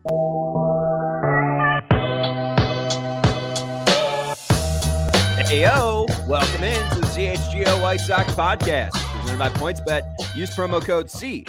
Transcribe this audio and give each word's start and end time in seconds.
Hey 0.00 0.12
yo, 5.60 6.06
welcome 6.26 6.64
in 6.64 6.88
to 6.92 7.00
the 7.00 7.06
CHGO 7.12 7.82
White 7.82 8.00
Sox 8.00 8.32
podcast. 8.32 8.92
Presented 9.20 9.38
by 9.38 9.50
PointsBet. 9.50 10.34
Use 10.34 10.48
promo 10.56 10.82
code 10.82 11.08
CHGO 11.08 11.46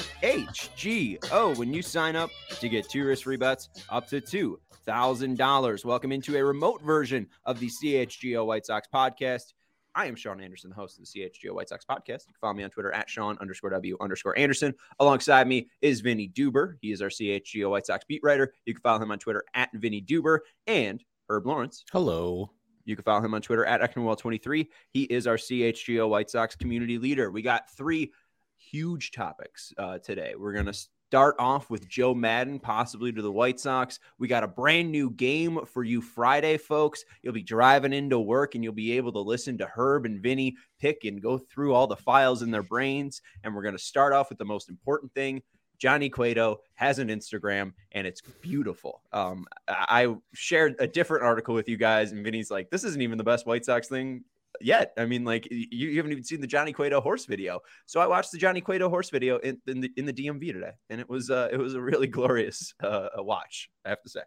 when 1.57 1.73
you 1.73 1.81
sign 1.81 2.17
up 2.17 2.29
to 2.59 2.67
get 2.67 2.89
two 2.89 3.05
risk-free 3.05 3.37
bets 3.37 3.69
up 3.89 4.09
to 4.09 4.19
two 4.19 4.59
thousand 4.85 5.37
dollars. 5.37 5.85
Welcome 5.85 6.11
into 6.11 6.35
a 6.35 6.43
remote 6.43 6.81
version 6.81 7.27
of 7.45 7.57
the 7.61 7.69
CHGO 7.69 8.45
White 8.45 8.65
Sox 8.65 8.85
podcast. 8.93 9.53
I 9.95 10.05
am 10.05 10.15
Sean 10.15 10.39
Anderson, 10.41 10.69
the 10.69 10.75
host 10.75 10.97
of 10.99 11.05
the 11.05 11.19
CHGO 11.19 11.53
White 11.53 11.69
Sox 11.69 11.85
podcast. 11.85 12.27
You 12.27 12.33
can 12.33 12.39
follow 12.39 12.53
me 12.53 12.63
on 12.63 12.69
Twitter 12.69 12.91
at 12.93 13.09
Sean 13.09 13.37
underscore 13.41 13.71
W 13.71 13.97
underscore 13.99 14.37
Anderson. 14.37 14.73
Alongside 14.99 15.47
me 15.47 15.69
is 15.81 16.01
Vinnie 16.01 16.29
Duber. 16.29 16.75
He 16.81 16.91
is 16.91 17.01
our 17.01 17.09
CHGO 17.09 17.69
White 17.69 17.85
Sox 17.85 18.05
beat 18.05 18.21
writer. 18.23 18.53
You 18.65 18.73
can 18.73 18.81
follow 18.81 19.01
him 19.01 19.11
on 19.11 19.19
Twitter 19.19 19.43
at 19.53 19.69
Vinnie 19.73 20.01
Duber 20.01 20.39
and 20.67 21.03
Herb 21.29 21.45
Lawrence. 21.45 21.83
Hello. 21.91 22.51
You 22.85 22.95
can 22.95 23.03
follow 23.03 23.23
him 23.23 23.33
on 23.33 23.41
Twitter 23.41 23.65
at 23.65 23.81
Ekmanwell23. 23.81 24.67
He 24.91 25.03
is 25.03 25.27
our 25.27 25.37
CHGO 25.37 26.09
White 26.09 26.29
Sox 26.29 26.55
community 26.55 26.97
leader. 26.97 27.29
We 27.29 27.41
got 27.41 27.69
three 27.75 28.11
huge 28.57 29.11
topics 29.11 29.73
uh, 29.77 29.99
today. 29.99 30.33
We're 30.37 30.53
going 30.53 30.65
to 30.67 30.87
start 31.11 31.35
off 31.39 31.69
with 31.69 31.89
Joe 31.89 32.13
Maddon, 32.13 32.57
possibly 32.57 33.11
to 33.11 33.21
the 33.21 33.29
White 33.29 33.59
Sox. 33.59 33.99
We 34.17 34.29
got 34.29 34.45
a 34.45 34.47
brand 34.47 34.93
new 34.93 35.09
game 35.09 35.59
for 35.65 35.83
you 35.83 36.01
Friday, 36.01 36.55
folks. 36.55 37.03
You'll 37.21 37.33
be 37.33 37.43
driving 37.43 37.91
into 37.91 38.17
work 38.17 38.55
and 38.55 38.63
you'll 38.63 38.71
be 38.71 38.93
able 38.93 39.11
to 39.11 39.19
listen 39.19 39.57
to 39.57 39.65
Herb 39.65 40.05
and 40.05 40.23
Vinnie 40.23 40.55
pick 40.79 41.03
and 41.03 41.21
go 41.21 41.37
through 41.37 41.73
all 41.73 41.85
the 41.85 41.97
files 41.97 42.43
in 42.43 42.49
their 42.49 42.63
brains. 42.63 43.21
And 43.43 43.53
we're 43.53 43.61
going 43.61 43.75
to 43.75 43.83
start 43.83 44.13
off 44.13 44.29
with 44.29 44.37
the 44.37 44.45
most 44.45 44.69
important 44.69 45.13
thing. 45.13 45.41
Johnny 45.79 46.09
Cueto 46.09 46.61
has 46.75 46.97
an 46.97 47.09
Instagram 47.09 47.73
and 47.91 48.07
it's 48.07 48.21
beautiful. 48.21 49.01
Um, 49.11 49.47
I 49.67 50.15
shared 50.33 50.77
a 50.79 50.87
different 50.87 51.25
article 51.25 51.53
with 51.53 51.67
you 51.67 51.75
guys, 51.75 52.13
and 52.13 52.23
Vinnie's 52.23 52.51
like, 52.51 52.69
"This 52.69 52.85
isn't 52.85 53.01
even 53.01 53.17
the 53.17 53.23
best 53.25 53.45
White 53.45 53.65
Sox 53.65 53.89
thing 53.89 54.23
yet. 54.65 54.93
I 54.97 55.05
mean, 55.05 55.23
like 55.23 55.47
you, 55.51 55.89
you 55.89 55.97
haven't 55.97 56.11
even 56.11 56.23
seen 56.23 56.41
the 56.41 56.47
Johnny 56.47 56.73
Cueto 56.73 57.01
horse 57.01 57.25
video. 57.25 57.59
So 57.85 57.99
I 57.99 58.07
watched 58.07 58.31
the 58.31 58.37
Johnny 58.37 58.61
Cueto 58.61 58.89
horse 58.89 59.09
video 59.09 59.37
in, 59.37 59.61
in 59.67 59.81
the 59.81 59.91
in 59.97 60.05
the 60.05 60.13
DMV 60.13 60.53
today, 60.53 60.73
and 60.89 60.99
it 60.99 61.09
was 61.09 61.29
uh, 61.29 61.49
it 61.51 61.57
was 61.57 61.75
a 61.75 61.81
really 61.81 62.07
glorious 62.17 62.73
uh, 62.81 63.09
watch. 63.17 63.69
I 63.85 63.89
have 63.89 64.01
to 64.01 64.09
say. 64.09 64.21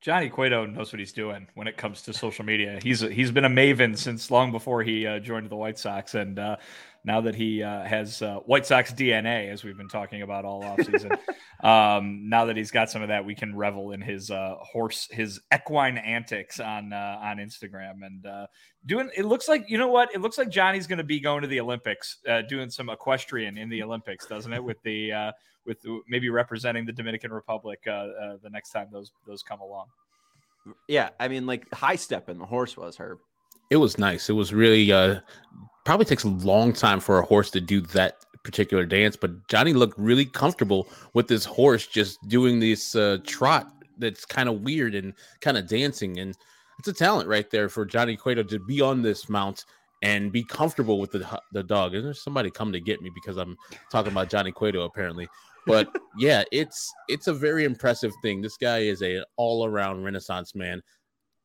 Johnny 0.00 0.28
Cueto 0.28 0.64
knows 0.64 0.92
what 0.92 1.00
he's 1.00 1.12
doing 1.12 1.48
when 1.54 1.66
it 1.66 1.76
comes 1.76 2.02
to 2.02 2.12
social 2.12 2.44
media. 2.44 2.78
He's 2.82 3.00
he's 3.00 3.32
been 3.32 3.44
a 3.44 3.50
maven 3.50 3.98
since 3.98 4.30
long 4.30 4.52
before 4.52 4.82
he 4.82 5.06
uh, 5.06 5.18
joined 5.18 5.50
the 5.50 5.56
White 5.56 5.78
Sox, 5.78 6.14
and 6.14 6.38
uh, 6.38 6.56
now 7.04 7.20
that 7.22 7.34
he 7.34 7.62
uh, 7.62 7.84
has 7.84 8.22
uh, 8.22 8.36
White 8.46 8.66
Sox 8.66 8.92
DNA, 8.92 9.50
as 9.50 9.64
we've 9.64 9.76
been 9.76 9.88
talking 9.88 10.22
about 10.22 10.44
all 10.44 10.62
offseason. 10.62 11.18
um, 11.64 12.28
now 12.28 12.44
that 12.44 12.56
he's 12.56 12.70
got 12.70 12.90
some 12.90 13.02
of 13.02 13.08
that, 13.08 13.24
we 13.24 13.34
can 13.34 13.56
revel 13.56 13.92
in 13.92 14.00
his 14.00 14.30
uh, 14.30 14.54
horse, 14.60 15.08
his 15.10 15.40
equine 15.52 15.98
antics 15.98 16.60
on 16.60 16.92
uh, 16.92 17.18
on 17.20 17.38
Instagram 17.38 18.04
and 18.04 18.26
uh, 18.26 18.46
doing. 18.86 19.10
It 19.16 19.24
looks 19.24 19.48
like 19.48 19.64
you 19.68 19.78
know 19.78 19.88
what? 19.88 20.14
It 20.14 20.20
looks 20.20 20.38
like 20.38 20.48
Johnny's 20.48 20.86
going 20.86 20.98
to 20.98 21.04
be 21.04 21.18
going 21.18 21.42
to 21.42 21.48
the 21.48 21.60
Olympics, 21.60 22.18
uh, 22.28 22.42
doing 22.42 22.70
some 22.70 22.88
equestrian 22.88 23.58
in 23.58 23.68
the 23.68 23.82
Olympics, 23.82 24.26
doesn't 24.26 24.52
it? 24.52 24.62
With 24.62 24.80
the 24.82 25.32
with 25.68 25.78
maybe 26.08 26.30
representing 26.30 26.84
the 26.84 26.92
Dominican 26.92 27.32
Republic 27.32 27.86
uh 27.86 28.08
the 28.42 28.50
next 28.50 28.70
time 28.70 28.88
those 28.90 29.12
those 29.26 29.44
come 29.44 29.60
along. 29.60 29.86
Yeah, 30.88 31.10
I 31.20 31.28
mean, 31.28 31.46
like 31.46 31.72
high 31.72 31.96
step 31.96 32.28
in 32.28 32.38
the 32.38 32.46
horse 32.46 32.76
was 32.76 32.96
Herb. 32.96 33.18
It 33.70 33.76
was 33.76 33.98
nice. 33.98 34.28
It 34.28 34.32
was 34.32 34.52
really 34.52 34.90
uh 34.90 35.20
probably 35.84 36.06
takes 36.06 36.24
a 36.24 36.28
long 36.28 36.72
time 36.72 36.98
for 36.98 37.18
a 37.20 37.24
horse 37.24 37.50
to 37.52 37.60
do 37.60 37.80
that 37.80 38.24
particular 38.42 38.84
dance, 38.84 39.16
but 39.16 39.46
Johnny 39.48 39.72
looked 39.72 39.98
really 39.98 40.24
comfortable 40.24 40.88
with 41.14 41.28
this 41.28 41.44
horse 41.44 41.86
just 41.86 42.18
doing 42.28 42.60
this 42.60 42.94
uh, 42.94 43.18
trot 43.26 43.70
that's 43.98 44.24
kind 44.24 44.48
of 44.48 44.62
weird 44.62 44.94
and 44.94 45.12
kind 45.40 45.56
of 45.56 45.68
dancing. 45.68 46.18
And 46.18 46.34
it's 46.78 46.88
a 46.88 46.92
talent 46.92 47.28
right 47.28 47.50
there 47.50 47.68
for 47.68 47.84
Johnny 47.84 48.16
Cueto 48.16 48.42
to 48.44 48.58
be 48.58 48.80
on 48.80 49.02
this 49.02 49.28
mount 49.28 49.64
and 50.02 50.30
be 50.30 50.44
comfortable 50.44 51.00
with 51.00 51.10
the 51.10 51.40
the 51.52 51.62
dog. 51.62 51.94
And 51.94 52.04
there's 52.04 52.22
somebody 52.22 52.50
come 52.50 52.72
to 52.72 52.80
get 52.80 53.02
me 53.02 53.10
because 53.14 53.36
I'm 53.36 53.56
talking 53.90 54.12
about 54.12 54.30
Johnny 54.30 54.52
Cueto 54.52 54.82
apparently. 54.82 55.28
But 55.66 55.94
yeah, 56.18 56.44
it's 56.50 56.92
it's 57.08 57.26
a 57.26 57.34
very 57.34 57.64
impressive 57.64 58.12
thing. 58.22 58.40
This 58.40 58.56
guy 58.56 58.78
is 58.78 59.02
a 59.02 59.24
all 59.36 59.66
around 59.66 60.04
renaissance 60.04 60.54
man 60.54 60.82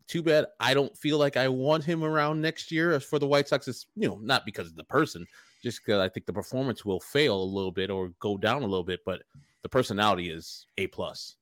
too 0.08 0.22
bad 0.22 0.46
I 0.60 0.74
don't 0.74 0.96
feel 0.98 1.18
like 1.18 1.38
I 1.38 1.48
want 1.48 1.84
him 1.84 2.04
around 2.04 2.42
next 2.42 2.72
year 2.72 3.00
for 3.00 3.20
the 3.20 3.28
White 3.28 3.48
Sox. 3.48 3.68
It's, 3.68 3.88
you 3.96 4.08
know, 4.08 4.20
not 4.22 4.46
because 4.46 4.68
of 4.68 4.76
the 4.76 4.84
person, 4.84 5.26
just 5.62 5.82
because 5.84 6.00
I 6.00 6.10
think 6.10 6.26
the 6.26 6.34
performance 6.34 6.86
will 6.86 7.00
fail 7.00 7.42
a 7.42 7.44
little 7.44 7.72
bit 7.72 7.90
or 7.90 8.10
go 8.20 8.38
down 8.38 8.64
a 8.64 8.68
little 8.68 8.84
bit, 8.84 9.00
but 9.06 9.24
the 9.62 9.70
personality 9.70 10.30
is 10.30 10.68
a 10.78 10.88
plus. 10.88 11.36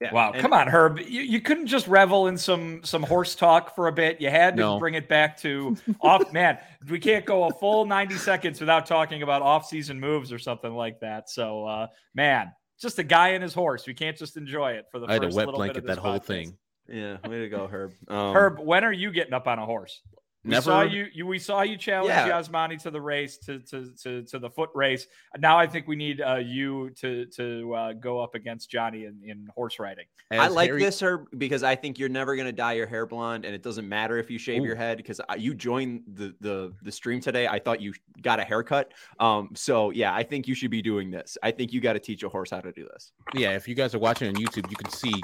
Yeah. 0.00 0.14
Wow, 0.14 0.32
and, 0.32 0.40
come 0.40 0.54
on, 0.54 0.66
Herb. 0.66 0.98
You, 0.98 1.20
you 1.20 1.42
couldn't 1.42 1.66
just 1.66 1.86
revel 1.86 2.28
in 2.28 2.38
some 2.38 2.82
some 2.82 3.02
horse 3.02 3.34
talk 3.34 3.74
for 3.74 3.86
a 3.86 3.92
bit. 3.92 4.18
You 4.18 4.30
had 4.30 4.56
to 4.56 4.62
no. 4.62 4.78
bring 4.78 4.94
it 4.94 5.08
back 5.08 5.36
to 5.42 5.76
off. 6.00 6.32
Man, 6.32 6.58
we 6.88 6.98
can't 6.98 7.26
go 7.26 7.44
a 7.44 7.52
full 7.52 7.84
ninety 7.84 8.16
seconds 8.16 8.60
without 8.60 8.86
talking 8.86 9.22
about 9.22 9.42
off 9.42 9.66
season 9.66 10.00
moves 10.00 10.32
or 10.32 10.38
something 10.38 10.72
like 10.72 11.00
that. 11.00 11.28
So, 11.28 11.66
uh, 11.66 11.86
man, 12.14 12.50
just 12.80 12.98
a 12.98 13.02
guy 13.02 13.30
and 13.30 13.42
his 13.42 13.52
horse. 13.52 13.86
We 13.86 13.92
can't 13.92 14.16
just 14.16 14.38
enjoy 14.38 14.72
it 14.72 14.86
for 14.90 15.00
the. 15.00 15.06
I 15.06 15.14
had 15.14 15.24
a 15.24 15.28
wet 15.28 15.48
blanket 15.48 15.84
that 15.86 15.98
whole 15.98 16.18
thing. 16.18 16.56
Yeah, 16.88 17.18
way 17.28 17.40
to 17.40 17.48
go, 17.50 17.66
Herb. 17.66 17.92
Um, 18.08 18.34
Herb, 18.34 18.58
when 18.58 18.84
are 18.84 18.92
you 18.92 19.12
getting 19.12 19.34
up 19.34 19.46
on 19.46 19.58
a 19.58 19.66
horse? 19.66 20.00
We 20.44 20.52
Never. 20.52 20.62
saw 20.62 20.82
you, 20.82 21.06
you. 21.12 21.26
We 21.26 21.38
saw 21.38 21.60
you 21.60 21.76
challenge 21.76 22.08
yeah. 22.08 22.28
Yasmani 22.30 22.80
to 22.82 22.90
the 22.90 23.00
race, 23.00 23.36
to, 23.38 23.58
to 23.58 23.92
to 24.02 24.22
to 24.22 24.38
the 24.38 24.48
foot 24.48 24.70
race. 24.74 25.06
Now 25.38 25.58
I 25.58 25.66
think 25.66 25.86
we 25.86 25.96
need 25.96 26.22
uh, 26.22 26.36
you 26.36 26.90
to 26.96 27.26
to 27.26 27.74
uh, 27.74 27.92
go 27.92 28.20
up 28.20 28.34
against 28.34 28.70
Johnny 28.70 29.04
in, 29.04 29.20
in 29.22 29.48
horse 29.54 29.78
riding. 29.78 30.06
As 30.30 30.40
I 30.40 30.48
like 30.48 30.70
Harry... 30.70 30.82
this, 30.82 30.98
Herb, 31.02 31.26
because 31.36 31.62
I 31.62 31.74
think 31.76 31.98
you're 31.98 32.08
never 32.08 32.36
going 32.36 32.46
to 32.46 32.52
dye 32.52 32.72
your 32.72 32.86
hair 32.86 33.04
blonde, 33.04 33.44
and 33.44 33.54
it 33.54 33.62
doesn't 33.62 33.86
matter 33.86 34.16
if 34.16 34.30
you 34.30 34.38
shave 34.38 34.62
Ooh. 34.62 34.66
your 34.66 34.76
head. 34.76 34.96
Because 34.96 35.20
you 35.36 35.52
joined 35.52 36.04
the 36.14 36.34
the 36.40 36.72
the 36.82 36.92
stream 36.92 37.20
today, 37.20 37.46
I 37.46 37.58
thought 37.58 37.82
you 37.82 37.92
got 38.22 38.40
a 38.40 38.44
haircut. 38.44 38.92
Um, 39.18 39.50
so 39.54 39.90
yeah, 39.90 40.14
I 40.14 40.22
think 40.22 40.48
you 40.48 40.54
should 40.54 40.70
be 40.70 40.80
doing 40.80 41.10
this. 41.10 41.36
I 41.42 41.50
think 41.50 41.70
you 41.70 41.82
got 41.82 41.92
to 41.92 42.00
teach 42.00 42.22
a 42.22 42.30
horse 42.30 42.50
how 42.50 42.62
to 42.62 42.72
do 42.72 42.88
this. 42.90 43.12
Yeah, 43.34 43.56
if 43.56 43.68
you 43.68 43.74
guys 43.74 43.94
are 43.94 43.98
watching 43.98 44.28
on 44.28 44.42
YouTube, 44.42 44.70
you 44.70 44.76
can 44.76 44.90
see 44.90 45.14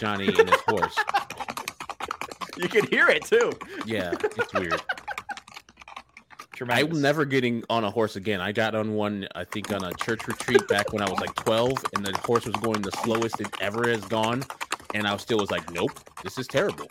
Johnny 0.00 0.26
and 0.26 0.50
his 0.50 0.60
horse. 0.68 0.96
You 2.56 2.68
can 2.68 2.86
hear 2.86 3.08
it 3.08 3.24
too. 3.24 3.52
Yeah, 3.84 4.12
it's 4.20 4.52
weird. 4.54 4.80
Tremendous. 6.54 6.96
I'm 6.96 7.02
never 7.02 7.24
getting 7.24 7.64
on 7.68 7.82
a 7.82 7.90
horse 7.90 8.14
again. 8.14 8.40
I 8.40 8.52
got 8.52 8.76
on 8.76 8.94
one, 8.94 9.26
I 9.34 9.42
think, 9.42 9.72
on 9.72 9.82
a 9.82 9.92
church 9.94 10.28
retreat 10.28 10.66
back 10.68 10.92
when 10.92 11.02
I 11.02 11.10
was 11.10 11.18
like 11.18 11.34
12, 11.34 11.72
and 11.94 12.06
the 12.06 12.16
horse 12.18 12.46
was 12.46 12.54
going 12.56 12.80
the 12.80 12.92
slowest 13.02 13.40
it 13.40 13.48
ever 13.60 13.88
has 13.88 14.04
gone. 14.04 14.44
And 14.94 15.04
I 15.06 15.16
still 15.16 15.38
was 15.38 15.50
like, 15.50 15.72
nope, 15.72 15.98
this 16.22 16.38
is 16.38 16.46
terrible. 16.46 16.86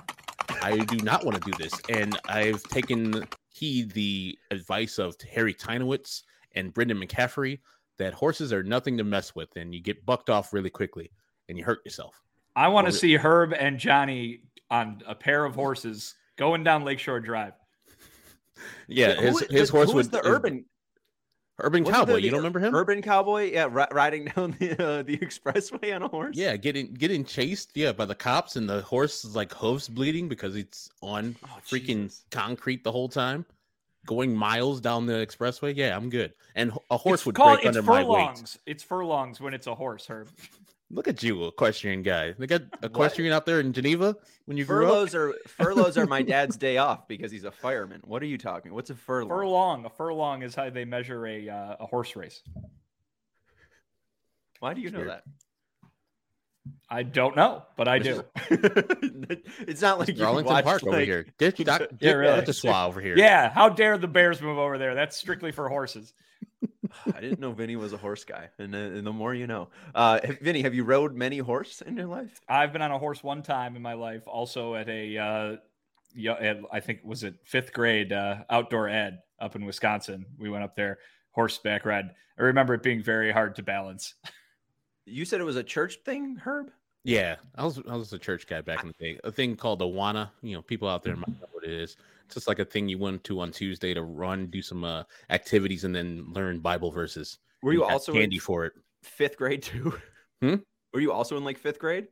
I 0.62 0.80
do 0.80 0.98
not 0.98 1.24
want 1.24 1.42
to 1.42 1.52
do 1.52 1.58
this. 1.58 1.74
And 1.88 2.20
I've 2.28 2.62
taken 2.64 3.26
heed 3.50 3.92
the 3.92 4.38
advice 4.52 5.00
of 5.00 5.16
Harry 5.34 5.54
Teinowitz 5.54 6.24
and 6.56 6.74
Brendan 6.74 7.00
McCaffrey 7.00 7.60
that 7.98 8.14
horses 8.14 8.52
are 8.52 8.64
nothing 8.64 8.98
to 8.98 9.06
mess 9.06 9.34
with, 9.34 9.50
and 9.56 9.74
you 9.74 9.82
get 9.82 10.06
bucked 10.06 10.30
off 10.30 10.52
really 10.52 10.70
quickly 10.70 11.10
and 11.48 11.58
you 11.58 11.64
hurt 11.64 11.80
yourself. 11.86 12.22
I 12.56 12.68
want 12.68 12.88
to 12.88 12.94
see 12.94 13.16
Herb 13.16 13.54
and 13.54 13.80
Johnny 13.80 14.42
on 14.72 15.02
a 15.08 15.16
pair 15.16 15.46
of 15.46 15.56
horses 15.56 16.16
going 16.38 16.64
down 16.64 16.84
Lakeshore 16.84 17.20
Drive. 17.20 17.54
Yeah, 18.88 19.20
his, 19.20 19.40
his 19.50 19.70
horse 19.70 19.92
was 19.94 20.10
the 20.10 20.26
urban. 20.26 20.66
Urban 21.60 21.84
Wasn't 21.84 21.96
Cowboy. 21.98 22.12
there 22.14 22.20
You 22.20 22.30
don't 22.30 22.40
remember 22.40 22.60
him? 22.60 22.74
Urban 22.74 23.02
Cowboy, 23.02 23.52
yeah, 23.52 23.68
ri- 23.70 23.88
riding 23.92 24.26
down 24.36 24.56
the 24.60 24.72
uh, 24.74 25.04
the 25.04 25.18
expressway 25.18 25.94
on 25.94 26.02
a 26.04 26.08
horse. 26.08 26.36
Yeah, 26.38 26.56
getting 26.56 26.94
getting 26.94 27.26
chased, 27.26 27.72
yeah, 27.76 27.92
by 27.92 28.06
the 28.06 28.16
cops, 28.16 28.56
and 28.56 28.70
the 28.70 28.82
horse 28.82 29.26
is 29.26 29.36
like 29.36 29.54
hooves 29.54 29.90
bleeding 29.90 30.30
because 30.30 30.56
it's 30.56 30.90
on 31.02 31.36
Oh, 31.46 31.58
freaking 31.68 32.04
Jesus. 32.04 32.26
concrete 32.32 32.84
the 32.84 32.92
whole 32.92 33.10
time, 33.10 33.46
going 34.06 34.36
miles 34.36 34.80
down 34.80 35.06
the 35.08 35.14
expressway. 35.14 35.76
Yeah, 35.76 35.96
I'm 35.96 36.10
good. 36.10 36.34
And 36.56 36.72
a 36.90 36.98
horse 36.98 37.22
it's 37.22 37.26
would 37.26 37.36
called 37.36 37.58
break 37.58 37.66
it's 37.66 37.78
under 37.78 37.82
my 37.92 38.04
weight. 38.04 38.58
It's 38.66 38.84
furlongs 38.84 39.42
when 39.42 39.54
it's 39.54 39.68
a 39.68 39.76
horse, 39.76 40.06
Herb. 40.08 40.30
Look 40.94 41.08
at 41.08 41.24
you, 41.24 41.48
equestrian 41.48 42.04
guy. 42.04 42.34
They 42.38 42.46
got 42.46 42.62
equestrian 42.84 43.34
out 43.34 43.48
there 43.48 43.60
in 43.60 43.74
Geneva 43.74 44.16
when 44.46 44.58
you 44.58 44.66
grew 44.66 44.86
up. 44.86 44.92
Furloughs 44.92 45.16
are 45.16 45.34
furloughs 45.48 45.98
are 45.98 46.06
my 46.06 46.22
dad's 46.34 46.56
day 46.56 46.78
off 46.78 47.08
because 47.08 47.32
he's 47.32 47.46
a 47.46 47.52
fireman. 47.52 48.02
What 48.04 48.22
are 48.22 48.28
you 48.28 48.38
talking? 48.38 48.74
What's 48.74 48.92
a 48.92 48.96
furlough? 48.96 49.30
Furlong. 49.30 49.86
A 49.86 49.90
furlong 49.90 50.44
is 50.44 50.54
how 50.54 50.70
they 50.70 50.86
measure 50.86 51.26
a 51.26 51.50
uh, 51.50 51.76
a 51.80 51.86
horse 51.88 52.16
race. 52.16 52.42
Why 54.60 54.76
do 54.76 54.82
you 54.82 54.92
know 54.92 55.06
that? 55.06 55.24
I 56.88 57.04
don't 57.04 57.36
know, 57.36 57.64
but 57.76 57.88
I 57.88 57.98
do. 57.98 58.24
it's 58.50 59.82
not 59.82 60.00
like 60.00 60.16
you 60.16 60.24
Arlington 60.24 60.54
watched, 60.54 60.66
Park 60.66 60.84
over 60.86 61.00
here. 61.00 61.26
Dick, 61.38 61.58
doc, 61.58 61.82
Yeah, 61.82 61.88
Dick 61.98 62.16
really. 62.16 62.42
Duchossois 62.42 62.88
over 62.88 63.02
here. 63.02 63.18
Yeah. 63.18 63.50
How 63.50 63.68
dare 63.68 63.98
the 63.98 64.08
Bears 64.08 64.42
move 64.42 64.58
over 64.58 64.78
there? 64.78 64.94
That's 64.96 65.18
strictly 65.18 65.52
for 65.52 65.68
horses. 65.68 66.14
I 67.16 67.20
didn't 67.22 67.40
know 67.40 67.52
Vinnie 67.52 67.76
was 67.76 67.94
a 67.94 67.98
horse 67.98 68.24
guy, 68.24 68.50
and, 68.58 68.74
and 68.76 69.06
the 69.06 69.12
more 69.14 69.34
you 69.34 69.48
know. 69.48 69.70
Uh, 69.96 70.20
Vinnie, 70.42 70.62
have 70.62 70.74
you 70.74 70.84
rode 70.84 71.16
many 71.16 71.38
horse 71.40 71.82
in 71.82 71.98
your 71.98 72.08
life? 72.08 72.40
I've 72.48 72.74
been 72.74 72.82
on 72.82 72.92
a 72.92 73.00
horse 73.00 73.24
one 73.24 73.42
time 73.44 73.76
in 73.76 73.82
my 73.82 73.94
life, 73.94 74.24
also 74.28 74.76
at 74.76 74.88
a, 74.90 75.18
uh, 75.18 75.56
yeah, 76.16 76.34
at, 76.34 76.58
I 76.72 76.80
think 76.80 77.00
was 77.04 77.24
it 77.24 77.36
fifth 77.44 77.74
grade 77.74 78.14
uh, 78.14 78.38
outdoor 78.50 78.90
ed 78.90 79.20
up 79.40 79.56
in 79.56 79.66
Wisconsin. 79.66 80.26
We 80.38 80.50
went 80.50 80.64
up 80.64 80.76
there 80.76 81.00
horseback 81.32 81.86
ride. 81.86 82.12
I 82.38 82.44
remember 82.44 82.74
it 82.76 82.84
being 82.84 83.02
very 83.04 83.32
hard 83.32 83.56
to 83.56 83.64
balance. 83.64 84.14
You 85.06 85.26
said 85.26 85.42
it 85.42 85.46
was 85.46 85.56
a 85.58 85.64
church 85.64 85.98
thing, 86.06 86.38
Herb. 86.38 86.72
Yeah, 87.04 87.36
I 87.56 87.66
was 87.66 87.82
I 87.90 87.98
was 87.98 88.14
a 88.14 88.18
church 88.18 88.48
guy 88.48 88.62
back 88.62 88.82
in 88.82 88.88
the 88.88 88.94
day. 89.06 89.20
A 89.26 89.32
thing 89.32 89.58
called 89.58 89.82
Awana. 89.82 90.30
You 90.42 90.56
know, 90.56 90.62
people 90.62 90.88
out 90.88 91.04
there 91.04 91.14
Mm-hmm. 91.14 91.32
might 91.32 91.42
know 91.42 91.48
what 91.52 91.66
it 91.66 91.72
is. 91.72 91.98
It's 92.26 92.36
just 92.36 92.48
like 92.48 92.60
a 92.60 92.66
thing 92.66 92.88
you 92.88 92.98
went 92.98 93.24
to 93.26 93.40
on 93.40 93.52
Tuesday 93.52 93.94
to 93.94 94.04
run, 94.04 94.48
do 94.48 94.62
some 94.62 94.84
uh, 94.84 95.04
activities, 95.30 95.84
and 95.84 95.96
then 95.96 96.26
learn 96.34 96.60
Bible 96.60 96.92
verses. 96.92 97.40
Were 97.62 97.74
you 97.74 97.84
also 97.84 98.14
candy 98.14 98.36
in 98.36 98.42
for 98.42 98.66
it? 98.66 98.74
fifth 99.04 99.38
grade 99.38 99.62
too? 99.64 99.94
Hmm? 100.42 100.56
Were 100.94 101.00
you 101.00 101.12
also 101.12 101.38
in 101.38 101.44
like 101.44 101.58
fifth 101.58 101.80
grade? 101.80 102.08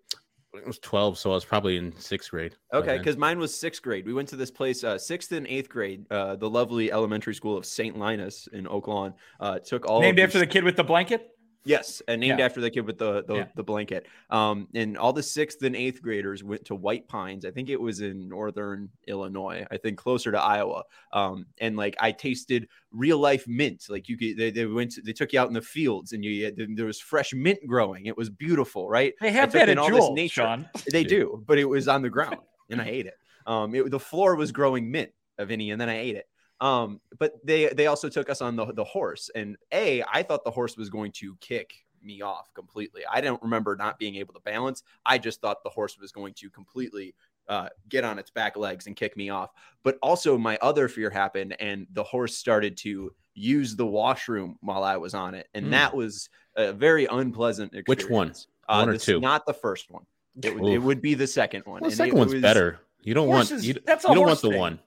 It 0.54 0.68
was 0.68 0.80
twelve, 0.80 1.18
so 1.18 1.32
I 1.32 1.34
was 1.36 1.46
probably 1.46 1.78
in 1.78 1.96
sixth 1.98 2.32
grade. 2.32 2.56
Okay, 2.74 2.98
because 2.98 3.16
mine 3.16 3.40
was 3.40 3.58
sixth 3.58 3.82
grade. 3.82 4.06
We 4.06 4.14
went 4.14 4.28
to 4.30 4.36
this 4.36 4.52
place, 4.52 4.84
uh, 4.84 4.98
sixth 4.98 5.32
and 5.32 5.48
eighth 5.48 5.70
grade, 5.70 6.06
uh, 6.12 6.36
the 6.36 6.50
lovely 6.50 6.92
elementary 6.92 7.36
school 7.36 7.58
of 7.58 7.66
St. 7.66 7.98
Linus 7.98 8.48
in 8.52 8.68
Oak 8.68 8.88
Lawn. 8.88 9.14
Uh, 9.40 9.60
took 9.60 9.86
all 9.86 10.02
Named 10.02 10.20
of 10.20 10.26
after 10.26 10.40
the 10.40 10.48
kid 10.48 10.64
with 10.64 10.76
the 10.76 10.84
blanket. 10.84 11.30
Yes, 11.64 12.02
and 12.08 12.22
named 12.22 12.40
Yeah. 12.40 12.46
after 12.46 12.60
the 12.60 12.72
kid 12.72 12.82
with 12.88 12.98
the 12.98 13.24
the, 13.24 13.36
Yeah. 13.36 13.48
the 13.56 13.64
blanket. 13.64 14.08
Um, 14.30 14.68
and 14.74 14.98
all 14.98 15.14
the 15.14 15.22
sixth 15.22 15.62
and 15.62 15.76
eighth 15.76 16.02
graders 16.02 16.44
went 16.44 16.66
to 16.66 16.76
White 16.76 17.08
Pines. 17.08 17.46
I 17.46 17.52
think 17.52 17.70
it 17.70 17.80
was 17.80 18.02
in 18.02 18.28
northern 18.28 18.90
Illinois. 19.08 19.66
I 19.70 19.78
think 19.78 19.98
closer 19.98 20.32
to 20.32 20.40
Iowa. 20.42 20.84
Um, 21.14 21.46
and 21.60 21.78
like 21.78 21.96
I 22.00 22.12
tasted 22.14 22.68
real 22.92 23.20
life 23.20 23.48
mint. 23.48 23.86
Like 23.90 24.10
you 24.10 24.18
could, 24.18 24.38
they, 24.38 24.50
they 24.52 24.66
went, 24.66 24.94
to, 24.94 25.02
they 25.02 25.14
took 25.14 25.34
you 25.34 25.40
out 25.40 25.48
in 25.50 25.54
the 25.54 25.62
fields, 25.62 26.14
and 26.14 26.26
you 26.26 26.52
there 26.76 26.86
was 26.88 27.00
fresh 27.00 27.34
mint 27.34 27.60
growing. 27.68 28.08
It 28.08 28.18
was 28.18 28.30
beautiful, 28.30 28.90
right? 28.90 29.14
They 29.22 29.32
have 29.32 29.52
that 29.52 29.70
in 29.70 29.78
at 29.78 29.82
all 29.84 29.90
this 29.90 30.00
Jewel, 30.00 30.16
nature. 30.16 30.42
Sean. 30.42 30.70
They 30.92 31.02
Yeah. 31.02 31.08
do, 31.08 31.44
but 31.46 31.60
it 31.60 31.66
was 31.66 31.88
on 31.88 32.02
the 32.02 32.10
ground, 32.10 32.38
and 32.70 32.82
I 32.82 32.88
ate 32.88 33.06
it. 33.06 33.16
Um, 33.46 33.74
it, 33.76 33.90
the 33.92 34.00
floor 34.00 34.36
was 34.36 34.52
growing 34.52 34.90
mint 34.92 35.12
of 35.38 35.52
any, 35.52 35.72
and 35.72 35.80
then 35.80 35.90
I 35.90 36.00
ate 36.00 36.16
it. 36.16 36.26
Um, 36.62 37.02
but 37.20 37.34
they 37.44 37.68
they 37.70 37.88
also 37.88 38.08
took 38.08 38.30
us 38.30 38.42
on 38.42 38.56
the 38.56 38.68
the 38.74 38.84
horse, 38.84 39.30
and 39.36 39.58
a 39.74 40.04
I 40.12 40.24
thought 40.24 40.46
the 40.46 40.52
horse 40.52 40.78
was 40.78 40.90
going 40.90 41.12
to 41.14 41.36
kick 41.42 41.74
me 42.04 42.22
off 42.22 42.54
completely. 42.54 43.02
I 43.12 43.20
don't 43.20 43.42
remember 43.42 43.76
not 43.76 43.98
being 44.00 44.16
able 44.16 44.34
to 44.36 44.40
balance. 44.42 44.84
I 45.06 45.18
just 45.18 45.42
thought 45.42 45.64
the 45.64 45.70
horse 45.70 45.98
was 46.00 46.12
going 46.12 46.34
to 46.36 46.50
completely 46.50 47.14
uh, 47.48 47.70
get 47.90 48.04
on 48.04 48.18
its 48.20 48.30
back 48.30 48.56
legs 48.58 48.86
and 48.88 48.96
kick 48.96 49.18
me 49.18 49.30
off. 49.30 49.50
But 49.84 49.98
also, 50.04 50.38
my 50.38 50.58
other 50.62 50.88
fear 50.88 51.10
happened, 51.10 51.56
and 51.60 51.88
the 51.94 52.04
horse 52.04 52.38
started 52.38 52.78
to 52.78 53.12
use 53.34 53.76
the 53.76 53.86
washroom 53.86 54.58
while 54.62 54.84
I 54.84 54.98
was 54.98 55.14
on 55.16 55.34
it, 55.36 55.48
and 55.56 55.66
Hmm. 55.66 55.72
that 55.72 55.96
was 55.96 56.30
a 56.56 56.72
very 56.74 57.06
unpleasant 57.08 57.74
experience. 57.74 58.04
Which 58.04 58.10
one? 58.10 58.34
Uh, 58.70 58.84
One 58.86 58.90
or 58.90 58.98
two? 58.98 59.20
Not 59.20 59.46
the 59.48 59.54
first 59.54 59.90
one. 59.90 60.06
It 60.44 60.58
would, 60.60 60.72
it 60.74 60.78
would 60.80 61.02
be 61.02 61.14
the 61.16 61.28
second 61.28 61.66
one. 61.66 61.82
Well, 61.82 61.90
the 61.90 61.94
and 61.94 61.98
second 61.98 62.16
it 62.18 62.20
one's 62.20 62.34
was- 62.34 62.42
better. 62.42 62.80
You 63.02 63.14
don't 63.16 63.28
Horses- 63.28 63.52
want 63.52 63.64
you, 63.66 63.74
that's 63.86 64.06
a 64.06 64.10
you 64.10 64.16
don't 64.16 64.28
want 64.28 64.42
the 64.42 64.50
thing. 64.52 64.60
one. 64.60 64.80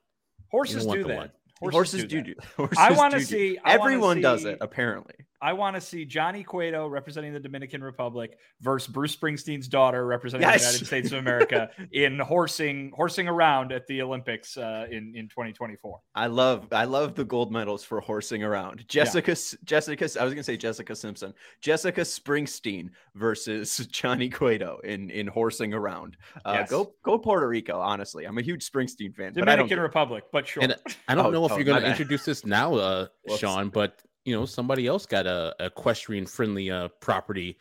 Horses 0.50 0.86
want 0.86 0.98
do 0.98 1.02
the 1.02 1.08
that. 1.08 1.16
one. 1.16 1.30
Horses, 1.60 2.04
do 2.04 2.22
do. 2.22 2.34
Horses 2.56 2.78
I 2.78 2.92
want 2.92 3.14
to 3.14 3.20
see. 3.20 3.58
I 3.64 3.74
Everyone 3.74 4.20
does 4.20 4.44
it, 4.44 4.58
apparently. 4.60 5.14
I 5.44 5.52
want 5.52 5.76
to 5.76 5.80
see 5.80 6.06
Johnny 6.06 6.42
Cueto 6.42 6.88
representing 6.88 7.34
the 7.34 7.38
Dominican 7.38 7.84
Republic 7.84 8.38
versus 8.62 8.90
Bruce 8.90 9.14
Springsteen's 9.14 9.68
daughter 9.68 10.06
representing 10.06 10.48
Yes. 10.48 10.62
the 10.62 10.68
United 10.68 10.86
States 10.86 11.12
of 11.12 11.18
America 11.18 11.68
in 11.92 12.18
horsing 12.18 12.90
horsing 12.96 13.28
around 13.28 13.70
at 13.70 13.86
the 13.86 14.00
Olympics 14.00 14.56
uh, 14.56 14.86
in 14.90 15.12
in 15.14 15.28
2024. 15.28 16.00
I 16.14 16.28
love 16.28 16.68
I 16.72 16.84
love 16.84 17.14
the 17.14 17.24
gold 17.24 17.52
medals 17.52 17.84
for 17.84 18.00
horsing 18.00 18.42
around. 18.42 18.88
Jessica 18.88 19.32
S 19.32 19.54
Jessica 19.64 20.08
I 20.18 20.24
was 20.24 20.32
gonna 20.32 20.42
say 20.42 20.56
Jessica 20.56 20.96
Simpson. 20.96 21.34
Jessica 21.60 22.00
Springsteen 22.00 22.88
versus 23.14 23.76
Johnny 23.92 24.30
Cueto 24.30 24.78
in 24.84 25.10
in 25.10 25.26
horsing 25.26 25.74
around. 25.74 26.16
Uh, 26.44 26.52
Yes. 26.54 26.70
Go 26.70 26.94
go 27.02 27.18
Puerto 27.18 27.46
Rico. 27.46 27.78
Honestly, 27.80 28.24
I'm 28.24 28.38
a 28.38 28.42
huge 28.42 28.64
Springsteen 28.70 29.14
fan. 29.14 29.32
but 29.34 29.42
I 29.48 29.56
don't 29.56 29.66
Dominican 29.68 29.80
Republic, 29.80 30.24
but 30.32 30.48
sure. 30.48 30.62
And 30.62 30.74
I 31.06 31.14
don't 31.14 31.26
Oh, 31.26 31.30
know 31.30 31.44
if 31.44 31.52
oh, 31.52 31.56
you're 31.56 31.64
going 31.64 31.82
to 31.82 31.88
introduce 31.88 32.24
this 32.24 32.46
now, 32.46 32.74
uh, 32.76 33.06
Sean, 33.38 33.68
but 33.68 34.00
you 34.24 34.34
know 34.34 34.46
somebody 34.46 34.86
else 34.86 35.06
got 35.06 35.26
a 35.26 35.54
equestrian 35.60 36.26
friendly 36.26 36.70
uh, 36.70 36.88
property 37.00 37.58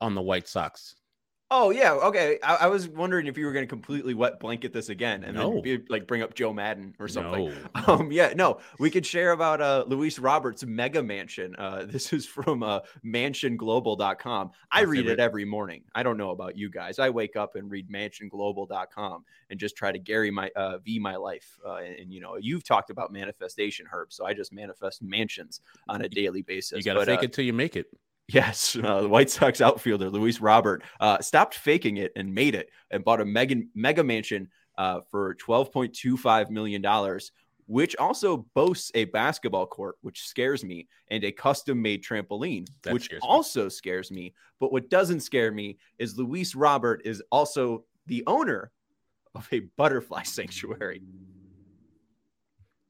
on 0.00 0.14
the 0.14 0.22
White 0.22 0.48
Sox. 0.48 0.96
Oh 1.52 1.70
yeah, 1.70 1.94
okay. 1.94 2.38
I, 2.44 2.54
I 2.56 2.66
was 2.68 2.86
wondering 2.86 3.26
if 3.26 3.36
you 3.36 3.44
were 3.44 3.52
going 3.52 3.64
to 3.64 3.68
completely 3.68 4.14
wet 4.14 4.38
blanket 4.38 4.72
this 4.72 4.88
again 4.88 5.24
and 5.24 5.36
No. 5.36 5.54
then 5.54 5.62
be, 5.62 5.82
like 5.88 6.06
bring 6.06 6.22
up 6.22 6.34
Joe 6.34 6.52
Maddon 6.52 6.94
or 7.00 7.08
something. 7.08 7.46
No. 7.46 7.54
Um, 7.90 8.12
yeah, 8.12 8.32
no, 8.36 8.58
we 8.78 8.90
could 8.90 9.04
share 9.04 9.32
about 9.32 9.60
uh, 9.60 9.84
Luis 9.88 10.18
Roberts' 10.18 10.64
mega 10.64 11.02
mansion. 11.02 11.56
Uh, 11.56 11.86
this 11.88 12.12
is 12.12 12.24
from 12.24 12.62
uh, 12.62 12.80
mansionglobal.com. 13.04 14.50
I 14.70 14.82
read 14.82 15.00
favorite. 15.00 15.12
it 15.14 15.20
every 15.20 15.44
morning. 15.44 15.82
I 15.94 16.02
don't 16.02 16.16
know 16.16 16.30
about 16.30 16.56
you 16.56 16.70
guys. 16.70 16.98
I 16.98 17.10
wake 17.10 17.36
up 17.36 17.56
and 17.56 17.70
read 17.70 17.90
mansionglobal.com 17.90 19.24
and 19.48 19.58
just 19.58 19.76
try 19.76 19.90
to 19.90 19.98
Gary 19.98 20.30
my 20.30 20.50
uh, 20.54 20.78
V 20.78 20.98
my 20.98 21.16
life. 21.16 21.58
Uh, 21.66 21.76
and, 21.76 21.96
and, 21.96 22.12
you 22.12 22.20
know, 22.20 22.36
you've 22.36 22.64
talked 22.64 22.90
about 22.90 23.12
manifestation, 23.12 23.86
Herb. 23.90 24.12
So 24.12 24.24
I 24.24 24.34
just 24.34 24.52
manifest 24.52 25.02
mansions 25.02 25.62
on 25.88 26.02
a 26.02 26.08
daily 26.08 26.42
basis. 26.42 26.78
You 26.78 26.84
got 26.84 27.00
to 27.00 27.06
fake 27.06 27.20
uh, 27.20 27.24
it 27.24 27.32
till 27.32 27.44
you 27.44 27.52
make 27.52 27.76
it. 27.76 27.86
Yes, 28.32 28.76
uh, 28.82 29.02
the 29.02 29.08
White 29.08 29.30
Sox 29.30 29.60
outfielder 29.60 30.08
Luis 30.10 30.40
Robert 30.40 30.82
uh, 31.00 31.18
stopped 31.20 31.54
faking 31.54 31.96
it 31.96 32.12
and 32.16 32.34
made 32.34 32.54
it 32.54 32.70
and 32.90 33.04
bought 33.04 33.20
a 33.20 33.24
mega 33.24 33.56
mega 33.74 34.04
mansion 34.04 34.48
uh, 34.78 35.00
for 35.10 35.34
twelve 35.34 35.72
point 35.72 35.94
two 35.94 36.16
five 36.16 36.50
million 36.50 36.80
dollars, 36.80 37.32
which 37.66 37.96
also 37.96 38.46
boasts 38.54 38.90
a 38.94 39.04
basketball 39.06 39.66
court, 39.66 39.96
which 40.02 40.26
scares 40.26 40.64
me, 40.64 40.88
and 41.08 41.24
a 41.24 41.32
custom 41.32 41.80
made 41.82 42.04
trampoline, 42.04 42.68
That 42.82 42.92
which 42.92 43.04
scares 43.04 43.22
also 43.22 43.68
scares 43.68 44.10
me. 44.10 44.34
But 44.60 44.72
what 44.72 44.90
doesn't 44.90 45.20
scare 45.20 45.52
me 45.52 45.78
is 45.98 46.16
Luis 46.18 46.54
Robert 46.54 47.02
is 47.04 47.22
also 47.32 47.84
the 48.06 48.22
owner 48.26 48.70
of 49.34 49.48
a 49.52 49.60
butterfly 49.76 50.22
sanctuary. 50.24 51.02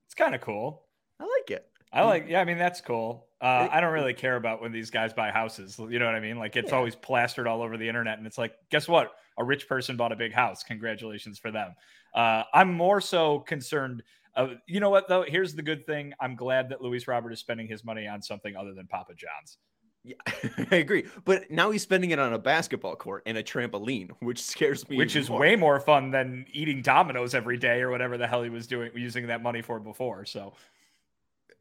it's 0.06 0.14
kind 0.14 0.34
of 0.34 0.40
cool. 0.40 0.86
I 1.18 1.24
like 1.24 1.50
it. 1.50 1.66
I 1.92 2.04
like, 2.04 2.26
yeah, 2.28 2.40
I 2.40 2.44
mean, 2.44 2.56
that's 2.56 2.80
cool. 2.80 3.26
Uh, 3.40 3.68
I 3.70 3.80
don't 3.80 3.92
really 3.92 4.12
care 4.14 4.36
about 4.36 4.60
when 4.60 4.70
these 4.72 4.90
guys 4.90 5.12
buy 5.14 5.30
houses. 5.30 5.78
You 5.78 5.98
know 5.98 6.04
what 6.06 6.14
I 6.14 6.20
mean? 6.20 6.38
Like, 6.38 6.56
it's 6.56 6.70
Yeah. 6.70 6.76
always 6.76 6.94
plastered 6.94 7.46
all 7.46 7.62
over 7.62 7.76
the 7.78 7.88
internet. 7.88 8.18
And 8.18 8.26
it's 8.26 8.36
like, 8.38 8.52
guess 8.70 8.86
what? 8.86 9.12
A 9.38 9.44
rich 9.44 9.66
person 9.68 9.96
bought 9.96 10.12
a 10.12 10.16
big 10.16 10.32
house. 10.32 10.62
Congratulations 10.62 11.38
for 11.38 11.50
them. 11.50 11.74
Uh, 12.14 12.42
I'm 12.52 12.72
more 12.74 13.00
so 13.00 13.38
concerned. 13.40 14.02
Uh, 14.36 14.54
you 14.66 14.78
know 14.80 14.90
what, 14.90 15.08
though? 15.08 15.22
Here's 15.22 15.54
the 15.54 15.62
good 15.62 15.86
thing. 15.86 16.12
I'm 16.20 16.36
glad 16.36 16.68
that 16.68 16.82
Luis 16.82 17.08
Robert 17.08 17.32
is 17.32 17.40
spending 17.40 17.66
his 17.66 17.82
money 17.84 18.06
on 18.06 18.20
something 18.20 18.54
other 18.56 18.74
than 18.74 18.86
Papa 18.86 19.14
John's. 19.14 19.56
Yeah, 20.04 20.16
I 20.70 20.76
agree. 20.76 21.06
But 21.24 21.50
now 21.50 21.70
he's 21.70 21.82
spending 21.82 22.10
it 22.10 22.18
on 22.18 22.32
a 22.32 22.38
basketball 22.38 22.96
court 22.96 23.22
and 23.26 23.36
a 23.38 23.42
trampoline, 23.42 24.10
which 24.20 24.42
scares 24.42 24.88
me. 24.88 24.96
which 24.96 25.14
is 25.16 25.28
more. 25.28 25.40
way 25.40 25.56
more 25.56 25.78
fun 25.80 26.10
than 26.10 26.46
eating 26.52 26.80
Domino's 26.82 27.34
every 27.34 27.58
day 27.58 27.80
or 27.82 27.90
whatever 27.90 28.16
the 28.18 28.26
hell 28.26 28.42
he 28.42 28.48
was 28.50 28.66
doing, 28.66 28.90
using 28.94 29.26
that 29.26 29.42
money 29.42 29.60
for 29.62 29.78
before. 29.78 30.24
So 30.24 30.54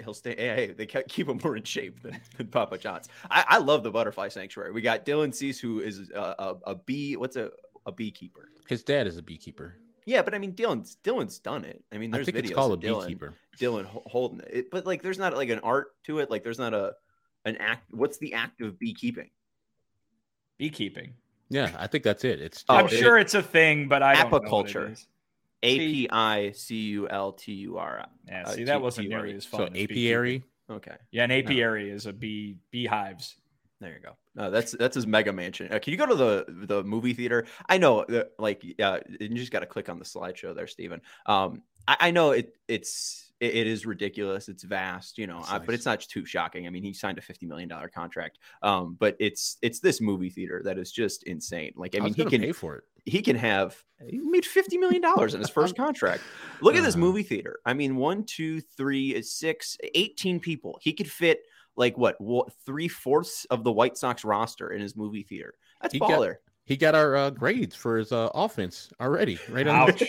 he'll 0.04 0.14
stay. 0.14 0.36
Hey, 0.38 0.56
hey, 0.56 0.74
they 0.74 0.86
keep 0.86 1.28
him 1.30 1.40
more 1.44 1.56
in 1.56 1.64
shape 1.64 2.02
than, 2.02 2.20
than 2.38 2.48
Papa 2.48 2.78
John's. 2.78 3.08
I, 3.30 3.46
I 3.48 3.58
love 3.60 3.84
the 3.84 3.92
butterfly 3.92 4.30
sanctuary. 4.30 4.72
We 4.72 4.82
got 4.82 5.06
Dylan 5.06 5.34
Cease, 5.34 5.60
who 5.60 5.80
is 5.82 6.10
a, 6.12 6.20
a, 6.40 6.56
a 6.68 6.76
bee. 6.76 7.16
What's 7.18 7.36
a 7.36 7.52
a 7.86 7.92
beekeeper? 7.92 8.50
His 8.68 8.84
dad 8.84 9.08
is 9.08 9.18
a 9.18 9.22
beekeeper. 9.24 9.76
Yeah, 10.06 10.22
but 10.22 10.34
I 10.34 10.38
mean, 10.40 10.54
Dylan's 10.54 10.98
Dylan's 11.04 11.40
done 11.40 11.66
it. 11.66 11.84
I 11.92 11.98
mean, 11.98 12.14
I 12.14 12.18
there's 12.18 12.26
think 12.26 12.38
videos 12.38 12.44
it's 12.46 12.54
called 12.54 12.84
a 12.84 12.88
Dylan, 12.88 13.02
beekeeper. 13.04 13.34
Dylan 13.60 13.86
holding 13.86 14.42
it, 14.50 14.72
but 14.72 14.86
like, 14.86 15.02
there's 15.02 15.18
not 15.20 15.36
like 15.36 15.50
an 15.50 15.60
art 15.60 15.88
to 16.06 16.20
it. 16.20 16.30
Like, 16.32 16.44
there's 16.44 16.60
not 16.60 16.74
a 16.74 16.94
an 17.46 17.56
act. 17.58 17.94
What's 17.94 18.18
the 18.18 18.34
act 18.34 18.62
of 18.62 18.78
beekeeping? 18.80 19.30
beekeeping. 20.58 21.14
Yeah, 21.50 21.72
I 21.80 21.88
think 21.88 22.04
that's 22.04 22.24
it. 22.26 22.42
It's 22.42 22.64
Oh, 22.70 22.76
I'm 22.76 22.86
it- 22.86 22.92
sure 22.92 23.18
it's 23.18 23.34
a 23.34 23.42
thing, 23.42 23.88
but 23.88 24.04
I 24.04 24.14
don't 24.16 24.32
know 24.32 24.38
what 24.38 24.44
Apiculture. 24.68 25.06
Is. 25.62 25.74
A 25.76 25.78
P 25.80 26.10
I 26.12 26.52
C 26.52 26.76
U 26.76 27.08
L 27.10 27.34
T 27.34 27.52
U 27.54 27.78
R 27.78 28.02
I. 28.02 28.06
Yeah, 28.28 28.44
Uh, 28.46 28.52
see, 28.52 28.64
that 28.66 28.82
wasn't 28.82 29.08
T-U-R-E. 29.08 29.24
nearly 29.24 29.38
as 29.38 29.46
fun. 29.46 29.60
so 29.60 29.66
as 29.66 29.72
beekeeping. 29.72 29.98
apiary. 29.98 30.44
Okay. 30.70 30.96
Yeah, 31.12 31.24
an 31.24 31.32
apiary 31.32 31.90
is 31.90 32.06
a 32.06 32.14
bee 32.14 32.58
beehives. 32.72 33.36
There 33.82 33.94
you 33.94 34.00
go. 34.00 34.18
No, 34.36 34.52
that's 34.52 34.74
that's 34.74 34.96
his 34.96 35.08
mega 35.08 35.32
mansion. 35.32 35.72
Uh, 35.72 35.80
can 35.80 35.92
you 35.92 35.98
go 35.98 36.06
to 36.06 36.16
the 36.16 36.46
the 36.68 36.84
movie 36.84 37.14
theater? 37.14 37.46
I 37.68 37.78
know, 37.78 38.06
like, 38.38 38.62
yeah, 38.78 39.00
you 39.20 39.30
just 39.30 39.52
got 39.52 39.62
to 39.62 39.66
click 39.66 39.88
on 39.90 40.00
the 40.00 40.06
slideshow 40.06 40.54
there, 40.54 40.68
Stephen. 40.68 41.02
Um, 41.26 41.64
I, 41.88 41.98
I 42.02 42.12
know 42.12 42.32
it 42.32 42.56
it's 42.68 43.32
it, 43.40 43.56
it 43.56 43.68
is 43.68 43.86
ridiculous. 43.86 44.50
It's 44.50 44.64
vast, 44.64 45.18
you 45.18 45.28
know, 45.28 45.42
uh, 45.48 45.60
but 45.60 45.74
it's 45.76 45.86
not 45.86 46.02
too 46.02 46.26
shocking. 46.26 46.68
I 46.68 46.72
mean, 46.72 46.84
he 46.84 46.94
signed 46.94 47.18
a 47.20 47.22
fifty 47.22 47.46
million 47.46 47.70
dollar 47.70 47.88
contract. 47.88 48.38
Um, 48.62 48.98
but 49.00 49.16
it's 49.18 49.58
it's 49.62 49.80
this 49.80 50.02
movie 50.02 50.30
theater 50.30 50.62
that 50.66 50.78
is 50.78 50.92
just 50.92 51.24
insane. 51.24 51.72
Like, 51.78 51.96
I, 51.96 52.00
I 52.00 52.02
mean, 52.02 52.10
was 52.10 52.16
he 52.18 52.26
can 52.26 52.42
pay 52.42 52.52
for 52.52 52.76
it. 52.76 52.84
He 53.06 53.22
can 53.22 53.36
have 53.36 53.84
he 54.08 54.18
made 54.20 54.46
50 54.46 54.78
million 54.78 55.02
dollars 55.02 55.34
in 55.34 55.40
his 55.42 55.50
first 55.50 55.76
contract. 55.84 56.22
Look 56.62 56.76
at 56.76 56.84
this 56.84 56.96
Uh. 56.96 57.00
movie 57.00 57.24
theater. 57.24 57.60
I 57.66 57.74
mean 57.74 57.96
one 57.96 58.24
two 58.24 58.62
three 58.62 59.22
six 59.22 59.78
18 59.96 60.40
people. 60.40 60.78
He 60.82 60.94
could 60.94 61.10
fit 61.12 61.42
like 61.76 61.98
what, 61.98 62.20
what 62.20 62.52
three-fourths 62.66 63.46
of 63.46 63.64
the 63.64 63.72
white 63.72 63.98
sox 63.98 64.26
roster 64.26 64.72
in 64.72 64.82
his 64.82 64.96
movie 64.98 65.24
theater. 65.24 65.54
That's 65.82 65.94
He 65.94 66.00
got- 66.00 66.10
baller. 66.10 66.36
He 66.66 66.78
got 66.78 66.94
our 66.94 67.16
uh, 67.16 67.30
grades 67.32 67.76
for 67.76 67.98
his 67.98 68.12
uh, 68.12 68.30
offense 68.36 68.92
already, 69.02 69.40
right 69.50 69.68
on 69.68 69.90
Ouch. 69.90 70.04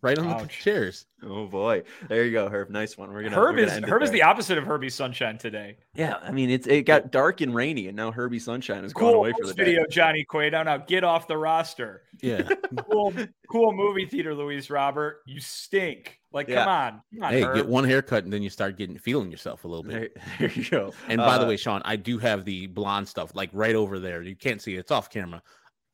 The, 0.00 0.06
right 0.06 0.18
on 0.18 0.42
the 0.42 0.46
chairs. 0.48 1.06
oh 1.24 1.46
boy 1.46 1.82
there 2.08 2.24
you 2.24 2.32
go 2.32 2.48
herb 2.48 2.70
nice 2.70 2.96
one 2.98 3.12
we're 3.12 3.22
gonna 3.22 3.36
Herb 3.36 3.56
we're 3.56 3.66
gonna 3.66 3.78
is 3.84 3.90
Herb 3.90 4.02
is 4.02 4.10
the 4.10 4.22
opposite 4.22 4.58
of 4.58 4.64
Herbie 4.64 4.90
Sunshine 4.90 5.38
today. 5.38 5.76
yeah 5.94 6.16
i 6.22 6.30
mean 6.30 6.50
it's 6.50 6.66
it 6.66 6.82
got 6.82 7.10
dark 7.10 7.40
and 7.40 7.54
rainy 7.54 7.88
and 7.88 7.96
now 7.96 8.10
herbie 8.12 8.38
sunshine 8.38 8.84
is 8.84 8.92
going 8.92 9.12
Cool 9.12 9.20
away 9.20 9.32
for 9.40 9.46
the 9.46 9.54
video, 9.54 9.80
day 9.80 9.86
Johnny 9.90 10.24
Cueto. 10.24 10.62
Now 10.62 10.76
get 10.78 11.04
off 11.04 11.26
the 11.28 11.36
roster. 11.38 12.02
Yeah. 12.22 12.48
Cool, 12.90 13.12
cool 13.50 13.72
movie 13.72 14.06
theater, 14.06 14.34
Luis 14.34 14.70
Robert. 14.70 15.22
You 15.26 15.40
stink. 15.40 16.18
Like, 16.32 16.48
Yeah. 16.48 16.64
come 16.64 16.68
on, 16.68 17.02
come 17.14 17.22
on, 17.24 17.32
hey, 17.32 17.42
Herb. 17.42 17.56
get 17.56 17.66
one 17.66 17.84
haircut 17.84 18.24
and 18.24 18.32
then 18.32 18.42
you 18.42 18.50
start 18.50 18.76
getting 18.76 18.98
feeling 18.98 19.30
yourself 19.30 19.64
a 19.64 19.68
little 19.68 19.82
bit. 19.82 20.14
there, 20.14 20.24
there 20.38 20.50
you 20.50 20.68
go 20.68 20.92
And 21.08 21.18
by 21.18 21.38
the 21.38 21.44
Uh, 21.44 21.48
way, 21.48 21.56
Sean, 21.56 21.80
I 21.84 21.96
do 21.96 22.18
have 22.18 22.44
the 22.44 22.66
blonde 22.66 23.08
stuff 23.08 23.32
like 23.34 23.50
right 23.52 23.74
over 23.74 23.98
there. 23.98 24.22
You 24.22 24.34
can't 24.36 24.60
see 24.60 24.74
it; 24.76 24.80
it's 24.80 24.90
off 24.90 25.10
camera. 25.10 25.42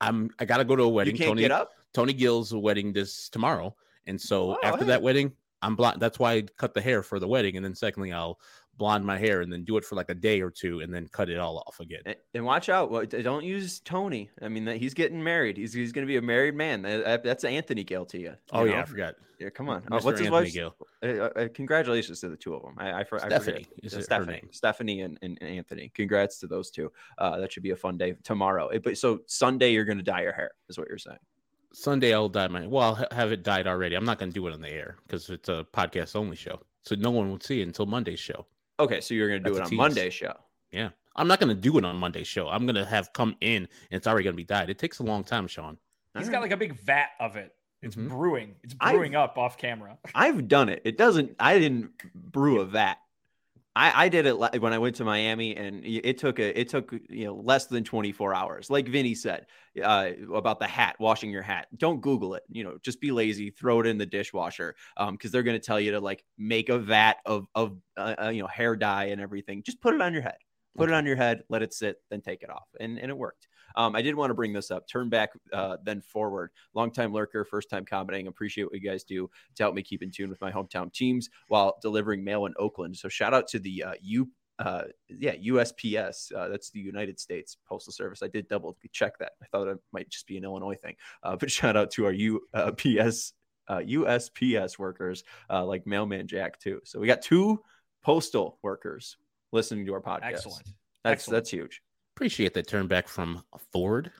I'm 0.00 0.30
I 0.38 0.44
gotta 0.44 0.64
go 0.64 0.74
to 0.76 0.82
a 0.84 0.88
wedding. 0.88 1.14
you 1.16 1.18
wedding. 1.20 1.26
can't 1.26 1.30
Tony 1.38 1.42
get 1.42 1.50
up 1.52 1.70
Tony 1.94 2.12
Gill's 2.14 2.54
wedding 2.54 2.92
this 2.92 3.28
tomorrow, 3.28 3.74
and 4.06 4.20
so 4.20 4.52
Oh, 4.52 4.58
after 4.62 4.80
hey. 4.84 4.88
that 4.88 5.02
wedding, 5.02 5.32
I'm 5.62 5.76
blonde. 5.76 6.00
That's 6.00 6.18
why 6.18 6.32
I 6.34 6.42
cut 6.58 6.74
the 6.74 6.80
hair 6.80 7.02
for 7.02 7.18
the 7.20 7.28
wedding, 7.28 7.56
and 7.56 7.64
then 7.64 7.74
secondly, 7.74 8.12
I'll 8.12 8.40
blonde 8.78 9.04
my 9.04 9.18
hair 9.18 9.42
and 9.42 9.52
then 9.52 9.64
do 9.64 9.76
it 9.76 9.84
for 9.84 9.94
like 9.96 10.08
a 10.10 10.14
day 10.14 10.40
or 10.40 10.50
two, 10.50 10.80
and 10.80 10.92
then 10.92 11.06
cut 11.08 11.28
it 11.28 11.38
all 11.38 11.58
off 11.66 11.78
again. 11.78 12.00
And- 12.34 12.44
watch 12.44 12.68
out! 12.68 12.90
Well, 12.90 13.04
Don't 13.06 13.44
use 13.44 13.80
Tony. 13.80 14.30
I 14.40 14.48
mean, 14.48 14.66
he's 14.66 14.94
getting 14.94 15.22
married. 15.22 15.56
He's 15.56 15.72
he's 15.72 15.92
going 15.92 16.06
to 16.06 16.10
be 16.10 16.16
a 16.16 16.22
married 16.22 16.54
man. 16.54 16.82
That- 16.82 17.04
that- 17.04 17.22
That's 17.24 17.44
Anthony 17.44 17.84
Gale 17.84 18.06
to 18.06 18.18
you. 18.18 18.34
Oh 18.52 18.64
you 18.64 18.72
yeah. 18.72 18.80
I 18.80 18.84
forgot. 18.86 19.14
yeah. 19.38 19.50
Come 19.50 19.68
on. 19.68 19.82
Uh, 19.90 19.98
Mr. 19.98 20.04
what's 20.04 20.18
his 20.18 20.26
Anthony 20.26 20.30
wife's? 20.30 20.52
Gill. 20.54 20.74
Uh, 21.04 21.06
uh, 21.06 21.48
congratulations 21.54 22.20
to 22.20 22.28
the 22.30 22.36
two 22.36 22.54
of 22.54 22.62
them. 22.62 22.74
I, 22.78 23.00
I, 23.00 23.04
for- 23.04 23.18
I 23.18 23.24
forget. 23.24 23.42
Stephanie 23.42 23.66
Uh, 23.84 23.86
it 23.98 24.02
Stephanie? 24.04 24.42
Stephanie, 24.50 25.00
and, 25.02 25.18
and 25.22 25.40
Anthony. 25.42 25.90
Congrats 25.94 26.38
to 26.40 26.46
those 26.48 26.70
two. 26.70 26.90
Uh, 27.18 27.38
that 27.38 27.52
should 27.52 27.62
be 27.62 27.70
a 27.70 27.76
fun 27.76 27.98
day 27.98 28.14
tomorrow. 28.24 28.68
Eh, 28.68 28.78
But 28.82 28.96
so 28.98 29.20
Sunday, 29.26 29.72
you're 29.72 29.84
going 29.84 29.98
to 29.98 30.04
dye 30.04 30.22
your 30.22 30.32
hair, 30.32 30.50
is 30.68 30.76
what 30.78 30.88
you're 30.88 30.98
saying. 30.98 31.18
Sunday 31.72 32.12
I'll 32.14 32.28
dye 32.28 32.48
my 32.48 32.66
well, 32.66 32.82
I'll 32.90 32.94
ha- 32.94 33.06
have 33.12 33.32
it 33.32 33.42
dyed 33.42 33.66
already. 33.66 33.94
I'm 33.94 34.04
not 34.04 34.18
gonna 34.18 34.32
do 34.32 34.46
it 34.46 34.52
on 34.54 34.60
the 34.60 34.70
air 34.70 34.96
because 35.06 35.28
it's 35.30 35.48
a 35.48 35.66
podcast 35.72 36.14
only 36.16 36.36
show, 36.36 36.60
so 36.82 36.94
no 36.96 37.10
one 37.10 37.30
will 37.30 37.40
see 37.40 37.60
it 37.60 37.66
until 37.66 37.86
Monday's 37.86 38.20
show. 38.20 38.46
Okay, 38.80 39.00
so 39.00 39.14
you're 39.14 39.28
going 39.28 39.42
to 39.42 39.48
do 39.50 39.54
That's 39.56 39.70
it 39.70 39.74
on. 39.74 39.76
Monday's 39.76 40.14
show. 40.14 40.34
Yeah, 40.72 40.90
I'm 41.14 41.28
not 41.28 41.38
gonna 41.40 41.54
do 41.54 41.78
it 41.78 41.84
on 41.84 41.96
Monday's 41.96 42.26
show. 42.26 42.48
I'm 42.48 42.66
gonna 42.66 42.84
have 42.84 43.12
come 43.12 43.36
in 43.40 43.56
and 43.62 43.68
it's 43.90 44.06
already 44.06 44.24
gonna 44.24 44.36
be 44.36 44.44
dyed. 44.44 44.70
It 44.70 44.78
takes 44.78 44.98
a 44.98 45.02
long 45.02 45.22
time, 45.24 45.46
Sean. 45.46 45.78
He's 46.16 46.26
All 46.28 46.32
got 46.32 46.42
like 46.42 46.50
a 46.52 46.56
big 46.56 46.74
vat 46.80 47.10
of 47.20 47.36
it. 47.36 47.54
It's 47.82 47.96
Mhm. 47.96 48.08
brewing. 48.08 48.54
It's 48.62 48.74
I've- 48.80 48.96
brewing 48.96 49.14
up 49.14 49.36
off 49.38 49.56
camera. 49.58 49.98
I've 50.14 50.46
done 50.48 50.68
it. 50.68 50.82
It 50.84 50.96
doesn't. 50.98 51.34
I 51.40 51.58
didn't 51.58 51.90
brew 52.14 52.60
a 52.60 52.64
vat. 52.64 52.98
I, 53.74 54.04
I 54.04 54.08
did 54.10 54.26
it 54.26 54.38
when 54.60 54.72
I 54.72 54.78
went 54.78 54.96
to 54.96 55.04
Miami, 55.04 55.56
and 55.56 55.82
it 55.84 56.18
took 56.18 56.38
a 56.38 56.58
it 56.58 56.68
took 56.68 56.92
you 57.08 57.24
know 57.24 57.34
less 57.34 57.66
than 57.66 57.84
24 57.84 58.34
hours. 58.34 58.68
Like 58.68 58.86
Vinnie 58.86 59.14
said 59.14 59.46
uh, 59.82 60.10
about 60.34 60.58
the 60.58 60.66
hat, 60.66 60.96
washing 60.98 61.30
your 61.30 61.42
hat. 61.42 61.68
Don't 61.76 62.00
Google 62.00 62.34
it. 62.34 62.42
You 62.50 62.64
know, 62.64 62.78
just 62.82 63.00
be 63.00 63.12
lazy. 63.12 63.50
Throw 63.50 63.80
it 63.80 63.86
in 63.86 63.96
the 63.96 64.04
dishwasher 64.04 64.74
because 65.10 65.30
they're 65.30 65.42
going 65.42 65.58
to 65.58 65.64
tell 65.66 65.80
you 65.80 65.92
to 65.92 66.00
like 66.00 66.22
make 66.36 66.68
a 66.68 66.78
vat 66.78 67.16
of 67.24 67.46
of 67.54 67.78
uh, 67.96 68.14
uh, 68.24 68.28
you 68.28 68.42
know 68.42 68.48
hair 68.48 68.76
dye 68.76 69.06
and 69.06 69.20
everything. 69.20 69.62
Just 69.62 69.80
put 69.80 69.94
it 69.94 70.02
on 70.02 70.12
your 70.12 70.22
head. 70.22 70.36
Put 70.76 70.90
it 70.90 70.94
on 70.94 71.06
your 71.06 71.16
head. 71.16 71.42
Let 71.48 71.62
it 71.62 71.72
sit. 71.72 71.96
Then 72.10 72.20
take 72.20 72.42
it 72.42 72.50
off. 72.50 72.68
And 72.78 72.98
and 72.98 73.10
it 73.10 73.16
worked. 73.16 73.48
Um, 73.76 73.94
I 73.94 74.02
did 74.02 74.14
want 74.14 74.30
to 74.30 74.34
bring 74.34 74.52
this 74.52 74.70
up. 74.70 74.88
Turn 74.88 75.08
back, 75.08 75.30
uh, 75.52 75.76
then 75.82 76.00
forward. 76.00 76.50
Longtime 76.74 77.12
lurker, 77.12 77.44
first 77.44 77.70
time 77.70 77.84
commenting. 77.84 78.26
Appreciate 78.26 78.64
what 78.64 78.74
you 78.74 78.80
guys 78.80 79.04
do 79.04 79.30
to 79.56 79.62
help 79.62 79.74
me 79.74 79.82
keep 79.82 80.02
in 80.02 80.10
tune 80.10 80.30
with 80.30 80.40
my 80.40 80.50
hometown 80.50 80.92
teams 80.92 81.28
while 81.48 81.78
delivering 81.82 82.24
mail 82.24 82.46
in 82.46 82.54
Oakland. 82.58 82.96
So 82.96 83.08
shout 83.08 83.34
out 83.34 83.48
to 83.48 83.58
the 83.58 83.84
uh, 83.84 83.94
U. 84.02 84.28
Uh, 84.58 84.84
yeah, 85.08 85.34
USPS. 85.34 86.32
Uh, 86.34 86.48
that's 86.48 86.70
the 86.70 86.78
United 86.78 87.18
States 87.18 87.56
Postal 87.66 87.92
Service. 87.92 88.22
I 88.22 88.28
did 88.28 88.46
double 88.48 88.76
check 88.92 89.18
that. 89.18 89.32
I 89.42 89.46
thought 89.46 89.66
it 89.66 89.78
might 89.92 90.08
just 90.08 90.26
be 90.26 90.36
an 90.36 90.44
Illinois 90.44 90.76
thing. 90.76 90.96
Uh, 91.22 91.36
but 91.36 91.50
shout 91.50 91.76
out 91.76 91.90
to 91.92 92.06
our 92.06 92.12
UPS, 92.54 93.32
uh, 93.68 93.78
USPS 93.78 94.78
workers 94.78 95.24
uh, 95.50 95.64
like 95.64 95.86
Mailman 95.86 96.28
Jack 96.28 96.60
too. 96.60 96.80
So 96.84 97.00
we 97.00 97.06
got 97.06 97.22
two 97.22 97.60
postal 98.02 98.58
workers 98.62 99.16
listening 99.52 99.86
to 99.86 99.94
our 99.94 100.00
podcast. 100.00 100.22
Excellent. 100.22 100.66
That's 101.04 101.22
Excellent. 101.22 101.36
that's 101.36 101.50
huge. 101.50 101.82
Appreciate 102.16 102.54
that 102.54 102.66
turn 102.66 102.86
back 102.86 103.08
from 103.08 103.42
Ford. 103.72 104.10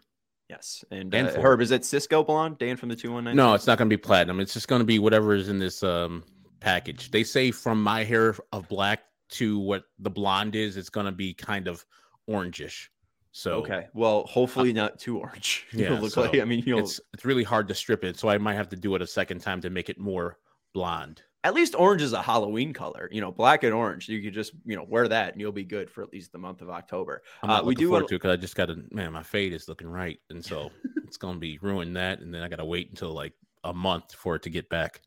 Yes. 0.48 0.84
And, 0.90 1.14
And 1.14 1.28
uh. 1.28 1.40
Herb, 1.40 1.60
is 1.60 1.70
it 1.70 1.82
Sisqo 1.82 2.26
blonde? 2.26 2.58
Dan 2.58 2.76
from 2.76 2.88
the 2.88 2.96
219? 2.96 3.36
No, 3.36 3.54
it's 3.54 3.66
not 3.66 3.78
gonna 3.78 3.88
be 3.88 3.96
platinum. 3.96 4.40
It's 4.40 4.52
just 4.52 4.68
gonna 4.68 4.84
be 4.84 4.98
whatever 4.98 5.34
is 5.34 5.48
in 5.48 5.58
this 5.58 5.82
um 5.82 6.24
package. 6.60 7.10
They 7.10 7.24
say 7.24 7.50
from 7.50 7.82
my 7.82 8.04
hair 8.04 8.34
of 8.52 8.68
black 8.68 9.04
to 9.30 9.58
what 9.58 9.84
the 9.98 10.10
blonde 10.10 10.54
is, 10.54 10.76
it's 10.76 10.90
gonna 10.90 11.12
be 11.12 11.32
kind 11.32 11.68
of 11.68 11.84
orangish. 12.28 12.88
So 13.32 13.54
Okay. 13.54 13.86
Well, 13.94 14.26
hopefully 14.26 14.72
not 14.74 14.98
too 14.98 15.18
orange. 15.18 15.66
yeah, 15.72 15.98
look 15.98 16.12
so 16.12 16.22
like, 16.22 16.38
I 16.38 16.44
mean, 16.44 16.62
you'll 16.66 16.80
it's 16.80 17.00
it's 17.14 17.24
really 17.24 17.44
hard 17.44 17.66
to 17.68 17.74
strip 17.74 18.04
it, 18.04 18.18
so 18.18 18.28
I 18.28 18.36
might 18.38 18.54
have 18.54 18.68
to 18.70 18.76
do 18.76 18.94
it 18.94 19.02
a 19.02 19.06
second 19.06 19.40
time 19.40 19.60
to 19.62 19.70
make 19.70 19.88
it 19.88 19.98
more 19.98 20.38
blonde. 20.74 21.22
At 21.44 21.54
least 21.54 21.74
orange 21.76 22.02
is 22.02 22.12
a 22.12 22.22
Halloween 22.22 22.72
color. 22.72 23.08
You 23.10 23.20
know, 23.20 23.32
black 23.32 23.64
and 23.64 23.74
orange. 23.74 24.08
You 24.08 24.22
could 24.22 24.34
just, 24.34 24.52
you 24.64 24.76
know, 24.76 24.84
wear 24.88 25.08
that 25.08 25.32
and 25.32 25.40
you'll 25.40 25.52
be 25.52 25.64
good 25.64 25.90
for 25.90 26.02
at 26.02 26.12
least 26.12 26.32
the 26.32 26.38
month 26.38 26.60
of 26.62 26.70
October. 26.70 27.22
Uh, 27.42 27.62
we 27.64 27.74
do 27.74 27.90
wanna- 27.90 28.06
because 28.08 28.30
I 28.30 28.36
just 28.36 28.54
got 28.54 28.66
to 28.66 28.82
man, 28.90 29.12
my 29.12 29.22
fade 29.22 29.52
is 29.52 29.68
looking 29.68 29.88
right, 29.88 30.18
and 30.30 30.44
so 30.44 30.70
it's 31.04 31.16
gonna 31.16 31.38
be 31.38 31.58
ruin 31.58 31.94
that, 31.94 32.20
and 32.20 32.32
then 32.32 32.42
I 32.42 32.48
gotta 32.48 32.64
wait 32.64 32.90
until 32.90 33.12
like 33.12 33.34
a 33.64 33.72
month 33.72 34.14
for 34.14 34.36
it 34.36 34.42
to 34.42 34.50
get 34.50 34.68
back. 34.68 35.00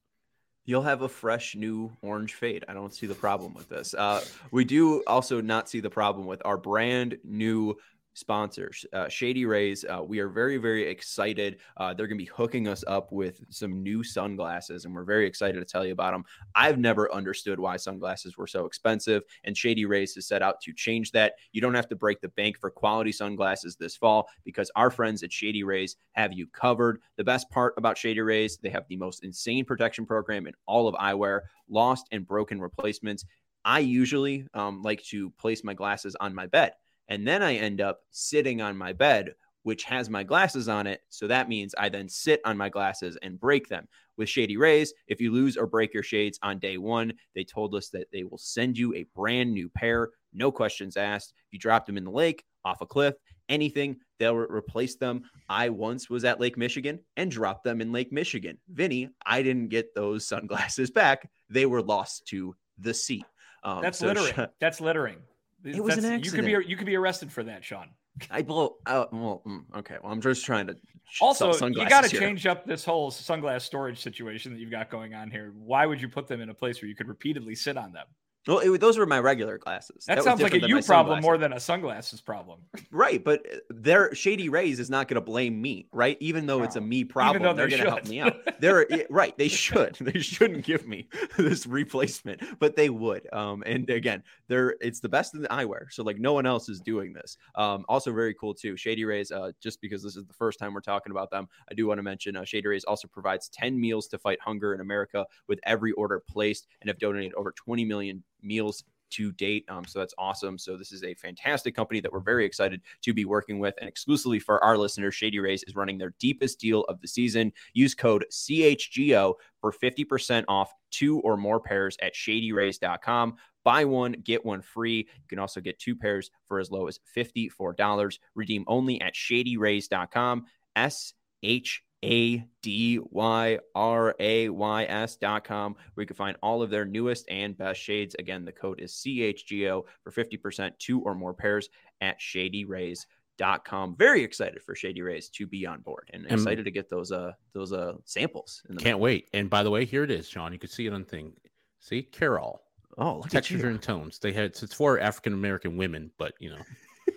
You'll 0.68 0.82
have 0.82 1.04
a 1.04 1.10
fresh 1.10 1.56
new 1.56 1.96
orange 2.02 2.34
fade. 2.34 2.66
I 2.68 2.74
don't 2.74 2.92
see 2.94 3.06
the 3.06 3.14
problem 3.14 3.54
with 3.54 3.70
this. 3.70 3.94
Uh, 3.94 4.24
we 4.50 4.66
do 4.66 5.04
also 5.06 5.40
not 5.40 5.70
see 5.70 5.80
the 5.80 5.92
problem 5.92 6.26
with 6.26 6.42
our 6.44 6.58
brand 6.58 7.20
new 7.24 7.76
sponsors, 8.16 8.86
uh, 8.94 9.08
Shady 9.08 9.46
Rays. 9.46 9.86
Uh, 9.86 10.02
we 10.04 10.20
are 10.20 10.30
very, 10.30 10.58
very 10.58 10.90
excited. 10.90 11.58
Uh, 11.78 11.94
they're 11.94 12.08
going 12.08 12.18
to 12.18 12.24
be 12.24 12.32
hooking 12.34 12.68
us 12.68 12.84
up 12.88 13.12
with 13.12 13.44
some 13.50 13.84
new 13.84 14.04
sunglasses, 14.04 14.86
and 14.86 14.96
we're 14.96 15.04
very 15.04 15.28
excited 15.28 15.60
to 15.60 15.66
tell 15.66 15.86
you 15.86 15.92
about 15.92 16.14
them. 16.14 16.24
I've 16.56 16.80
never 16.80 17.14
understood 17.14 17.60
why 17.60 17.78
sunglasses 17.78 18.38
were 18.38 18.48
so 18.48 18.66
expensive, 18.66 19.24
and 19.44 19.56
Shady 19.56 19.86
Rays 19.86 20.16
has 20.16 20.28
set 20.28 20.42
out 20.42 20.62
to 20.62 20.74
change 20.74 21.12
that. 21.12 21.36
You 21.52 21.62
don't 21.62 21.76
have 21.76 21.90
to 21.90 21.96
break 21.96 22.22
the 22.22 22.30
bank 22.30 22.58
for 22.58 22.72
quality 22.72 23.12
sunglasses 23.12 23.76
this 23.76 23.96
fall 23.96 24.28
because 24.44 24.72
our 24.76 24.90
friends 24.90 25.22
at 25.22 25.32
Shady 25.32 25.64
Rays 25.64 25.98
have 26.14 26.34
you 26.34 26.48
covered. 26.48 27.02
The 27.18 27.24
best 27.24 27.50
part 27.50 27.74
about 27.78 27.98
Shady 27.98 28.22
Rays, 28.22 28.58
they 28.58 28.70
have 28.70 28.86
the 28.88 28.98
most 28.98 29.24
insane 29.24 29.66
protection 29.66 30.06
program 30.06 30.48
in 30.48 30.54
all 30.66 30.88
of 30.88 30.96
eyewear, 30.96 31.42
lost 31.70 32.08
and 32.12 32.26
broken 32.26 32.62
replacements. 32.62 33.26
I 33.66 33.80
usually 33.80 34.48
um, 34.54 34.84
like 34.84 35.04
to 35.06 35.32
place 35.32 35.64
my 35.64 35.74
glasses 35.74 36.16
on 36.20 36.36
my 36.36 36.46
bed, 36.46 36.74
and 37.08 37.28
then 37.28 37.44
I 37.44 37.56
end 37.56 37.82
up 37.82 38.00
sitting 38.12 38.62
on 38.62 38.78
my 38.78 38.94
bed, 38.94 39.36
which 39.64 39.84
has 39.84 40.10
my 40.10 40.24
glasses 40.24 40.68
on 40.70 40.88
it. 40.88 41.02
So 41.10 41.28
that 41.28 41.50
means 41.50 41.74
I 41.78 41.90
then 41.90 42.08
sit 42.10 42.42
on 42.46 42.58
my 42.58 42.70
glasses 42.70 43.18
and 43.22 43.40
break 43.40 43.68
them. 43.68 43.88
With 44.18 44.30
Shady 44.30 44.56
Rays, 44.56 44.94
if 45.08 45.20
you 45.20 45.32
lose 45.32 45.58
or 45.58 45.68
break 45.68 45.94
your 45.94 46.04
shades 46.04 46.40
on 46.42 46.60
day 46.60 46.78
one, 46.78 47.14
they 47.34 47.44
told 47.44 47.76
us 47.76 47.90
that 47.90 48.08
they 48.14 48.24
will 48.24 48.38
send 48.38 48.78
you 48.78 48.94
a 48.96 49.06
brand 49.16 49.52
new 49.54 49.68
pair, 49.70 50.12
no 50.34 50.52
questions 50.52 50.96
asked. 50.96 51.34
If 51.48 51.54
you 51.54 51.60
drop 51.60 51.86
them 51.86 51.98
in 51.98 52.06
the 52.06 52.12
lake, 52.12 52.46
off 52.64 52.82
a 52.82 52.86
cliff, 52.86 53.16
anything, 53.50 53.98
they'll 54.20 54.36
re- 54.36 54.48
replace 54.50 54.96
them. 54.96 55.24
I 55.50 55.70
once 55.70 56.10
was 56.10 56.24
at 56.24 56.40
Lake 56.40 56.58
Michigan 56.58 57.00
and 57.18 57.30
dropped 57.30 57.64
them 57.66 57.82
in 57.82 57.92
Lake 57.92 58.12
Michigan. 58.12 58.58
Vinnie, 58.70 59.10
I 59.26 59.42
didn't 59.42 59.68
get 59.68 59.94
those 59.94 60.28
sunglasses 60.30 60.92
back. 60.92 61.30
They 61.50 61.66
were 61.66 61.82
lost 61.82 62.26
to 62.28 62.56
the 62.80 62.94
sea. 62.94 63.24
Um, 63.64 63.82
That's 63.82 64.00
so 64.00 64.08
littering. 64.08 64.34
sh- 64.34 64.52
That's 64.60 64.80
littering. 64.80 65.18
It 65.66 65.84
was 65.84 65.98
an 65.98 66.04
That's- 66.04 66.26
You 66.26 66.32
could 66.32 66.46
be 66.46 66.70
you 66.70 66.78
could 66.78 66.86
be 66.86 66.96
arrested 66.96 67.32
for 67.32 67.44
that, 67.44 67.64
Sean. 67.64 67.90
I 68.32 68.44
blow 68.44 68.78
out. 68.86 69.12
Well, 69.12 69.42
mm, 69.46 69.64
okay. 69.80 69.98
Well, 70.02 70.12
I'm 70.12 70.22
just 70.22 70.46
trying 70.46 70.68
to. 70.68 70.78
Also, 71.22 71.52
you 71.68 71.88
got 71.90 72.04
to 72.04 72.10
change 72.10 72.46
up 72.48 72.66
this 72.66 72.86
whole 72.86 73.12
sunglass 73.12 73.62
storage 73.62 74.00
situation 74.00 74.54
that 74.54 74.60
you've 74.60 74.72
got 74.72 74.90
going 74.90 75.14
on 75.14 75.30
here. 75.30 75.54
Why 75.58 75.86
would 75.86 76.02
you 76.02 76.08
put 76.08 76.28
them 76.28 76.42
in 76.42 76.50
a 76.50 76.54
place 76.54 76.82
where 76.82 76.88
you 76.90 76.96
could 76.96 77.08
repeatedly 77.08 77.56
sit 77.56 77.78
on 77.78 77.92
them? 77.92 78.08
Well, 78.48 78.60
it, 78.60 78.80
those 78.80 78.98
were 78.98 79.06
my 79.08 79.20
regular 79.20 79.58
glasses. 79.58 80.06
That, 80.06 80.18
was 80.18 80.26
sounds 80.26 80.42
like 80.42 80.54
a 80.54 80.68
you 80.68 80.82
problem 80.82 81.22
more 81.22 81.38
than 81.38 81.54
a 81.54 81.60
sunglasses 81.60 82.22
problem. 82.22 82.62
Right, 82.92 83.22
but 83.24 83.46
uh, 83.52 83.58
their 83.70 84.16
Shady 84.16 84.48
Rays 84.48 84.80
is 84.80 84.90
not 84.90 85.08
going 85.08 85.16
to 85.16 85.22
blame 85.22 85.62
me, 85.62 85.88
right? 85.92 86.18
Even 86.22 86.46
though 86.46 86.64
it's 86.64 86.78
a 86.78 86.82
me 86.82 87.04
problem, 87.04 87.56
they're 87.58 87.68
they 87.68 87.72
going 87.72 87.84
to 87.84 87.90
help 87.90 88.08
me 88.08 88.22
out. 88.22 88.36
They're 88.60 88.88
right. 89.10 89.38
They 89.38 89.48
should. 89.48 89.98
They 90.06 90.20
shouldn't 90.20 90.64
give 90.64 90.88
me 90.88 91.10
this 91.38 91.66
replacement, 91.66 92.42
but 92.60 92.76
they 92.76 92.90
would. 92.90 93.28
Um, 93.34 93.64
and 93.66 93.90
again, 93.90 94.24
they're 94.48 94.76
it's 94.80 95.00
the 95.00 95.10
best 95.10 95.34
in 95.34 95.42
the 95.42 95.48
eyewear, 95.50 95.92
so 95.92 96.04
like 96.04 96.20
no 96.20 96.34
one 96.34 96.46
else 96.46 96.70
is 96.70 96.80
doing 96.80 97.12
this. 97.12 97.38
Um, 97.56 97.86
also 97.90 98.14
very 98.14 98.34
cool 98.34 98.54
too. 98.54 98.78
Shady 98.78 99.04
Rays, 99.04 99.32
uh, 99.32 99.52
just 99.62 99.82
because 99.82 100.04
this 100.04 100.16
is 100.16 100.26
the 100.26 100.34
first 100.34 100.60
time 100.60 100.74
we're 100.74 100.82
talking 100.82 101.12
about 101.12 101.32
them, 101.32 101.48
I 101.70 101.74
do 101.74 101.88
want 101.88 101.98
to 101.98 102.04
mention 102.04 102.38
uh, 102.38 102.46
Shady 102.46 102.68
Rays 102.68 102.84
also 102.86 103.08
provides 103.08 103.50
ten 103.50 103.80
meals 103.80 104.08
to 104.10 104.18
fight 104.18 104.40
hunger 104.42 104.74
in 104.74 104.80
America 104.80 105.26
with 105.48 105.60
every 105.64 105.92
order 105.94 106.22
placed, 106.30 106.68
and 106.82 106.90
have 106.90 107.00
donated 107.00 107.34
over 107.34 107.52
twenty 107.52 107.84
million 107.84 108.24
meals 108.46 108.84
to 109.12 109.32
date. 109.34 109.66
Um, 109.70 109.86
so 109.86 110.00
that's 110.00 110.14
awesome. 110.18 110.58
So 110.58 110.78
this 110.78 110.92
is 110.92 111.04
a 111.04 111.14
fantastic 111.14 111.76
company 111.76 112.00
that 112.02 112.12
we're 112.12 112.20
very 112.20 112.46
excited 112.46 112.82
to 113.04 113.14
be 113.14 113.26
working 113.26 113.60
with. 113.60 113.76
And 113.80 113.88
exclusively 113.88 114.40
for 114.40 114.64
our 114.64 114.78
listeners, 114.78 115.16
Shady 115.16 115.40
Rays 115.40 115.64
is 115.64 115.76
running 115.76 115.98
their 115.98 116.14
deepest 116.20 116.60
deal 116.60 116.82
of 116.84 117.00
the 117.02 117.08
season. 117.08 117.54
Use 117.74 117.96
code 117.96 118.26
CHGO 118.32 119.34
for 119.62 119.72
50% 119.72 120.46
off 120.48 120.74
two 120.92 121.20
or 121.20 121.38
more 121.38 121.60
pairs 121.60 121.98
at 122.02 122.14
shadyrays.com. 122.14 123.36
Buy 123.64 123.86
one, 123.86 124.14
get 124.24 124.46
one 124.46 124.62
free. 124.62 124.98
You 124.98 125.28
can 125.28 125.40
also 125.40 125.60
get 125.60 125.80
two 125.80 125.96
pairs 125.96 126.30
for 126.46 126.60
as 126.60 126.70
low 126.70 126.88
as 126.88 127.00
$54. 127.16 128.20
Redeem 128.36 128.64
only 128.68 129.02
at 129.02 129.14
shadyrays.com. 129.14 130.46
S 130.76 131.14
H 131.42 131.82
a 132.06 132.46
D 132.62 133.00
Y 133.12 133.60
R 133.76 134.16
A 134.20 134.50
Y 134.50 134.84
S 134.86 135.16
dot 135.16 135.44
com, 135.44 135.76
where 135.94 136.04
you 136.04 136.08
can 136.08 136.16
find 136.16 136.38
all 136.42 136.62
of 136.62 136.70
their 136.70 136.86
newest 136.86 137.26
and 137.30 137.58
best 137.58 137.80
shades. 137.82 138.16
Again, 138.20 138.46
the 138.46 138.52
code 138.52 138.80
is 138.80 138.94
CHGO 138.94 139.84
for 140.04 140.12
50%, 140.12 140.72
two 140.80 141.02
or 141.02 141.16
more 141.16 141.34
pairs 141.34 141.70
at 142.02 142.20
shadyrays.com. 142.20 143.96
Very 143.98 144.24
excited 144.24 144.62
for 144.62 144.76
Shady 144.76 145.02
Rays 145.02 145.30
to 145.30 145.46
be 145.48 145.66
on 145.66 145.82
board 145.82 146.10
and 146.14 146.24
And- 146.24 146.34
excited 146.34 146.66
to 146.66 146.72
get 146.72 146.90
those 146.90 147.12
uh 147.12 147.32
those 147.54 147.74
uh 147.74 147.94
samples 148.06 148.64
in 148.70 148.76
the 148.76 148.82
Can't 148.82 149.00
wait. 149.00 149.30
And 149.34 149.50
by 149.50 149.64
the 149.64 149.72
way, 149.72 149.86
here 149.86 150.04
it 150.04 150.12
is, 150.12 150.28
Sean. 150.28 150.54
You 150.54 150.60
can 150.60 150.70
see 150.70 150.88
it 150.88 150.94
on 150.94 151.06
thing. 151.06 151.34
See, 151.80 152.02
Carol. 152.04 152.62
Oh, 152.98 153.18
look 153.18 153.26
at 153.26 153.32
Textures 153.32 153.64
and 153.64 153.82
tones. 153.82 154.20
They 154.20 154.32
had 154.32 154.46
it's 154.46 154.74
for 154.74 155.00
African 155.00 155.34
American 155.34 155.76
women, 155.76 156.12
but 156.18 156.34
you 156.40 156.50
know, 156.50 156.62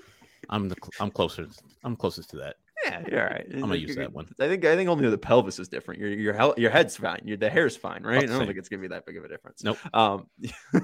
I'm 0.51 0.69
the 0.69 0.77
I'm 0.99 1.11
closer. 1.11 1.47
I'm 1.85 1.95
closest 1.97 2.31
to 2.31 2.37
that. 2.39 2.57
Yeah, 2.89 3.03
you're 3.11 3.23
all 3.23 3.31
right. 3.31 3.47
I'm 3.53 3.61
gonna 3.61 3.77
use 3.77 3.97
that 3.97 4.13
one. 4.13 4.27
I 4.41 4.49
think 4.49 4.65
I 4.65 4.77
think 4.77 4.89
only 4.89 5.09
the 5.09 5.19
pelvis 5.19 5.59
is 5.59 5.69
different. 5.69 6.01
Your 6.01 6.11
your 6.11 6.55
your 6.57 6.71
head's 6.71 6.97
fine. 6.97 7.21
Your 7.25 7.37
the 7.37 7.51
hair's 7.51 7.77
fine, 7.77 8.03
right? 8.03 8.19
I 8.19 8.27
don't 8.27 8.39
same. 8.39 8.47
think 8.47 8.59
it's 8.59 8.69
gonna 8.69 8.83
be 8.83 8.89
that 8.89 9.07
big 9.07 9.17
of 9.17 9.25
a 9.25 9.29
difference. 9.29 9.63
Nope. 9.63 9.79
Um, 9.93 10.27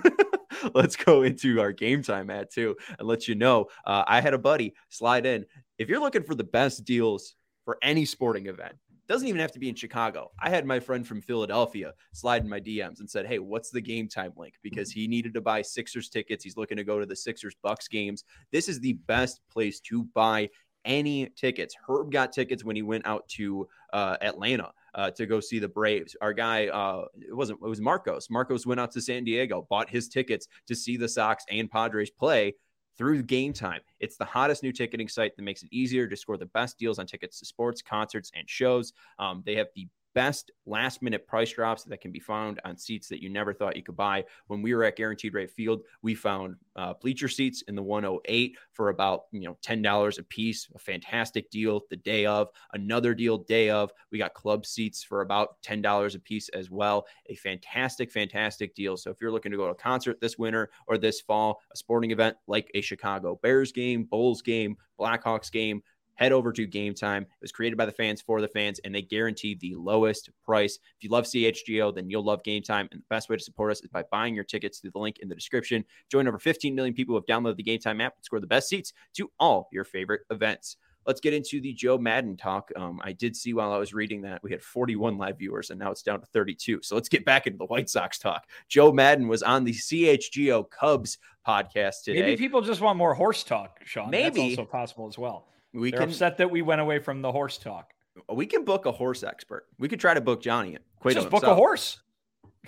let's 0.75 0.97
go 0.97 1.23
into 1.23 1.61
our 1.61 1.73
game 1.73 2.03
time 2.03 2.31
ad 2.31 2.49
too, 2.53 2.77
and 2.99 3.07
let 3.09 3.29
you 3.29 3.35
know. 3.35 3.67
Uh, 3.87 4.05
I 4.07 4.21
had 4.21 4.35
a 4.35 4.39
buddy 4.39 4.75
slide 4.89 5.27
in. 5.27 5.47
If 5.79 5.89
you're 5.89 6.01
looking 6.01 6.23
for 6.23 6.35
the 6.35 6.45
best 6.45 6.85
deals 6.85 7.35
for 7.65 7.79
any 7.83 8.05
sporting 8.05 8.47
event, 8.47 8.77
doesn't 9.07 9.29
even 9.29 9.41
have 9.41 9.53
to 9.53 9.59
be 9.59 9.69
in 9.69 9.75
Chicago. 9.75 10.31
I 10.41 10.51
had 10.51 10.65
my 10.65 10.81
friend 10.81 11.07
from 11.07 11.21
Philadelphia 11.21 11.93
slide 12.13 12.43
in 12.43 12.49
my 12.49 12.61
DMs 12.61 13.01
and 13.01 13.11
said, 13.11 13.27
"Hey, 13.27 13.39
what's 13.39 13.71
the 13.71 13.81
game 13.81 14.09
time 14.09 14.33
link?" 14.37 14.55
Because 14.63 14.91
he 14.91 15.07
needed 15.07 15.35
to 15.35 15.41
buy 15.41 15.63
Sixers 15.63 16.09
tickets. 16.09 16.43
He's 16.43 16.57
looking 16.57 16.77
to 16.79 16.85
go 16.85 16.99
to 16.99 17.07
the 17.07 17.17
Sixers 17.17 17.55
Bucks 17.63 17.89
games. 17.89 18.25
This 18.51 18.69
is 18.69 18.81
the 18.81 18.95
best 18.95 19.41
place 19.51 19.81
to 19.81 20.05
buy 20.15 20.49
any 20.85 21.27
tickets. 21.37 21.75
Herb 21.89 22.11
got 22.13 22.33
tickets 22.33 22.65
when 22.65 22.77
he 22.77 22.83
went 22.83 23.07
out 23.07 23.27
to 23.29 23.69
uh, 23.93 24.17
Atlanta 24.21 24.73
uh, 24.95 25.11
to 25.13 25.27
go 25.27 25.41
see 25.41 25.59
the 25.59 25.69
Braves. 25.69 26.17
Our 26.21 26.33
guy, 26.33 26.69
uh, 26.69 27.07
it 27.21 27.35
wasn't, 27.35 27.61
it 27.63 27.69
was 27.69 27.81
Marcos. 27.81 28.31
Marcos 28.31 28.67
went 28.67 28.81
out 28.81 28.93
to 28.93 29.01
San 29.01 29.25
Diego, 29.25 29.67
bought 29.69 29.89
his 29.89 30.09
tickets 30.09 30.49
to 30.67 30.75
see 30.75 30.97
the 30.97 31.09
Sox 31.09 31.45
and 31.51 31.71
Padres 31.71 32.11
play 32.11 32.55
through 32.97 33.23
game 33.23 33.53
time. 33.53 33.81
It's 33.99 34.17
the 34.17 34.25
hottest 34.25 34.63
new 34.63 34.73
ticketing 34.73 35.09
site 35.09 35.37
that 35.37 35.43
makes 35.43 35.63
it 35.63 35.69
easier 35.73 36.07
to 36.07 36.17
score 36.17 36.37
the 36.37 36.47
best 36.47 36.79
deals 36.79 36.99
on 36.99 37.07
tickets 37.07 37.41
to 37.41 37.47
sports, 37.47 37.83
concerts, 37.83 38.31
and 38.35 38.49
shows. 38.49 38.93
Um, 39.19 39.43
they 39.45 39.57
have 39.57 39.67
the 39.75 39.89
best 40.15 40.51
last 40.67 41.03
minute 41.03 41.27
price 41.27 41.53
drops 41.53 41.85
that 41.85 42.01
can 42.01 42.11
be 42.11 42.21
found 42.21 42.61
on 42.65 42.77
seats 42.77 43.09
that 43.09 43.23
you 43.23 43.29
never 43.29 43.53
thought 43.53 43.77
you 43.77 43.83
could 43.83 43.97
buy. 43.97 44.25
When 44.47 44.63
we 44.63 44.75
were 44.75 44.85
at 44.85 44.97
Guaranteed 44.97 45.35
Rate 45.35 45.51
Field, 45.51 45.83
we 46.03 46.15
found 46.15 46.57
uh, 46.77 46.95
bleacher 46.95 47.29
seats 47.29 47.63
in 47.63 47.75
the 47.75 47.83
108 47.83 48.57
for 48.73 48.89
about 48.89 49.25
you 49.33 49.43
know 49.43 49.57
ten 49.63 49.83
dollars 49.83 50.19
a 50.19 50.23
piece. 50.23 50.69
A 50.75 50.79
fantastic 50.79 51.51
deal 51.51 51.83
the 51.91 51.97
day 51.97 52.27
of. 52.27 52.49
Another 52.73 53.15
deal 53.15 53.39
day 53.39 53.71
of. 53.71 53.93
We 54.11 54.19
got 54.19 54.35
club 54.35 54.65
seats 54.67 55.03
for 55.03 55.21
about 55.21 55.61
ten 55.63 55.83
dollars 55.83 56.15
a 56.15 56.21
piece 56.21 56.49
as 56.51 56.71
well. 56.71 57.07
A 57.29 57.35
fantastic, 57.35 58.11
fantastic 58.11 58.75
deal. 58.75 58.97
So 58.97 59.11
if 59.11 59.21
you're 59.21 59.33
looking 59.33 59.53
to 59.53 59.59
go 59.59 59.67
to 59.67 59.73
a 59.73 59.75
concert 59.75 60.21
this 60.21 60.39
winter 60.39 60.71
or 60.87 60.99
this 60.99 61.21
fall, 61.21 61.61
a 61.73 61.77
sporting 61.77 62.11
event 62.11 62.37
like 62.47 62.71
a 62.75 62.81
Chicago 62.81 63.39
Bears 63.43 63.73
game, 63.73 64.05
Bulls 64.05 64.43
game, 64.43 64.77
Blackhawks 64.99 65.51
game, 65.51 65.83
head 66.15 66.33
over 66.33 66.53
to 66.53 66.67
Game 66.67 66.95
Time. 66.95 67.23
It 67.23 67.43
was 67.43 67.53
created 67.53 67.77
by 67.77 67.87
the 67.87 67.93
fans 67.93 68.21
for 68.21 68.41
the 68.41 68.49
fans, 68.49 68.81
and 68.85 68.95
they 68.95 69.03
guarantee 69.03 69.55
the 69.55 69.75
lowest 69.75 70.31
price. 70.45 70.79
If 70.97 71.05
you 71.05 71.11
love 71.11 71.25
CHGO, 71.25 71.95
then 71.95 72.11
you'll 72.11 72.25
love 72.25 72.43
Game 72.45 72.63
Time. 72.63 72.89
And 72.93 73.01
the 73.01 73.07
best 73.11 73.29
way 73.29 73.37
to 73.37 73.43
support 73.43 73.73
us 73.73 73.81
is 73.81 73.89
by 73.89 74.05
buying 74.11 74.35
your 74.35 74.45
tickets 74.45 74.79
through 74.79 74.93
the 74.93 74.99
link 74.99 75.19
in 75.21 75.29
the 75.29 75.35
description. 75.35 75.85
Join 76.11 76.29
over 76.29 76.39
15 76.39 76.75
million 76.75 76.95
people 76.95 77.15
who 77.15 77.17
have 77.17 77.27
downloaded 77.27 77.57
the 77.57 77.63
Game 77.63 77.81
Time 77.81 78.01
app 78.01 78.15
and 78.17 78.25
score 78.25 78.41
the 78.41 78.47
best 78.47 78.69
seats 78.69 78.93
to 79.15 79.31
all 79.39 79.69
your 79.73 79.85
favorite 79.85 80.23
events. 80.31 80.77
Let's 81.07 81.21
get 81.21 81.35
into 81.35 81.61
the 81.61 81.73
Joe 81.75 81.99
Maddon 81.99 82.37
talk. 82.37 82.71
Um, 82.77 82.99
I 83.05 83.13
did 83.13 83.37
see 83.37 83.53
while 83.53 83.73
I 83.73 83.77
was 83.77 83.93
reading 83.93 84.23
that 84.23 84.43
we 84.43 84.51
had 84.51 84.63
41 84.63 85.19
live 85.19 85.39
viewers 85.39 85.69
and 85.71 85.79
now 85.79 85.91
it's 85.91 86.03
down 86.03 86.21
to 86.21 86.27
32. 86.27 86.81
So 86.83 86.95
let's 86.95 87.11
get 87.11 87.27
back 87.27 87.47
into 87.47 87.59
the 87.59 87.67
White 87.67 87.91
Sox 87.91 88.19
talk. 88.19 88.47
Joe 88.69 88.91
Maddon 88.91 89.29
was 89.29 89.43
on 89.43 89.65
the 89.65 89.75
CHGO 89.75 90.71
Cubs 90.71 91.19
podcast 91.47 92.05
today. 92.05 92.23
Maybe 92.23 92.37
people 92.37 92.63
just 92.63 92.81
want 92.81 92.97
more 92.97 93.13
horse 93.13 93.45
talk, 93.45 93.81
Sean. 93.85 94.11
Maybe. 94.11 94.49
That's 94.49 94.59
also 94.59 94.65
possible 94.65 95.07
as 95.07 95.19
well. 95.19 95.47
We 95.75 95.91
They're 95.91 96.01
can 96.01 96.09
upset 96.09 96.39
that 96.39 96.51
we 96.51 96.63
went 96.63 96.81
away 96.81 97.01
from 97.01 97.21
the 97.21 97.33
horse 97.33 97.59
talk. 97.59 97.93
we 98.33 98.47
can 98.47 98.65
book 98.65 98.87
a 98.87 98.93
horse 98.93 99.23
expert. 99.25 99.67
We 99.79 99.89
could 99.89 100.01
try 100.01 100.15
to 100.15 100.21
book 100.21 100.41
Johnny. 100.41 100.79
Cueto 101.01 101.21
just 101.21 101.31
book 101.31 101.43
a 101.43 101.55
horse. 101.55 102.01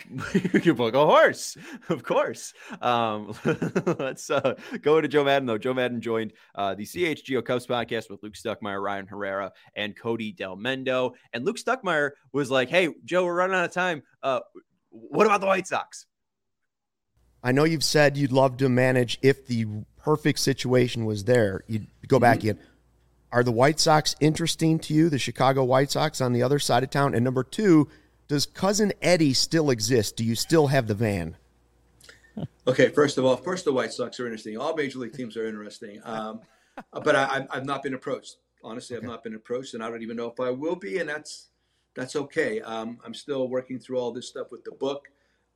you 0.35 0.61
can 0.61 0.75
book 0.75 0.95
a 0.95 1.07
horse, 1.07 1.57
of 1.89 2.03
course. 2.03 2.53
Um, 2.83 3.33
let's 3.99 4.29
uh, 4.29 4.55
go 4.83 5.01
to 5.01 5.09
Joe 5.09 5.25
Maddon, 5.25 5.47
though. 5.47 5.57
Joe 5.57 5.73
Maddon 5.73 6.03
joined 6.03 6.35
uh, 6.55 6.75
the 6.75 6.85
CHGO 6.85 7.43
Cubs 7.43 7.67
podcast 7.67 8.11
with 8.11 8.23
Luke 8.23 8.35
Stuckmeyer, 8.35 8.83
Ryan 8.83 9.07
Herrera, 9.07 9.53
and 9.75 9.97
Cody 9.97 10.35
Delmendo. 10.35 11.13
And 11.33 11.47
Luke 11.47 11.57
Stuckmeyer 11.57 12.11
was 12.33 12.51
like, 12.51 12.69
Hey, 12.69 12.91
Joe, 13.05 13.25
we're 13.25 13.37
running 13.37 13.57
out 13.57 13.65
of 13.65 13.73
time. 13.73 14.03
Uh, 14.23 14.41
what 14.91 15.27
about 15.27 15.41
the 15.41 15.47
White 15.47 15.67
Sox? 15.67 16.07
I 17.43 17.53
know 17.53 17.65
you've 17.65 17.85
said 17.85 18.17
you'd 18.17 18.33
love 18.33 18.57
to 18.59 18.69
manage 18.69 19.19
if 19.23 19.47
the 19.47 19.67
perfect 19.97 20.41
situation 20.41 21.05
was 21.05 21.25
there. 21.25 21.63
You'd 21.69 21.87
go 22.09 22.19
back 22.19 22.45
in. 22.45 22.59
Are 23.37 23.45
the 23.45 23.53
White 23.53 23.79
Sox 23.79 24.17
interesting 24.19 24.79
to 24.79 24.95
you, 24.95 25.11
the 25.11 25.19
Chicago 25.19 25.63
White 25.63 25.91
Sox 25.91 26.23
on 26.23 26.33
the 26.33 26.43
other 26.43 26.59
side 26.59 26.83
of 26.83 26.89
town? 26.89 27.15
And 27.15 27.23
number 27.23 27.45
two, 27.45 27.87
does 28.29 28.47
cousin 28.47 28.95
Eddie 29.03 29.35
still 29.35 29.69
exist? 29.69 30.17
Do 30.17 30.25
you 30.25 30.35
still 30.35 30.69
have 30.69 30.87
the 30.87 30.95
van? 30.95 31.37
Okay, 32.67 32.89
first 32.89 33.19
of 33.19 33.27
all, 33.27 33.35
of 33.35 33.45
course 33.45 33.63
the 33.63 33.75
White 33.75 33.93
Sox 33.93 34.19
are 34.21 34.25
interesting. 34.25 34.57
All 34.57 34.75
major 34.75 35.01
league 35.01 35.13
teams 35.13 35.37
are 35.37 35.47
interesting, 35.47 36.01
um, 36.05 36.41
but 37.05 37.15
I, 37.15 37.29
I've- 37.29 37.47
I've 37.51 37.67
not 37.67 37.83
been 37.83 37.93
approached. 37.93 38.37
Honestly, 38.65 38.97
I've 38.97 39.03
not 39.03 39.23
been 39.23 39.35
approached, 39.35 39.75
and 39.75 39.85
I 39.85 39.91
don't 39.91 40.01
even 40.01 40.17
know 40.17 40.31
if 40.31 40.41
I 40.41 40.49
will 40.49 40.75
be, 40.77 40.97
and 40.97 41.07
that's 41.07 41.51
that's 41.95 42.17
okay. 42.17 42.63
Um, 42.63 42.99
I'm 43.05 43.13
still 43.13 43.51
working 43.51 43.79
through 43.79 43.99
all 43.99 44.13
this 44.13 44.29
stuff 44.29 44.51
with 44.51 44.65
the 44.65 44.73
book. 44.73 45.09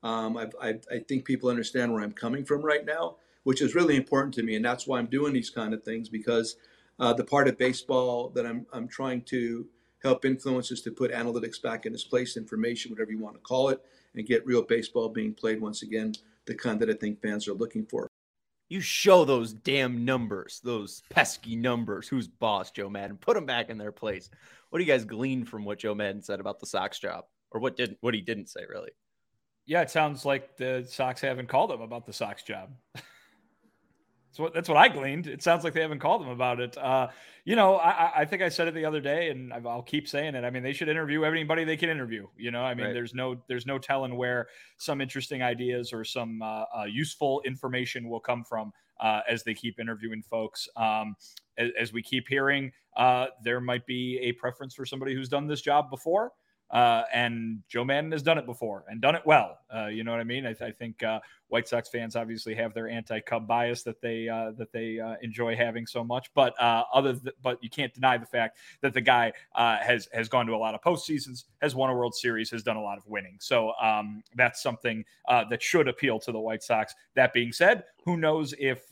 Um, 0.02 0.36
I've, 0.36 0.54
I, 0.60 0.74
I 0.92 0.98
think 1.08 1.24
people 1.24 1.48
understand 1.48 1.94
where 1.94 2.02
I'm 2.02 2.12
coming 2.12 2.44
from 2.44 2.60
right 2.60 2.84
now, 2.84 3.16
which 3.44 3.62
is 3.62 3.74
really 3.74 3.96
important 3.96 4.34
to 4.34 4.42
me, 4.42 4.54
and 4.56 4.62
that's 4.64 4.86
why 4.86 4.98
I'm 4.98 5.06
doing 5.06 5.32
these 5.32 5.48
kind 5.48 5.72
of 5.72 5.82
things 5.82 6.10
because 6.10 6.56
uh, 7.00 7.12
the 7.14 7.24
part 7.24 7.48
of 7.48 7.58
baseball 7.58 8.28
that 8.30 8.46
I'm 8.46 8.66
I'm 8.72 8.86
trying 8.86 9.22
to 9.22 9.66
help 10.02 10.24
influence 10.24 10.70
is 10.70 10.82
to 10.82 10.90
put 10.90 11.12
analytics 11.12 11.60
back 11.60 11.86
in 11.86 11.92
its 11.94 12.04
place, 12.04 12.36
information, 12.36 12.92
whatever 12.92 13.10
you 13.10 13.18
want 13.18 13.34
to 13.34 13.40
call 13.40 13.70
it, 13.70 13.80
and 14.14 14.26
get 14.26 14.46
real 14.46 14.62
baseball 14.62 15.08
being 15.08 15.34
played 15.34 15.60
once 15.60 15.82
again, 15.82 16.12
the 16.46 16.54
kind 16.54 16.80
that 16.80 16.90
I 16.90 16.94
think 16.94 17.20
fans 17.20 17.48
are 17.48 17.54
looking 17.54 17.84
for. 17.86 18.06
You 18.68 18.80
show 18.80 19.24
those 19.24 19.52
damn 19.52 20.04
numbers, 20.04 20.60
those 20.62 21.02
pesky 21.10 21.56
numbers. 21.56 22.06
Who's 22.06 22.28
boss, 22.28 22.70
Joe 22.70 22.88
Maddon? 22.88 23.16
Put 23.16 23.34
them 23.34 23.44
back 23.44 23.68
in 23.68 23.78
their 23.78 23.92
place. 23.92 24.30
What 24.68 24.78
do 24.78 24.84
you 24.84 24.92
guys 24.92 25.04
glean 25.04 25.44
from 25.44 25.64
what 25.64 25.80
Joe 25.80 25.94
Maddon 25.94 26.22
said 26.22 26.38
about 26.38 26.60
the 26.60 26.66
Sox 26.66 26.98
job, 26.98 27.24
or 27.50 27.60
what 27.60 27.76
didn't? 27.76 27.98
What 28.00 28.14
he 28.14 28.20
didn't 28.20 28.48
say, 28.48 28.60
really? 28.68 28.90
Yeah, 29.66 29.82
it 29.82 29.90
sounds 29.90 30.24
like 30.24 30.56
the 30.56 30.84
Sox 30.88 31.20
haven't 31.20 31.48
called 31.48 31.72
him 31.72 31.80
about 31.80 32.06
the 32.06 32.12
Sox 32.12 32.42
job. 32.42 32.70
that's 34.30 34.38
what 34.38 34.54
that's 34.54 34.68
what 34.68 34.78
I 34.78 34.86
gleaned. 34.88 35.26
It 35.26 35.42
sounds 35.42 35.64
like 35.64 35.74
they 35.74 35.80
haven't 35.80 35.98
called 35.98 36.22
them 36.22 36.28
about 36.28 36.60
it. 36.60 36.78
Uh, 36.78 37.08
you 37.44 37.56
know, 37.56 37.76
I, 37.76 38.20
I 38.20 38.24
think 38.26 38.42
I 38.42 38.48
said 38.48 38.68
it 38.68 38.74
the 38.74 38.84
other 38.84 39.00
day, 39.00 39.30
and 39.30 39.52
I'll 39.52 39.82
keep 39.82 40.06
saying 40.06 40.36
it. 40.36 40.44
I 40.44 40.50
mean, 40.50 40.62
they 40.62 40.72
should 40.72 40.88
interview 40.88 41.24
anybody 41.24 41.64
they 41.64 41.76
can 41.76 41.88
interview. 41.88 42.28
You 42.36 42.52
know, 42.52 42.62
I 42.62 42.74
mean, 42.74 42.86
Right. 42.86 42.92
there's 42.92 43.12
no 43.12 43.42
there's 43.48 43.66
no 43.66 43.78
telling 43.78 44.16
where 44.16 44.46
some 44.78 45.00
interesting 45.00 45.42
ideas 45.42 45.92
or 45.92 46.04
some 46.04 46.42
uh, 46.42 46.64
uh, 46.78 46.84
useful 46.84 47.42
information 47.44 48.08
will 48.08 48.20
come 48.20 48.44
from 48.44 48.72
uh, 49.00 49.22
as 49.28 49.42
they 49.42 49.54
keep 49.54 49.80
interviewing 49.80 50.22
folks. 50.22 50.68
Um, 50.76 51.16
as, 51.58 51.70
as 51.76 51.92
we 51.92 52.00
keep 52.00 52.28
hearing, 52.28 52.70
uh, 52.96 53.26
there 53.42 53.60
might 53.60 53.84
be 53.84 54.20
a 54.22 54.32
preference 54.32 54.74
for 54.74 54.86
somebody 54.86 55.12
who's 55.12 55.28
done 55.28 55.48
this 55.48 55.60
job 55.60 55.90
before. 55.90 56.32
Uh, 56.70 57.02
and 57.12 57.62
Joe 57.68 57.84
Maddon 57.84 58.12
has 58.12 58.22
done 58.22 58.38
it 58.38 58.46
before 58.46 58.84
and 58.88 59.00
done 59.00 59.16
it 59.16 59.22
well. 59.24 59.58
Uh, 59.74 59.86
you 59.86 60.04
know 60.04 60.12
what 60.12 60.20
I 60.20 60.24
mean? 60.24 60.46
I, 60.46 60.50
I 60.64 60.70
think 60.70 61.02
uh, 61.02 61.18
White 61.48 61.66
Sox 61.66 61.88
fans 61.88 62.14
obviously 62.14 62.54
have 62.54 62.74
their 62.74 62.88
anti-Cub 62.88 63.48
bias 63.48 63.82
that 63.82 64.00
they 64.00 64.28
uh, 64.28 64.52
that 64.52 64.72
they 64.72 65.00
uh, 65.00 65.16
enjoy 65.20 65.56
having 65.56 65.84
so 65.84 66.04
much, 66.04 66.30
but 66.32 66.60
uh, 66.60 66.84
other 66.94 67.14
th- 67.14 67.34
but 67.42 67.62
you 67.62 67.68
can't 67.68 67.92
deny 67.92 68.16
the 68.16 68.26
fact 68.26 68.58
that 68.82 68.94
the 68.94 69.00
guy 69.00 69.32
has 69.54 70.08
has 70.12 70.28
gone 70.28 70.46
to 70.46 70.54
a 70.54 70.56
lot 70.56 70.74
of 70.74 70.80
postseasons, 70.80 71.44
has 71.60 71.74
won 71.74 71.90
a 71.90 71.94
World 71.94 72.14
Series, 72.14 72.50
has 72.50 72.62
done 72.62 72.76
a 72.76 72.82
lot 72.82 72.98
of 72.98 73.06
winning. 73.08 73.36
So 73.40 73.72
um, 73.82 74.22
that's 74.36 74.62
something 74.62 75.04
that 75.28 75.60
should 75.62 75.88
appeal 75.88 76.20
to 76.20 76.30
the 76.30 76.38
White 76.38 76.62
Sox. 76.62 76.94
That 77.16 77.32
being 77.32 77.52
said, 77.52 77.84
who 78.04 78.16
knows 78.16 78.54
if 78.58 78.84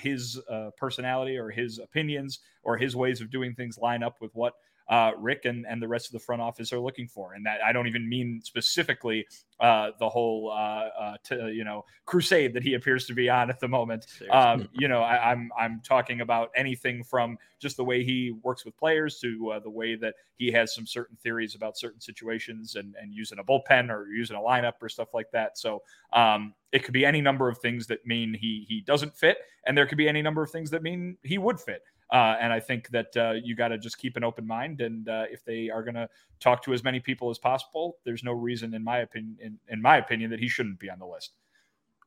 his 0.00 0.40
personality 0.76 1.36
or 1.36 1.50
his 1.50 1.78
opinions 1.80 2.40
or 2.62 2.76
his 2.76 2.94
ways 2.94 3.20
of 3.20 3.30
doing 3.30 3.54
things 3.54 3.76
line 3.76 4.04
up 4.04 4.20
with 4.20 4.30
what 4.34 4.54
uh, 4.88 5.12
Rick 5.18 5.44
and, 5.44 5.66
and 5.66 5.80
the 5.80 5.88
rest 5.88 6.06
of 6.06 6.12
the 6.12 6.18
front 6.18 6.42
office 6.42 6.72
are 6.72 6.80
looking 6.80 7.08
for. 7.08 7.34
And 7.34 7.46
that 7.46 7.62
I 7.64 7.72
don't 7.72 7.86
even 7.86 8.08
mean 8.08 8.40
specifically 8.42 9.26
uh, 9.60 9.90
the 9.98 10.08
whole, 10.08 10.50
uh, 10.50 10.88
uh 11.00 11.16
to, 11.24 11.52
you 11.52 11.64
know, 11.64 11.84
crusade 12.04 12.52
that 12.54 12.62
he 12.62 12.74
appears 12.74 13.06
to 13.06 13.14
be 13.14 13.30
on 13.30 13.48
at 13.48 13.60
the 13.60 13.68
moment. 13.68 14.06
Um, 14.30 14.68
you 14.72 14.88
know, 14.88 15.00
I, 15.00 15.32
am 15.32 15.50
I'm, 15.58 15.72
I'm 15.72 15.80
talking 15.84 16.20
about 16.20 16.50
anything 16.54 17.02
from 17.02 17.38
just 17.60 17.76
the 17.76 17.84
way 17.84 18.04
he 18.04 18.34
works 18.42 18.64
with 18.64 18.76
players 18.76 19.18
to 19.20 19.52
uh, 19.52 19.58
the 19.60 19.70
way 19.70 19.94
that 19.96 20.14
he 20.36 20.50
has 20.52 20.74
some 20.74 20.86
certain 20.86 21.16
theories 21.22 21.54
about 21.54 21.78
certain 21.78 22.00
situations 22.00 22.76
and, 22.76 22.94
and 23.00 23.14
using 23.14 23.38
a 23.38 23.44
bullpen 23.44 23.90
or 23.90 24.08
using 24.08 24.36
a 24.36 24.40
lineup 24.40 24.74
or 24.82 24.88
stuff 24.88 25.14
like 25.14 25.30
that. 25.32 25.56
So 25.56 25.82
um, 26.12 26.52
it 26.72 26.84
could 26.84 26.92
be 26.92 27.06
any 27.06 27.20
number 27.20 27.48
of 27.48 27.58
things 27.58 27.86
that 27.86 28.04
mean 28.04 28.34
he 28.34 28.66
he 28.68 28.80
doesn't 28.80 29.16
fit, 29.16 29.38
and 29.66 29.78
there 29.78 29.86
could 29.86 29.98
be 29.98 30.08
any 30.08 30.22
number 30.22 30.42
of 30.42 30.50
things 30.50 30.70
that 30.70 30.82
mean 30.82 31.16
he 31.22 31.38
would 31.38 31.60
fit. 31.60 31.82
Uh, 32.12 32.36
and 32.40 32.52
I 32.52 32.60
think 32.60 32.88
that 32.90 33.16
uh, 33.16 33.32
you 33.42 33.56
got 33.56 33.68
to 33.68 33.78
just 33.78 33.98
keep 33.98 34.16
an 34.16 34.24
open 34.24 34.46
mind. 34.46 34.80
And 34.80 35.08
uh, 35.08 35.24
if 35.30 35.44
they 35.44 35.70
are 35.70 35.82
going 35.82 35.94
to 35.94 36.08
talk 36.38 36.62
to 36.64 36.72
as 36.72 36.84
many 36.84 37.00
people 37.00 37.30
as 37.30 37.38
possible, 37.38 37.98
there's 38.04 38.22
no 38.22 38.32
reason, 38.32 38.74
in 38.74 38.84
my 38.84 38.98
opinion, 38.98 39.36
in, 39.40 39.58
in, 39.68 39.80
my 39.80 39.96
opinion, 39.96 40.30
that 40.30 40.40
he 40.40 40.48
shouldn't 40.48 40.78
be 40.78 40.90
on 40.90 40.98
the 40.98 41.06
list. 41.06 41.32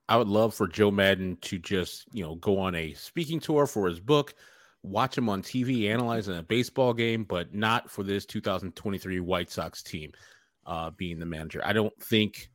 I 0.09 0.17
would 0.17 0.27
love 0.27 0.53
for 0.53 0.67
Joe 0.67 0.91
Maddon 0.91 1.37
to 1.41 1.57
just, 1.57 2.05
you 2.13 2.23
know, 2.23 2.35
go 2.35 2.59
on 2.59 2.75
a 2.75 2.93
speaking 2.93 3.39
tour 3.39 3.67
for 3.67 3.87
his 3.87 3.99
book, 3.99 4.35
watch 4.83 5.17
him 5.17 5.27
on 5.27 5.41
TV 5.41 5.89
analyzing 5.89 6.37
a 6.37 6.43
baseball 6.43 6.93
game, 6.93 7.25
but 7.25 7.53
not 7.53 7.89
for 7.89 8.03
this 8.03 8.25
2023 8.25 9.19
White 9.19 9.49
Sox 9.49 9.83
team 9.83 10.13
uh, 10.65 10.91
being 10.91 11.19
the 11.19 11.25
manager. 11.25 11.61
I 11.65 11.73
don't 11.73 11.97
think 12.01 12.49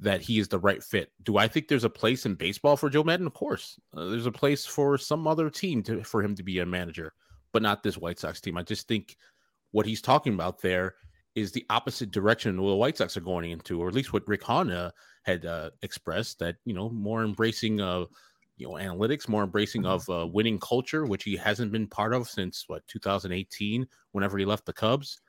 that 0.00 0.20
he 0.20 0.38
is 0.38 0.48
the 0.48 0.58
right 0.58 0.82
fit. 0.82 1.10
Do 1.24 1.38
I 1.38 1.48
think 1.48 1.68
there's 1.68 1.84
a 1.84 1.90
place 1.90 2.24
in 2.24 2.34
baseball 2.34 2.76
for 2.76 2.88
Joe 2.88 3.02
Maddon? 3.02 3.26
Of 3.26 3.34
course, 3.34 3.78
uh, 3.96 4.06
there's 4.06 4.26
a 4.26 4.32
place 4.32 4.64
for 4.64 4.96
some 4.96 5.26
other 5.26 5.50
team 5.50 5.82
to 5.84 6.02
for 6.04 6.22
him 6.22 6.34
to 6.36 6.42
be 6.42 6.60
a 6.60 6.66
manager, 6.66 7.12
but 7.52 7.62
not 7.62 7.82
this 7.82 7.98
White 7.98 8.18
Sox 8.18 8.40
team. 8.40 8.56
I 8.56 8.62
just 8.62 8.86
think 8.86 9.16
what 9.72 9.86
he's 9.86 10.02
talking 10.02 10.34
about 10.34 10.60
there 10.60 10.94
is 11.34 11.52
the 11.52 11.66
opposite 11.70 12.10
direction 12.10 12.56
the 12.56 12.62
White 12.62 12.98
Sox 12.98 13.16
are 13.16 13.20
going 13.20 13.50
into, 13.50 13.80
or 13.80 13.88
at 13.88 13.94
least 13.94 14.12
what 14.12 14.26
Rick 14.26 14.42
Hahn 14.42 14.90
had 15.22 15.46
uh, 15.46 15.70
expressed 15.82 16.38
that 16.38 16.56
you 16.64 16.74
know 16.74 16.90
more 16.90 17.24
embracing 17.24 17.80
of 17.80 18.08
you 18.56 18.68
know 18.68 18.74
analytics, 18.74 19.28
more 19.28 19.44
embracing 19.44 19.84
of 19.84 20.08
uh, 20.08 20.26
winning 20.26 20.58
culture, 20.60 21.06
which 21.06 21.24
he 21.24 21.36
hasn't 21.36 21.72
been 21.72 21.86
part 21.86 22.14
of 22.14 22.28
since 22.28 22.64
what 22.68 22.86
2018, 22.86 23.86
whenever 24.12 24.38
he 24.38 24.44
left 24.44 24.66
the 24.66 24.72
Cubs. 24.72 25.20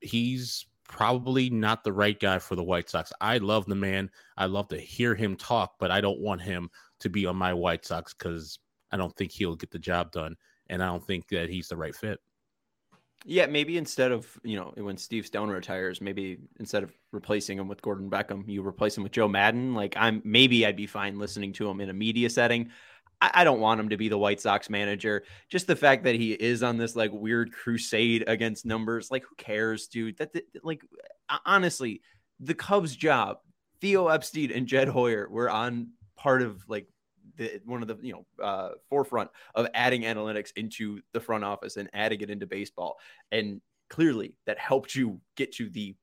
He's 0.00 0.66
probably 0.88 1.50
not 1.50 1.84
the 1.84 1.92
right 1.92 2.18
guy 2.18 2.38
for 2.38 2.54
the 2.54 2.64
White 2.64 2.88
Sox. 2.88 3.12
I 3.20 3.38
love 3.38 3.66
the 3.66 3.74
man. 3.74 4.10
I 4.36 4.46
love 4.46 4.68
to 4.68 4.78
hear 4.78 5.14
him 5.14 5.36
talk, 5.36 5.74
but 5.78 5.90
I 5.90 6.00
don't 6.00 6.20
want 6.20 6.42
him 6.42 6.70
to 7.00 7.10
be 7.10 7.26
on 7.26 7.36
my 7.36 7.52
White 7.52 7.84
Sox 7.84 8.14
because 8.14 8.58
I 8.90 8.96
don't 8.96 9.14
think 9.16 9.32
he'll 9.32 9.56
get 9.56 9.70
the 9.70 9.78
job 9.78 10.12
done. 10.12 10.36
And 10.68 10.82
I 10.82 10.86
don't 10.86 11.06
think 11.06 11.28
that 11.28 11.48
he's 11.48 11.68
the 11.68 11.76
right 11.76 11.94
fit. 11.94 12.20
Yeah, 13.24 13.46
maybe 13.46 13.76
instead 13.76 14.12
of, 14.12 14.38
you 14.44 14.56
know, 14.56 14.72
when 14.76 14.96
Steve 14.96 15.26
Stone 15.26 15.48
retires, 15.48 16.00
maybe 16.00 16.38
instead 16.60 16.82
of 16.82 16.92
replacing 17.12 17.58
him 17.58 17.66
with 17.66 17.82
Gordon 17.82 18.10
Beckham, 18.10 18.46
you 18.46 18.64
replace 18.64 18.96
him 18.96 19.02
with 19.02 19.12
Joe 19.12 19.26
Maddon. 19.26 19.74
Like 19.74 19.94
I'm 19.96 20.22
maybe 20.24 20.64
I'd 20.64 20.76
be 20.76 20.86
fine 20.86 21.18
listening 21.18 21.52
to 21.54 21.68
him 21.68 21.80
in 21.80 21.90
a 21.90 21.94
media 21.94 22.30
setting. 22.30 22.70
I, 23.20 23.44
don't 23.44 23.60
want 23.60 23.80
him 23.80 23.88
to 23.88 23.96
be 23.96 24.08
the 24.08 24.18
White 24.18 24.40
Sox 24.40 24.68
manager. 24.68 25.24
Just 25.48 25.66
the 25.66 25.76
fact 25.76 26.04
that 26.04 26.16
he 26.16 26.32
is 26.32 26.62
on 26.62 26.76
this 26.76 26.94
like 26.94 27.12
weird 27.12 27.52
crusade 27.52 28.24
against 28.26 28.66
numbers, 28.66 29.10
like 29.10 29.24
who 29.24 29.34
cares, 29.36 29.86
dude? 29.86 30.18
That, 30.18 30.32
that 30.32 30.44
like 30.62 30.82
honestly, 31.46 32.02
the 32.40 32.54
Cubs' 32.54 32.94
job, 32.94 33.38
Theo 33.80 34.08
Epstein 34.08 34.52
and 34.52 34.66
Jed 34.66 34.88
Hoyer 34.88 35.28
were 35.30 35.50
on 35.50 35.88
part 36.16 36.42
of 36.42 36.62
like 36.68 36.88
the, 37.36 37.60
one 37.64 37.82
of 37.82 37.88
the 37.88 37.96
you 38.02 38.12
know 38.12 38.44
uh, 38.44 38.70
forefront 38.88 39.30
of 39.54 39.66
adding 39.74 40.02
analytics 40.02 40.52
into 40.56 41.00
the 41.12 41.20
front 41.20 41.44
office 41.44 41.76
and 41.76 41.88
adding 41.92 42.20
it 42.20 42.30
into 42.30 42.46
baseball, 42.46 42.98
and 43.32 43.60
clearly 43.88 44.34
that 44.46 44.58
helped 44.58 44.94
you 44.94 45.20
get 45.36 45.52
to 45.52 45.70
the 45.70 45.94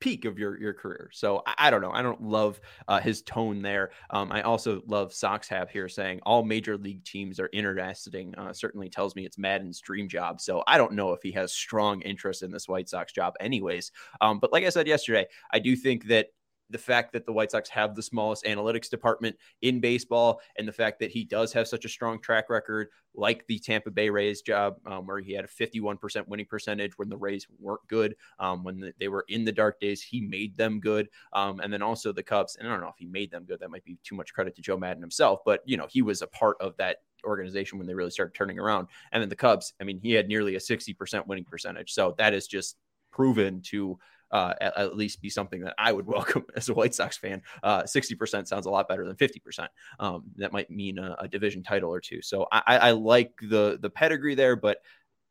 peak 0.00 0.24
of 0.24 0.38
your 0.38 0.58
your 0.60 0.74
career. 0.74 1.10
So 1.12 1.42
I, 1.46 1.54
I 1.58 1.70
don't 1.70 1.80
know. 1.80 1.92
I 1.92 2.02
don't 2.02 2.22
love 2.22 2.60
uh, 2.86 3.00
his 3.00 3.22
tone 3.22 3.62
there. 3.62 3.90
Um, 4.10 4.30
I 4.32 4.42
also 4.42 4.82
love 4.86 5.12
Sox 5.12 5.48
have 5.48 5.70
here 5.70 5.88
saying 5.88 6.20
all 6.24 6.44
major 6.44 6.76
league 6.76 7.04
teams 7.04 7.40
are 7.40 7.50
interesting. 7.52 8.34
Uh, 8.36 8.52
certainly 8.52 8.88
tells 8.88 9.14
me 9.16 9.24
it's 9.24 9.38
Maddon's 9.38 9.80
dream 9.80 10.08
job. 10.08 10.40
So 10.40 10.62
I 10.66 10.78
don't 10.78 10.92
know 10.92 11.12
if 11.12 11.22
he 11.22 11.32
has 11.32 11.52
strong 11.52 12.00
interest 12.02 12.42
in 12.42 12.50
this 12.50 12.68
White 12.68 12.88
Sox 12.88 13.12
job, 13.12 13.34
anyways. 13.40 13.92
Um, 14.20 14.38
but 14.38 14.52
like 14.52 14.64
I 14.64 14.70
said 14.70 14.86
yesterday, 14.86 15.26
I 15.52 15.58
do 15.58 15.76
think 15.76 16.06
that 16.08 16.28
the 16.70 16.78
fact 16.78 17.12
that 17.12 17.26
the 17.26 17.32
White 17.32 17.50
Sox 17.50 17.68
have 17.70 17.94
the 17.94 18.02
smallest 18.02 18.44
analytics 18.44 18.88
department 18.88 19.36
in 19.62 19.80
baseball, 19.80 20.40
and 20.56 20.66
the 20.66 20.72
fact 20.72 21.00
that 21.00 21.10
he 21.10 21.24
does 21.24 21.52
have 21.52 21.68
such 21.68 21.84
a 21.84 21.88
strong 21.88 22.20
track 22.20 22.50
record, 22.50 22.88
like 23.14 23.46
the 23.46 23.58
Tampa 23.58 23.90
Bay 23.90 24.10
Rays 24.10 24.42
job, 24.42 24.76
um, 24.86 25.06
where 25.06 25.20
he 25.20 25.32
had 25.32 25.44
a 25.44 25.48
51% 25.48 26.28
winning 26.28 26.46
percentage 26.46 26.96
when 26.96 27.08
the 27.08 27.16
Rays 27.16 27.46
weren't 27.58 27.86
good. 27.88 28.14
Um, 28.38 28.64
when 28.64 28.80
the, 28.80 28.92
they 28.98 29.08
were 29.08 29.24
in 29.28 29.44
the 29.44 29.52
dark 29.52 29.80
days, 29.80 30.02
he 30.02 30.20
made 30.20 30.56
them 30.56 30.80
good. 30.80 31.08
Um, 31.32 31.60
and 31.60 31.72
then 31.72 31.82
also 31.82 32.12
the 32.12 32.22
Cubs, 32.22 32.56
and 32.56 32.68
I 32.68 32.70
don't 32.70 32.80
know 32.80 32.88
if 32.88 32.98
he 32.98 33.06
made 33.06 33.30
them 33.30 33.44
good. 33.44 33.60
That 33.60 33.70
might 33.70 33.84
be 33.84 33.98
too 34.04 34.14
much 34.14 34.32
credit 34.32 34.54
to 34.56 34.62
Joe 34.62 34.76
Maddon 34.76 35.02
himself, 35.02 35.40
but 35.44 35.60
you 35.64 35.76
know 35.76 35.86
he 35.88 36.02
was 36.02 36.22
a 36.22 36.26
part 36.26 36.56
of 36.60 36.76
that 36.76 36.98
organization 37.24 37.78
when 37.78 37.86
they 37.86 37.94
really 37.94 38.10
started 38.10 38.34
turning 38.34 38.58
around. 38.58 38.88
And 39.12 39.20
then 39.20 39.28
the 39.28 39.36
Cubs, 39.36 39.74
I 39.80 39.84
mean, 39.84 40.00
he 40.00 40.12
had 40.12 40.28
nearly 40.28 40.54
a 40.54 40.60
60% 40.60 41.26
winning 41.26 41.44
percentage. 41.44 41.92
So 41.92 42.14
that 42.18 42.34
is 42.34 42.46
just 42.46 42.76
proven 43.10 43.60
to 43.62 43.98
uh, 44.30 44.54
at, 44.60 44.76
at, 44.76 44.96
least 44.96 45.22
be 45.22 45.30
something 45.30 45.62
that 45.62 45.74
I 45.78 45.92
would 45.92 46.06
welcome 46.06 46.44
as 46.56 46.68
a 46.68 46.74
White 46.74 46.94
Sox 46.94 47.16
fan. 47.16 47.42
Uh, 47.62 47.82
60% 47.82 48.46
sounds 48.46 48.66
a 48.66 48.70
lot 48.70 48.88
better 48.88 49.06
than 49.06 49.16
50%. 49.16 49.68
Um, 49.98 50.24
that 50.36 50.52
might 50.52 50.70
mean 50.70 50.98
a, 50.98 51.16
a, 51.20 51.28
division 51.28 51.62
title 51.62 51.92
or 51.92 52.00
two. 52.00 52.22
So 52.22 52.46
I, 52.50 52.78
I 52.78 52.90
like 52.92 53.32
the 53.40 53.78
the 53.80 53.90
pedigree 53.90 54.34
there, 54.34 54.56
but 54.56 54.78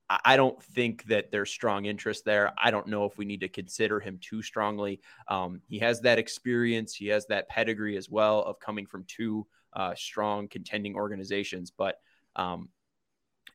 I 0.10 0.38
don't 0.38 0.62
think 0.64 1.04
that 1.06 1.32
there's 1.32 1.50
strong 1.50 1.86
interest 1.86 2.24
there. 2.24 2.54
I 2.58 2.72
don't 2.72 2.88
know 2.88 3.04
if 3.04 3.18
we 3.18 3.26
need 3.26 3.42
to 3.42 3.50
consider 3.50 4.00
him 4.00 4.20
too 4.22 4.42
strongly. 4.42 5.02
Um, 5.28 5.62
he 5.68 5.80
has 5.80 6.00
that 6.02 6.18
experience, 6.18 6.94
he 6.94 7.08
has 7.08 7.26
that 7.28 7.50
pedigree 7.50 7.98
as 7.98 8.10
well 8.10 8.42
of 8.44 8.60
coming 8.60 8.86
from 8.86 9.04
two 9.08 9.46
uh, 9.74 9.94
strong 9.96 10.48
contending 10.48 10.96
organizations, 10.96 11.72
but 11.78 12.00
um, 12.38 12.70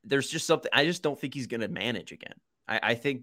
there's 0.05 0.29
just 0.29 0.47
something 0.47 0.71
I 0.75 0.85
just 0.85 1.03
don't 1.03 1.19
think 1.19 1.33
he's 1.33 1.47
going 1.47 1.63
to 1.63 1.69
manage 1.69 2.13
again. 2.13 2.35
I, 2.69 2.81
I, 2.83 2.95
think 2.95 3.23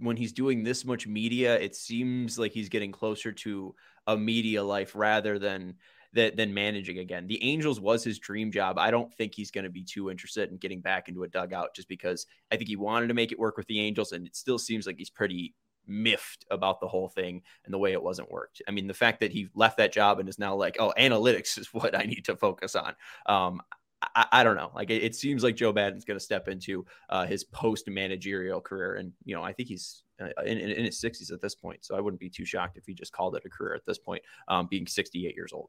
when 0.00 0.16
he's 0.16 0.32
doing 0.32 0.62
this 0.62 0.84
much 0.84 1.06
media, 1.06 1.58
it 1.58 1.74
seems 1.74 2.38
like 2.38 2.52
he's 2.52 2.68
getting 2.68 2.92
closer 2.92 3.32
to 3.32 3.74
a 4.06 4.16
media 4.16 4.62
life 4.62 4.94
rather 4.94 5.38
than 5.38 5.74
that 6.12 6.36
than 6.36 6.52
managing 6.52 6.98
again. 6.98 7.26
The 7.26 7.42
Angels 7.42 7.80
was 7.80 8.02
his 8.02 8.18
dream 8.18 8.50
job. 8.50 8.78
I 8.78 8.90
don't 8.90 9.12
think 9.14 9.34
he's 9.34 9.50
going 9.50 9.64
to 9.64 9.70
be 9.70 9.84
too 9.84 10.10
interested 10.10 10.50
in 10.50 10.56
getting 10.56 10.80
back 10.80 11.08
into 11.08 11.22
a 11.22 11.28
dugout 11.28 11.74
just 11.74 11.88
because 11.88 12.26
I 12.50 12.56
think 12.56 12.68
he 12.68 12.76
wanted 12.76 13.08
to 13.08 13.14
make 13.14 13.32
it 13.32 13.38
work 13.38 13.56
with 13.56 13.66
the 13.66 13.80
Angels, 13.80 14.12
and 14.12 14.26
it 14.26 14.36
still 14.36 14.58
seems 14.58 14.86
like 14.86 14.96
he's 14.96 15.10
pretty 15.10 15.54
miffed 15.86 16.44
about 16.50 16.80
the 16.80 16.88
whole 16.88 17.08
thing 17.08 17.42
and 17.64 17.74
the 17.74 17.78
way 17.78 17.92
it 17.92 18.02
wasn't 18.02 18.30
worked. 18.30 18.62
I 18.68 18.70
mean, 18.70 18.86
the 18.86 18.94
fact 18.94 19.20
that 19.20 19.32
he 19.32 19.48
left 19.54 19.78
that 19.78 19.92
job 19.92 20.20
and 20.20 20.28
is 20.28 20.38
now 20.38 20.54
like, 20.54 20.76
oh, 20.78 20.92
analytics 20.98 21.58
is 21.58 21.72
what 21.72 21.96
I 21.98 22.04
need 22.04 22.24
to 22.26 22.36
focus 22.36 22.76
on. 22.76 22.94
Um, 23.26 23.60
I, 24.02 24.26
I, 24.32 24.44
don't 24.44 24.56
know. 24.56 24.70
Like 24.74 24.90
it, 24.90 25.02
it, 25.02 25.14
seems 25.14 25.42
like 25.42 25.56
Joe 25.56 25.72
Maddon's 25.72 26.04
going 26.04 26.18
to 26.18 26.24
step 26.24 26.48
into 26.48 26.86
uh, 27.10 27.26
his 27.26 27.44
post 27.44 27.88
managerial 27.88 28.60
career, 28.60 28.94
and 28.94 29.12
you 29.24 29.34
know 29.34 29.42
I 29.42 29.52
think 29.52 29.68
he's 29.68 30.02
uh, 30.20 30.28
in, 30.44 30.58
in, 30.58 30.70
in, 30.70 30.84
his 30.86 31.00
60s 31.00 31.32
at 31.32 31.40
this 31.40 31.54
point. 31.54 31.84
So 31.84 31.96
I 31.96 32.00
wouldn't 32.00 32.20
be 32.20 32.30
too 32.30 32.44
shocked 32.44 32.76
if 32.76 32.84
he 32.86 32.94
just 32.94 33.12
called 33.12 33.36
it 33.36 33.42
a 33.44 33.50
career 33.50 33.74
at 33.74 33.84
this 33.86 33.98
point, 33.98 34.22
um, 34.48 34.68
being 34.70 34.86
68 34.86 35.34
years 35.34 35.52
old. 35.52 35.68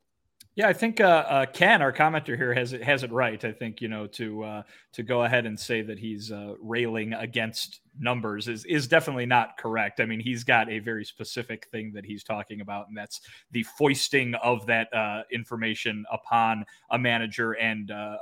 Yeah, 0.55 0.67
I 0.67 0.73
think 0.73 0.99
uh, 0.99 1.25
uh, 1.27 1.45
Ken, 1.45 1.81
our 1.81 1.93
commenter 1.93 2.35
here, 2.35 2.53
has 2.53 2.73
it 2.73 2.83
has 2.83 3.03
it 3.03 3.11
right. 3.11 3.43
I 3.43 3.51
think 3.51 3.81
you 3.81 3.87
know 3.87 4.07
to 4.07 4.43
uh, 4.43 4.63
to 4.93 5.03
go 5.03 5.23
ahead 5.23 5.45
and 5.45 5.59
say 5.59 5.81
that 5.81 5.99
he's 5.99 6.31
uh, 6.31 6.53
railing 6.61 7.13
against 7.13 7.80
numbers 7.99 8.47
is 8.47 8.65
is 8.65 8.87
definitely 8.87 9.25
not 9.25 9.57
correct. 9.57 9.99
I 9.99 10.05
mean, 10.05 10.19
he's 10.19 10.43
got 10.43 10.69
a 10.69 10.79
very 10.79 11.05
specific 11.05 11.67
thing 11.71 11.91
that 11.93 12.05
he's 12.05 12.23
talking 12.23 12.61
about, 12.61 12.87
and 12.87 12.97
that's 12.97 13.21
the 13.51 13.63
foisting 13.63 14.35
of 14.35 14.65
that 14.67 14.93
uh, 14.93 15.23
information 15.31 16.05
upon 16.11 16.65
a 16.91 16.97
manager, 16.97 17.53
and 17.53 17.91
uh, 17.91 18.17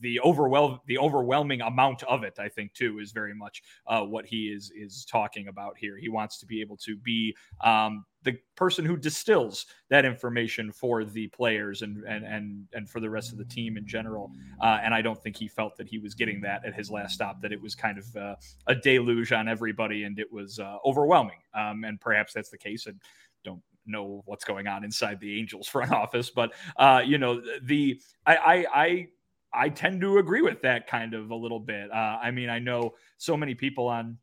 the 0.00 0.20
overwhelm 0.20 0.80
the 0.86 0.98
overwhelming 0.98 1.60
amount 1.60 2.02
of 2.04 2.24
it. 2.24 2.38
I 2.38 2.48
think 2.48 2.72
too 2.74 2.98
is 2.98 3.12
very 3.12 3.34
much 3.34 3.62
what 3.86 4.26
he 4.26 4.46
is 4.46 4.72
is 4.76 5.04
talking 5.04 5.48
about 5.48 5.76
here. 5.78 5.96
He 5.98 6.08
wants 6.08 6.38
to 6.40 6.46
be 6.46 6.60
able 6.60 6.76
to 6.78 6.96
be 6.96 7.34
um, 7.62 8.04
the 8.24 8.36
person 8.56 8.84
who 8.84 8.96
distills 8.96 9.66
that 9.90 10.04
information 10.04 10.72
for 10.72 11.04
the 11.04 11.28
players 11.28 11.82
and 11.82 12.02
and 12.04 12.24
and 12.24 12.66
and 12.72 12.88
for 12.88 13.00
the 13.00 13.08
rest 13.08 13.32
of 13.32 13.38
the 13.38 13.44
team 13.44 13.76
in 13.76 13.86
general. 13.86 14.32
Uh, 14.60 14.78
and 14.82 14.94
I 14.94 15.02
don't 15.02 15.22
think 15.22 15.36
he 15.36 15.46
felt 15.46 15.76
that 15.76 15.88
he 15.88 15.98
was 15.98 16.14
getting 16.14 16.40
that 16.40 16.64
at 16.64 16.74
his 16.74 16.90
last 16.90 17.14
stop. 17.14 17.40
That 17.42 17.52
it 17.52 17.60
was 17.60 17.74
kind 17.74 17.98
of 17.98 18.16
uh, 18.16 18.34
a 18.66 18.74
deluge 18.74 19.32
on 19.32 19.48
everybody, 19.48 20.04
and 20.04 20.18
it 20.18 20.32
was 20.32 20.58
uh, 20.58 20.76
overwhelming. 20.84 21.38
Um, 21.54 21.84
and 21.84 22.00
perhaps 22.00 22.32
that's 22.32 22.50
the 22.50 22.58
case. 22.58 22.86
And 22.86 23.00
don't 23.44 23.62
know 23.86 24.22
what's 24.24 24.44
going 24.44 24.66
on 24.66 24.84
inside 24.84 25.20
the 25.20 25.38
Angels 25.38 25.68
front 25.74 25.92
office, 25.92 26.30
but 26.30 26.52
uh, 26.76 27.02
you 27.04 27.18
know 27.18 27.40
the 27.62 28.00
I, 28.26 28.36
I 28.36 28.66
I 28.74 29.08
I 29.54 29.68
tend 29.68 30.00
to 30.00 30.18
agree 30.18 30.42
with 30.42 30.62
that 30.62 30.86
kind 30.86 31.14
of 31.14 31.30
a 31.30 31.36
little 31.36 31.60
bit. 31.60 31.90
Uh, 31.90 32.18
I 32.20 32.30
mean, 32.30 32.48
I 32.48 32.58
know 32.58 32.94
so 33.18 33.36
many 33.36 33.54
people 33.54 33.86
on 33.86 34.18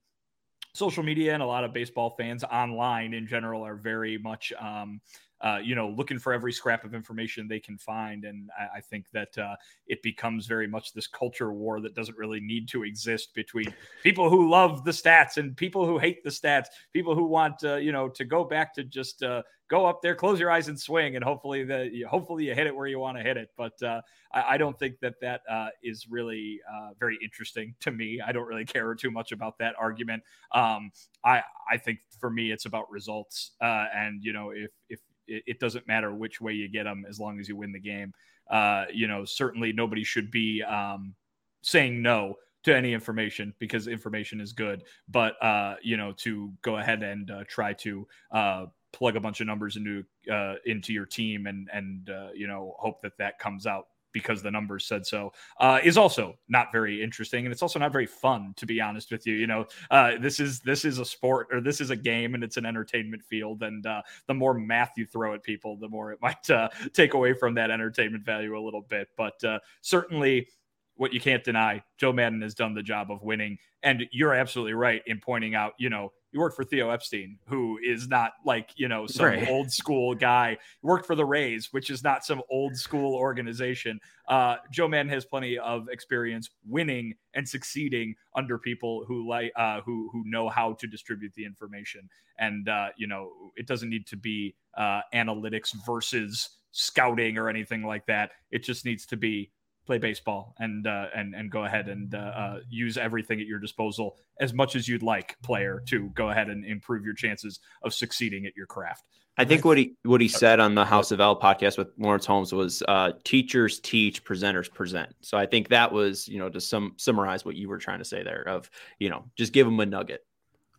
social 0.73 1.03
media 1.03 1.33
and 1.33 1.43
a 1.43 1.45
lot 1.45 1.63
of 1.63 1.73
baseball 1.73 2.15
fans 2.17 2.43
online 2.43 3.13
in 3.13 3.27
general 3.27 3.65
are 3.65 3.75
very 3.75 4.17
much 4.17 4.53
um, 4.59 5.01
uh, 5.41 5.57
you 5.63 5.73
know, 5.73 5.89
looking 5.89 6.19
for 6.19 6.33
every 6.33 6.53
scrap 6.53 6.83
of 6.83 6.93
information 6.93 7.47
they 7.47 7.59
can 7.59 7.77
find. 7.77 8.25
And 8.25 8.49
I, 8.59 8.77
I 8.77 8.81
think 8.81 9.07
that 9.11 9.35
uh, 9.37 9.55
it 9.87 10.01
becomes 10.03 10.45
very 10.45 10.67
much 10.67 10.93
this 10.93 11.07
culture 11.07 11.51
war 11.51 11.81
that 11.81 11.95
doesn't 11.95 12.17
really 12.17 12.39
need 12.39 12.67
to 12.69 12.83
exist 12.83 13.33
between 13.33 13.73
people 14.03 14.29
who 14.29 14.49
love 14.49 14.83
the 14.83 14.91
stats 14.91 15.37
and 15.37 15.57
people 15.57 15.85
who 15.85 15.97
hate 15.97 16.23
the 16.23 16.29
stats, 16.29 16.65
people 16.93 17.15
who 17.15 17.25
want, 17.25 17.63
uh, 17.63 17.75
you 17.75 17.91
know, 17.91 18.07
to 18.07 18.23
go 18.23 18.43
back 18.43 18.71
to 18.75 18.83
just 18.83 19.23
uh, 19.23 19.41
go 19.67 19.83
up 19.83 20.03
there, 20.03 20.13
close 20.13 20.39
your 20.39 20.51
eyes 20.51 20.67
and 20.67 20.79
swing, 20.79 21.15
and 21.15 21.23
hopefully 21.23 21.63
that 21.63 21.89
hopefully 22.07 22.45
you 22.45 22.53
hit 22.53 22.67
it 22.67 22.75
where 22.75 22.87
you 22.87 22.99
want 22.99 23.17
to 23.17 23.23
hit 23.23 23.35
it. 23.35 23.49
But 23.57 23.81
uh, 23.81 24.01
I, 24.31 24.53
I, 24.53 24.57
don't 24.57 24.77
think 24.77 24.99
that 24.99 25.15
that 25.21 25.41
uh, 25.49 25.69
is 25.81 26.07
really 26.07 26.59
very 26.99 27.17
interesting 27.23 27.73
to 27.79 27.89
me. 27.89 28.21
I 28.23 28.31
don't 28.31 28.47
really 28.47 28.65
care 28.65 28.93
too 28.93 29.09
much 29.09 29.31
about 29.31 29.57
that 29.57 29.73
argument. 29.79 30.21
Um, 30.51 30.91
I 31.23 31.41
I 31.71 31.77
think 31.77 31.99
for 32.19 32.29
me 32.29 32.51
it's 32.51 32.65
about 32.65 32.91
results, 32.91 33.51
and 33.61 34.21
you 34.21 34.33
know 34.33 34.51
if 34.51 34.71
if 34.89 34.99
it, 35.31 35.43
it, 35.47 35.59
doesn't 35.59 35.87
matter 35.87 36.13
which 36.13 36.41
way 36.41 36.53
you 36.53 36.67
get 36.67 36.83
them 36.83 37.05
as 37.07 37.19
long 37.19 37.39
as 37.39 37.47
you 37.47 37.55
win 37.55 37.71
the 37.71 37.79
game. 37.79 38.13
Uh, 38.49 38.85
you 38.91 39.07
know, 39.07 39.23
certainly 39.25 39.71
nobody 39.71 40.03
should 40.03 40.29
be 40.31 40.61
um, 40.63 41.15
saying 41.61 42.01
no 42.01 42.35
to 42.63 42.75
any 42.75 42.93
information 42.93 43.53
because 43.59 43.87
information 43.87 44.39
is 44.39 44.53
good. 44.53 44.83
But 45.09 45.41
uh, 45.43 45.75
you 45.81 45.97
know, 45.97 46.13
to 46.17 46.53
go 46.61 46.77
ahead 46.77 47.03
and 47.03 47.31
uh, 47.31 47.43
try 47.47 47.73
to 47.73 48.07
uh, 48.31 48.65
plug 48.93 49.15
a 49.15 49.19
bunch 49.19 49.41
of 49.41 49.47
numbers 49.47 49.77
into 49.77 50.03
uh, 50.31 50.55
into 50.65 50.93
your 50.93 51.05
team 51.05 51.47
and 51.47 51.69
and 51.73 52.09
uh, 52.09 52.29
you 52.35 52.47
know 52.47 52.75
hope 52.77 53.01
that 53.01 53.17
that 53.17 53.39
comes 53.39 53.65
out 53.65 53.87
because 54.13 54.41
the 54.41 54.51
numbers 54.51 54.85
said 54.85 55.05
so 55.05 55.31
uh, 55.59 55.79
is 55.83 55.97
also 55.97 56.37
not 56.49 56.71
very 56.71 57.01
interesting 57.01 57.45
and 57.45 57.51
it's 57.51 57.61
also 57.61 57.79
not 57.79 57.91
very 57.91 58.05
fun 58.05 58.53
to 58.55 58.65
be 58.65 58.79
honest 58.81 59.11
with 59.11 59.25
you 59.25 59.33
you 59.33 59.47
know 59.47 59.65
uh, 59.89 60.13
this 60.19 60.39
is 60.39 60.59
this 60.61 60.85
is 60.85 60.99
a 60.99 61.05
sport 61.05 61.47
or 61.51 61.61
this 61.61 61.81
is 61.81 61.89
a 61.89 61.95
game 61.95 62.35
and 62.35 62.43
it's 62.43 62.57
an 62.57 62.65
entertainment 62.65 63.23
field 63.23 63.63
and 63.63 63.85
uh, 63.85 64.01
the 64.27 64.33
more 64.33 64.53
math 64.53 64.91
you 64.97 65.05
throw 65.05 65.33
at 65.33 65.43
people 65.43 65.77
the 65.77 65.89
more 65.89 66.11
it 66.11 66.19
might 66.21 66.49
uh, 66.49 66.69
take 66.93 67.13
away 67.13 67.33
from 67.33 67.53
that 67.53 67.71
entertainment 67.71 68.25
value 68.25 68.57
a 68.57 68.63
little 68.63 68.81
bit 68.81 69.09
but 69.17 69.41
uh, 69.43 69.59
certainly 69.81 70.47
what 70.95 71.13
you 71.13 71.19
can't 71.19 71.43
deny 71.43 71.83
joe 71.97 72.13
Maddon 72.13 72.41
has 72.41 72.53
done 72.53 72.73
the 72.73 72.83
job 72.83 73.11
of 73.11 73.21
winning 73.21 73.57
and 73.83 74.03
you're 74.11 74.33
absolutely 74.33 74.73
right 74.73 75.01
in 75.05 75.19
pointing 75.19 75.55
out 75.55 75.73
you 75.77 75.89
know 75.89 76.11
you 76.31 76.39
worked 76.39 76.55
for 76.55 76.63
Theo 76.63 76.89
Epstein, 76.89 77.37
who 77.47 77.77
is 77.83 78.07
not 78.07 78.31
like, 78.45 78.69
you 78.77 78.87
know, 78.87 79.05
some 79.05 79.25
right. 79.25 79.47
old 79.49 79.71
school 79.71 80.15
guy. 80.15 80.57
You 80.81 80.87
worked 80.87 81.05
for 81.05 81.15
the 81.15 81.25
Rays, 81.25 81.69
which 81.71 81.89
is 81.89 82.03
not 82.03 82.23
some 82.23 82.41
old 82.49 82.75
school 82.77 83.15
organization. 83.15 83.99
Uh, 84.27 84.57
Joe 84.71 84.87
Maddon 84.87 85.09
has 85.09 85.25
plenty 85.25 85.57
of 85.57 85.89
experience 85.89 86.49
winning 86.65 87.15
and 87.33 87.47
succeeding 87.47 88.15
under 88.35 88.57
people 88.57 89.03
who 89.07 89.27
like 89.27 89.51
uh, 89.57 89.81
who 89.81 90.09
who 90.13 90.23
know 90.25 90.47
how 90.47 90.73
to 90.73 90.87
distribute 90.87 91.33
the 91.35 91.45
information. 91.45 92.09
And 92.39 92.69
uh, 92.69 92.89
you 92.95 93.07
know, 93.07 93.31
it 93.57 93.67
doesn't 93.67 93.89
need 93.89 94.07
to 94.07 94.17
be 94.17 94.55
uh, 94.77 95.01
analytics 95.13 95.73
versus 95.85 96.49
scouting 96.71 97.37
or 97.37 97.49
anything 97.49 97.83
like 97.83 98.05
that. 98.05 98.31
It 98.51 98.63
just 98.63 98.85
needs 98.85 99.05
to 99.07 99.17
be 99.17 99.51
play 99.85 99.97
baseball 99.97 100.55
and 100.59 100.87
uh, 100.87 101.07
and 101.15 101.33
and 101.35 101.51
go 101.51 101.65
ahead 101.65 101.89
and 101.89 102.13
uh, 102.15 102.17
uh, 102.17 102.59
use 102.69 102.97
everything 102.97 103.39
at 103.39 103.47
your 103.47 103.59
disposal 103.59 104.17
as 104.39 104.53
much 104.53 104.75
as 104.75 104.87
you'd 104.87 105.03
like, 105.03 105.35
player, 105.41 105.81
to 105.87 106.09
go 106.09 106.29
ahead 106.29 106.49
and 106.49 106.65
improve 106.65 107.03
your 107.05 107.13
chances 107.13 107.59
of 107.83 107.93
succeeding 107.93 108.45
at 108.45 108.55
your 108.55 108.65
craft. 108.65 109.05
I 109.37 109.45
think 109.45 109.65
what 109.65 109.77
he 109.77 109.95
what 110.03 110.21
he 110.21 110.27
said 110.27 110.59
on 110.59 110.75
the 110.75 110.85
House 110.85 111.11
of 111.11 111.19
L 111.19 111.39
podcast 111.39 111.77
with 111.77 111.87
Laurence 111.97 112.25
Holmes 112.25 112.53
was 112.53 112.83
uh, 112.87 113.13
teachers 113.23 113.79
teach, 113.79 114.23
presenters 114.23 114.71
present. 114.71 115.15
So 115.21 115.37
I 115.37 115.45
think 115.45 115.69
that 115.69 115.91
was 115.91 116.27
you 116.27 116.37
know 116.37 116.49
to 116.49 116.61
sum 116.61 116.93
summarize 116.97 117.45
what 117.45 117.55
you 117.55 117.69
were 117.69 117.77
trying 117.77 117.99
to 117.99 118.05
say 118.05 118.23
there 118.23 118.47
of 118.47 118.69
you 118.99 119.09
know 119.09 119.25
just 119.35 119.53
give 119.53 119.65
them 119.65 119.79
a 119.79 119.85
nugget. 119.85 120.25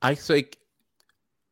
I 0.01 0.15
think 0.15 0.57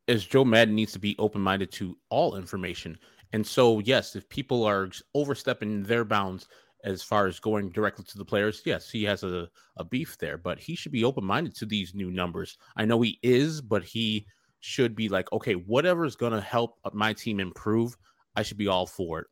as 0.07 0.25
Joe 0.25 0.45
Maddon 0.45 0.75
needs 0.75 0.91
to 0.93 0.99
be 0.99 1.15
open 1.19 1.41
minded 1.41 1.71
to 1.73 1.97
all 2.09 2.35
information. 2.35 2.97
And 3.33 3.47
so, 3.47 3.79
yes, 3.79 4.15
if 4.15 4.27
people 4.27 4.65
are 4.65 4.89
overstepping 5.13 5.83
their 5.83 6.03
bounds 6.03 6.47
as 6.83 7.03
far 7.03 7.27
as 7.27 7.39
going 7.39 7.69
directly 7.69 8.05
to 8.05 8.17
the 8.17 8.25
players, 8.25 8.61
yes, 8.65 8.89
he 8.89 9.03
has 9.03 9.23
a, 9.23 9.49
a 9.77 9.83
beef 9.83 10.17
there, 10.17 10.37
but 10.37 10.59
he 10.59 10.75
should 10.75 10.91
be 10.91 11.03
open 11.03 11.23
minded 11.23 11.55
to 11.55 11.65
these 11.65 11.93
new 11.93 12.11
numbers. 12.11 12.57
I 12.75 12.85
know 12.85 13.01
he 13.01 13.19
is, 13.21 13.61
but 13.61 13.83
he 13.83 14.25
should 14.59 14.95
be 14.95 15.09
like, 15.09 15.31
okay, 15.31 15.53
whatever 15.53 16.05
is 16.05 16.15
going 16.15 16.33
to 16.33 16.41
help 16.41 16.77
my 16.93 17.13
team 17.13 17.39
improve, 17.39 17.97
I 18.35 18.43
should 18.43 18.57
be 18.57 18.67
all 18.67 18.85
for 18.85 19.19
it. 19.19 19.27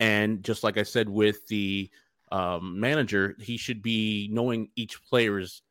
And 0.00 0.42
just 0.42 0.64
like 0.64 0.78
I 0.78 0.82
said 0.82 1.08
with 1.08 1.46
the 1.46 1.90
um, 2.30 2.78
manager, 2.80 3.36
he 3.40 3.56
should 3.56 3.82
be 3.82 4.28
knowing 4.32 4.70
each 4.76 5.02
player's 5.04 5.62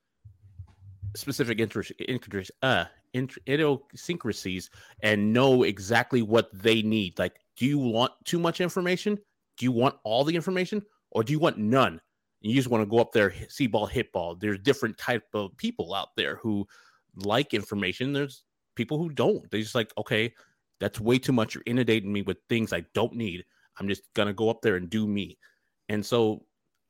specific 1.16 1.60
interest, 1.60 1.92
interest 2.08 2.52
uh, 2.62 2.86
idiosyncrasies 3.48 4.70
and 5.04 5.34
know 5.34 5.64
exactly 5.64 6.22
what 6.22 6.50
they 6.54 6.82
need. 6.82 7.20
Like, 7.20 7.40
do 7.58 7.66
you 7.66 7.78
want 7.78 8.14
too 8.24 8.40
much 8.40 8.62
information? 8.62 9.18
Do 9.58 9.66
you 9.66 9.72
want 9.72 9.96
all 10.04 10.24
the 10.24 10.36
information? 10.36 10.82
Or 11.12 11.24
do 11.24 11.34
you 11.34 11.40
want 11.40 11.58
none? 11.58 12.02
You 12.42 12.56
just 12.56 12.70
want 12.70 12.82
to 12.82 12.90
go 12.90 13.00
up 13.00 13.12
there, 13.12 13.34
see 13.50 13.68
ball, 13.68 13.86
hit 13.86 14.12
ball. 14.12 14.36
There's 14.36 14.60
different 14.60 14.98
type 14.98 15.28
of 15.34 15.56
people 15.58 15.94
out 15.94 16.10
there 16.18 16.38
who 16.38 16.68
like 17.16 17.54
information. 17.54 18.14
There's 18.14 18.44
people 18.76 18.98
who 18.98 19.10
don't. 19.10 19.50
They 19.52 19.62
just 19.62 19.76
like, 19.76 19.92
okay, 19.98 20.34
that's 20.80 21.00
way 21.00 21.20
too 21.20 21.34
much. 21.34 21.54
You're 21.54 21.64
inundating 21.68 22.12
me 22.12 22.24
with 22.24 22.38
things 22.50 22.74
I 22.74 22.84
don't 22.94 23.14
need. 23.14 23.46
I'm 23.80 23.88
just 23.88 24.12
gonna 24.16 24.34
go 24.34 24.50
up 24.50 24.62
there 24.62 24.76
and 24.76 24.90
do 24.90 25.08
me. 25.08 25.38
And 25.90 26.06
so 26.06 26.46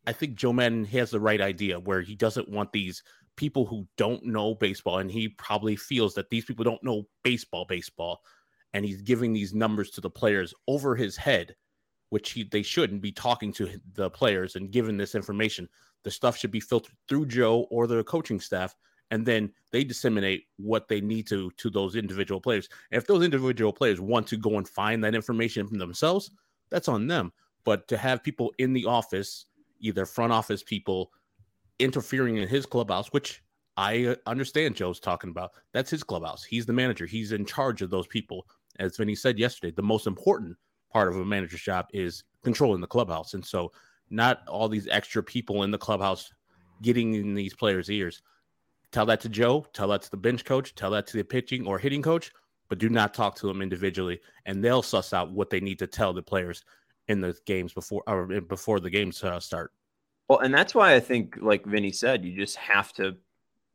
I 0.07 0.13
think 0.13 0.35
Joe 0.35 0.53
Maddon 0.53 0.85
has 0.85 1.11
the 1.11 1.19
right 1.19 1.41
idea 1.41 1.79
where 1.79 2.01
he 2.01 2.15
doesn't 2.15 2.49
want 2.49 2.71
these 2.71 3.03
people 3.35 3.65
who 3.65 3.87
don't 3.97 4.25
know 4.25 4.55
baseball, 4.55 4.99
and 4.99 5.11
he 5.11 5.27
probably 5.27 5.75
feels 5.75 6.13
that 6.15 6.29
these 6.29 6.45
people 6.45 6.63
don't 6.63 6.83
know 6.83 7.07
baseball, 7.23 7.65
baseball, 7.65 8.21
and 8.73 8.85
he's 8.85 9.01
giving 9.01 9.33
these 9.33 9.53
numbers 9.53 9.89
to 9.91 10.01
the 10.01 10.09
players 10.09 10.53
over 10.67 10.95
his 10.95 11.17
head 11.17 11.55
which 12.11 12.31
he, 12.31 12.43
they 12.43 12.61
shouldn't 12.61 13.01
be 13.01 13.11
talking 13.11 13.53
to 13.53 13.79
the 13.93 14.09
players 14.09 14.57
and 14.57 14.71
giving 14.71 14.97
this 14.97 15.15
information. 15.15 15.67
The 16.03 16.11
stuff 16.11 16.37
should 16.37 16.51
be 16.51 16.59
filtered 16.59 16.95
through 17.07 17.27
Joe 17.27 17.67
or 17.71 17.87
the 17.87 18.03
coaching 18.03 18.39
staff, 18.39 18.75
and 19.11 19.25
then 19.25 19.49
they 19.71 19.85
disseminate 19.85 20.45
what 20.57 20.89
they 20.89 20.99
need 20.99 21.25
to 21.27 21.51
to 21.51 21.69
those 21.69 21.95
individual 21.95 22.41
players. 22.41 22.67
And 22.91 23.01
if 23.01 23.07
those 23.07 23.23
individual 23.23 23.71
players 23.71 24.01
want 24.01 24.27
to 24.27 24.37
go 24.37 24.57
and 24.57 24.67
find 24.67 25.01
that 25.03 25.15
information 25.15 25.65
from 25.67 25.77
themselves, 25.77 26.31
that's 26.69 26.89
on 26.89 27.07
them. 27.07 27.31
But 27.63 27.87
to 27.87 27.97
have 27.97 28.23
people 28.23 28.53
in 28.57 28.73
the 28.73 28.85
office, 28.85 29.45
either 29.79 30.05
front 30.05 30.33
office 30.33 30.63
people, 30.63 31.11
interfering 31.79 32.37
in 32.37 32.47
his 32.47 32.65
clubhouse, 32.65 33.07
which 33.13 33.41
I 33.77 34.05
uh, 34.05 34.15
understand 34.25 34.75
Joe's 34.75 34.99
talking 34.99 35.29
about, 35.29 35.51
that's 35.71 35.89
his 35.89 36.03
clubhouse. 36.03 36.43
He's 36.43 36.65
the 36.65 36.73
manager. 36.73 37.05
He's 37.05 37.31
in 37.31 37.45
charge 37.45 37.81
of 37.81 37.89
those 37.89 38.07
people. 38.07 38.47
As 38.79 38.97
Vinnie 38.97 39.15
said 39.15 39.39
yesterday, 39.39 39.73
the 39.73 39.81
most 39.81 40.07
important 40.07 40.57
part 40.91 41.07
of 41.07 41.17
a 41.17 41.25
manager's 41.25 41.61
job 41.61 41.87
is 41.93 42.23
controlling 42.43 42.81
the 42.81 42.87
clubhouse. 42.87 43.33
And 43.33 43.45
so, 43.45 43.71
not 44.09 44.47
all 44.47 44.67
these 44.67 44.87
extra 44.89 45.23
people 45.23 45.63
in 45.63 45.71
the 45.71 45.77
clubhouse 45.77 46.31
getting 46.81 47.13
in 47.13 47.33
these 47.33 47.53
players' 47.53 47.89
ears. 47.89 48.21
Tell 48.91 49.05
that 49.05 49.21
to 49.21 49.29
Joe, 49.29 49.65
tell 49.73 49.87
that 49.89 50.01
to 50.01 50.11
the 50.11 50.17
bench 50.17 50.43
coach, 50.43 50.75
tell 50.75 50.91
that 50.91 51.07
to 51.07 51.17
the 51.17 51.23
pitching 51.23 51.65
or 51.65 51.79
hitting 51.79 52.01
coach, 52.01 52.31
but 52.67 52.77
do 52.77 52.89
not 52.89 53.13
talk 53.13 53.35
to 53.35 53.47
them 53.47 53.61
individually, 53.61 54.19
and 54.45 54.63
they'll 54.63 54.81
suss 54.81 55.13
out 55.13 55.31
what 55.31 55.49
they 55.49 55.61
need 55.61 55.79
to 55.79 55.87
tell 55.87 56.11
the 56.11 56.21
players 56.21 56.65
in 57.07 57.21
the 57.21 57.37
games 57.45 57.73
before 57.73 58.03
or 58.07 58.41
before 58.41 58.79
the 58.79 58.89
games 58.89 59.23
uh, 59.23 59.39
start. 59.39 59.71
Well, 60.27 60.39
and 60.39 60.53
that's 60.53 60.75
why 60.75 60.95
I 60.95 60.99
think, 60.99 61.37
like 61.41 61.65
Vinnie 61.65 61.91
said, 61.91 62.25
you 62.25 62.35
just 62.35 62.55
have 62.57 62.93
to 62.93 63.17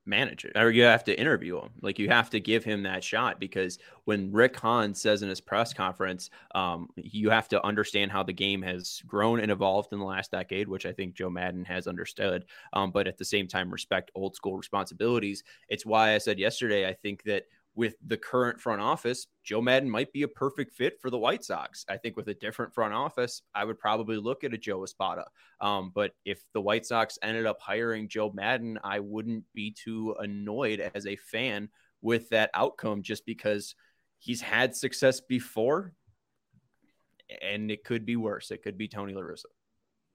manage 0.06 0.44
it 0.44 0.52
or 0.56 0.70
you 0.70 0.84
have 0.84 1.04
to 1.04 1.18
interview 1.18 1.58
him. 1.58 1.70
Like 1.82 1.98
you 1.98 2.08
have 2.08 2.30
to 2.30 2.40
give 2.40 2.64
him 2.64 2.82
that 2.84 3.02
shot 3.02 3.40
because 3.40 3.78
when 4.04 4.30
rick 4.30 4.56
hahn 4.56 4.94
says 4.94 5.22
in 5.22 5.28
his 5.28 5.40
press 5.40 5.72
conference 5.72 6.30
um, 6.54 6.88
you 6.96 7.28
have 7.30 7.48
to 7.48 7.64
understand 7.64 8.10
how 8.10 8.22
the 8.22 8.32
game 8.32 8.62
has 8.62 9.02
grown 9.06 9.40
and 9.40 9.50
evolved 9.50 9.92
in 9.92 9.98
the 9.98 10.04
last 10.04 10.30
decade 10.30 10.68
which 10.68 10.86
i 10.86 10.92
think 10.92 11.14
joe 11.14 11.28
Maddon 11.28 11.64
has 11.64 11.86
understood 11.86 12.44
um, 12.72 12.90
but 12.90 13.06
at 13.06 13.18
the 13.18 13.24
same 13.24 13.48
time 13.48 13.70
respect 13.70 14.10
old 14.14 14.34
school 14.34 14.56
responsibilities. 14.56 15.42
It's 15.68 15.84
why 15.84 16.14
i 16.14 16.18
said 16.18 16.38
yesterday 16.38 16.88
i 16.88 16.92
think 16.92 17.22
that 17.24 17.46
with 17.76 17.94
the 18.04 18.16
current 18.16 18.58
front 18.58 18.80
office, 18.80 19.26
Joe 19.44 19.60
Maddon 19.60 19.90
might 19.90 20.10
be 20.12 20.22
a 20.22 20.28
perfect 20.28 20.74
fit 20.74 20.98
for 21.00 21.10
the 21.10 21.18
White 21.18 21.44
Sox. 21.44 21.84
I 21.88 21.98
think 21.98 22.16
with 22.16 22.26
a 22.28 22.34
different 22.34 22.74
front 22.74 22.94
office, 22.94 23.42
I 23.54 23.64
would 23.64 23.78
probably 23.78 24.16
look 24.16 24.44
at 24.44 24.54
a 24.54 24.58
Joe 24.58 24.82
Espada. 24.82 25.26
Um, 25.60 25.92
but 25.94 26.12
if 26.24 26.42
the 26.54 26.60
White 26.60 26.86
Sox 26.86 27.18
ended 27.22 27.44
up 27.44 27.60
hiring 27.60 28.08
Joe 28.08 28.32
Maddon, 28.34 28.78
I 28.82 29.00
wouldn't 29.00 29.44
be 29.54 29.72
too 29.72 30.16
annoyed 30.18 30.80
as 30.94 31.06
a 31.06 31.16
fan 31.16 31.68
with 32.00 32.30
that 32.30 32.50
outcome 32.54 33.02
just 33.02 33.26
because 33.26 33.74
he's 34.18 34.40
had 34.40 34.74
success 34.74 35.20
before, 35.20 35.92
and 37.42 37.70
it 37.70 37.84
could 37.84 38.06
be 38.06 38.16
worse. 38.16 38.50
It 38.50 38.62
could 38.62 38.78
be 38.78 38.88
Tony 38.88 39.12
La 39.12 39.20
Russa. 39.20 39.44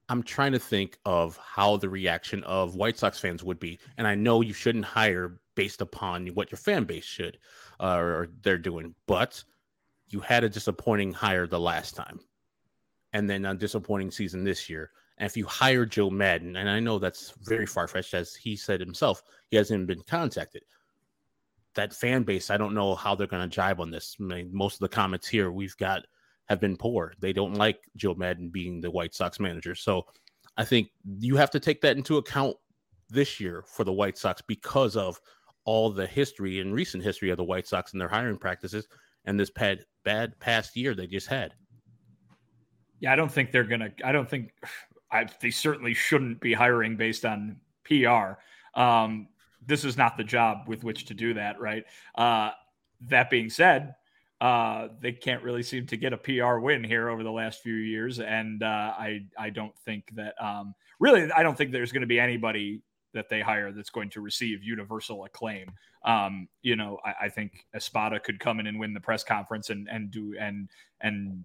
I'm 0.08 0.24
trying 0.24 0.52
to 0.52 0.58
think 0.58 0.98
of 1.04 1.38
how 1.38 1.76
the 1.76 1.88
reaction 1.88 2.42
of 2.42 2.74
White 2.74 2.98
Sox 2.98 3.20
fans 3.20 3.44
would 3.44 3.60
be, 3.60 3.78
and 3.96 4.06
I 4.06 4.16
know 4.16 4.40
you 4.40 4.52
shouldn't 4.52 4.84
hire 4.84 5.38
based 5.54 5.80
upon 5.80 6.26
what 6.28 6.50
your 6.50 6.58
fan 6.58 6.84
base 6.84 7.04
should 7.04 7.38
uh, 7.80 7.96
or 7.96 8.28
they're 8.42 8.58
doing, 8.58 8.94
but 9.06 9.42
you 10.08 10.20
had 10.20 10.44
a 10.44 10.48
disappointing 10.48 11.12
hire 11.12 11.46
the 11.46 11.60
last 11.60 11.96
time, 11.96 12.20
and 13.12 13.28
then 13.28 13.44
a 13.44 13.54
disappointing 13.54 14.10
season 14.10 14.44
this 14.44 14.68
year. 14.68 14.90
And 15.18 15.26
if 15.26 15.36
you 15.36 15.46
hire 15.46 15.86
Joe 15.86 16.10
Maddon, 16.10 16.56
and 16.56 16.68
I 16.68 16.80
know 16.80 16.98
that's 16.98 17.34
very 17.42 17.66
far 17.66 17.86
fetched, 17.86 18.14
as 18.14 18.34
he 18.34 18.56
said 18.56 18.80
himself, 18.80 19.22
he 19.50 19.56
hasn't 19.56 19.86
been 19.86 20.02
contacted. 20.02 20.62
That 21.74 21.94
fan 21.94 22.22
base, 22.22 22.50
I 22.50 22.56
don't 22.56 22.74
know 22.74 22.94
how 22.94 23.14
they're 23.14 23.26
going 23.26 23.48
to 23.48 23.54
jibe 23.54 23.80
on 23.80 23.90
this. 23.90 24.16
I 24.20 24.24
mean, 24.24 24.50
most 24.52 24.74
of 24.74 24.80
the 24.80 24.88
comments 24.88 25.28
here 25.28 25.50
we've 25.50 25.76
got 25.76 26.02
have 26.46 26.60
been 26.60 26.76
poor. 26.76 27.14
They 27.18 27.32
don't 27.32 27.54
like 27.54 27.80
Joe 27.96 28.14
Maddon 28.14 28.50
being 28.50 28.80
the 28.80 28.90
White 28.90 29.14
Sox 29.14 29.40
manager. 29.40 29.74
So 29.74 30.06
I 30.56 30.64
think 30.64 30.88
you 31.20 31.36
have 31.36 31.50
to 31.50 31.60
take 31.60 31.80
that 31.82 31.96
into 31.96 32.18
account 32.18 32.56
this 33.08 33.40
year 33.40 33.62
for 33.66 33.84
the 33.84 33.92
White 33.92 34.18
Sox 34.18 34.42
because 34.42 34.96
of 34.96 35.20
all 35.64 35.90
the 35.90 36.06
history 36.06 36.60
and 36.60 36.74
recent 36.74 37.02
history 37.02 37.30
of 37.30 37.36
the 37.36 37.44
White 37.44 37.66
Sox 37.66 37.92
and 37.92 38.00
their 38.00 38.08
hiring 38.08 38.38
practices 38.38 38.86
and 39.24 39.38
this 39.38 39.50
bad 39.50 39.84
bad 40.04 40.38
past 40.40 40.76
year 40.76 40.94
they 40.94 41.06
just 41.06 41.28
had. 41.28 41.54
Yeah, 43.00 43.12
I 43.12 43.16
don't 43.16 43.30
think 43.30 43.52
they're 43.52 43.64
gonna. 43.64 43.90
I 44.04 44.12
don't 44.12 44.28
think 44.28 44.52
I, 45.10 45.26
they 45.40 45.50
certainly 45.50 45.94
shouldn't 45.94 46.40
be 46.40 46.54
hiring 46.54 46.96
based 46.96 47.24
on 47.24 47.56
PR. 47.84 48.38
Um, 48.74 49.28
this 49.64 49.84
is 49.84 49.96
not 49.96 50.16
the 50.16 50.24
job 50.24 50.66
with 50.66 50.84
which 50.84 51.04
to 51.06 51.14
do 51.14 51.34
that, 51.34 51.60
right? 51.60 51.84
Uh, 52.14 52.50
that 53.08 53.28
being 53.28 53.50
said, 53.50 53.94
uh, 54.40 54.88
they 55.00 55.12
can't 55.12 55.42
really 55.42 55.62
seem 55.62 55.86
to 55.86 55.96
get 55.96 56.12
a 56.12 56.16
PR 56.16 56.56
win 56.56 56.82
here 56.82 57.10
over 57.10 57.22
the 57.22 57.30
last 57.30 57.62
few 57.62 57.74
years, 57.74 58.20
and 58.20 58.62
uh, 58.62 58.94
I 58.96 59.26
I 59.38 59.50
don't 59.50 59.76
think 59.84 60.10
that 60.14 60.34
um, 60.42 60.74
really 60.98 61.30
I 61.30 61.42
don't 61.42 61.56
think 61.56 61.72
there's 61.72 61.92
going 61.92 62.00
to 62.00 62.06
be 62.06 62.18
anybody 62.18 62.82
that 63.14 63.28
they 63.28 63.40
hire 63.40 63.72
that's 63.72 63.90
going 63.90 64.10
to 64.10 64.20
receive 64.20 64.62
universal 64.62 65.24
acclaim. 65.24 65.70
Um, 66.04 66.48
you 66.62 66.76
know, 66.76 66.98
I, 67.04 67.26
I, 67.26 67.28
think 67.28 67.66
Espada 67.74 68.18
could 68.18 68.40
come 68.40 68.58
in 68.58 68.66
and 68.66 68.78
win 68.78 68.94
the 68.94 69.00
press 69.00 69.22
conference 69.22 69.70
and 69.70 69.88
and 69.88 70.10
do 70.10 70.34
and 70.38 70.68
and 71.00 71.44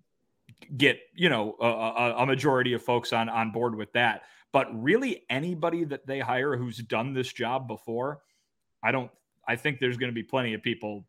get 0.78 1.00
you 1.14 1.30
know 1.30 1.56
a, 1.62 2.24
a 2.24 2.26
majority 2.26 2.74
of 2.74 2.82
folks 2.82 3.14
on 3.14 3.30
on 3.30 3.52
board 3.52 3.76
with 3.76 3.92
that. 3.94 4.24
But 4.52 4.68
really, 4.82 5.24
anybody 5.30 5.84
that 5.84 6.08
they 6.08 6.20
hire 6.20 6.56
who's 6.56 6.78
done 6.78 7.14
this 7.14 7.32
job 7.32 7.68
before, 7.68 8.22
I 8.84 8.92
don't. 8.92 9.12
I 9.48 9.56
think 9.56 9.80
there's 9.80 9.98
going 9.98 10.12
to 10.12 10.16
be 10.16 10.24
plenty 10.24 10.54
of 10.54 10.62
people 10.62 11.06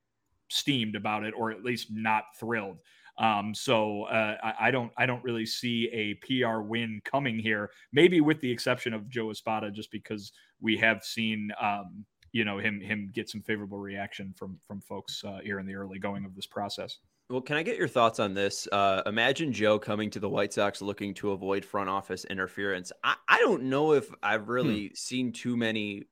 steamed 0.49 0.95
about 0.95 1.25
it, 1.25 1.35
or 1.37 1.51
at 1.51 1.65
least 1.65 1.89
not 1.91 2.25
thrilled. 2.39 2.79
Um, 3.19 3.53
so 3.53 4.05
uh, 4.05 4.37
I, 4.43 4.69
I, 4.69 4.71
don't 4.71 4.93
I 4.97 5.05
don't 5.05 5.23
really 5.25 5.45
see 5.45 5.89
a 5.93 6.15
PR 6.15 6.61
win 6.61 7.01
coming 7.05 7.39
here. 7.39 7.71
Maybe 7.93 8.21
with 8.21 8.41
the 8.41 8.51
exception 8.51 8.95
of 8.95 9.09
Joe 9.09 9.31
Espada, 9.31 9.71
just 9.71 9.91
because 9.91 10.33
we 10.61 10.77
have 10.79 11.05
seen 11.05 11.51
um, 11.61 12.05
you 12.33 12.45
know 12.45 12.59
him 12.59 12.81
him 12.81 13.11
get 13.15 13.29
some 13.29 13.43
favorable 13.43 13.79
reaction 13.79 14.35
from 14.37 14.59
from 14.67 14.81
folks 14.81 15.23
uh, 15.25 15.39
here 15.43 15.59
in 15.59 15.67
the 15.67 15.75
early 15.75 15.99
going 15.99 16.25
of 16.25 16.35
this 16.35 16.47
process. 16.47 16.99
Well, 17.31 17.43
can 17.43 17.57
I 17.57 17.63
get 17.63 17.77
your 17.77 17.89
thoughts 17.89 18.21
on 18.21 18.33
this? 18.33 18.67
Uh, 18.73 19.03
imagine 19.05 19.53
Joe 19.53 19.79
coming 19.79 20.09
to 20.11 20.21
the 20.21 20.31
White 20.31 20.55
Sox 20.55 20.81
looking 20.81 21.13
to 21.15 21.33
avoid 21.33 21.63
front 21.63 21.91
office 21.91 22.25
interference. 22.25 22.91
I, 23.05 23.17
I 23.29 23.39
don't 23.41 23.65
know 23.65 23.93
if 23.93 24.09
I've 24.23 24.45
hmm. 24.45 24.51
really 24.51 24.87
hmm. 24.89 24.95
seen 24.95 25.33
too 25.33 25.57
many 25.57 26.05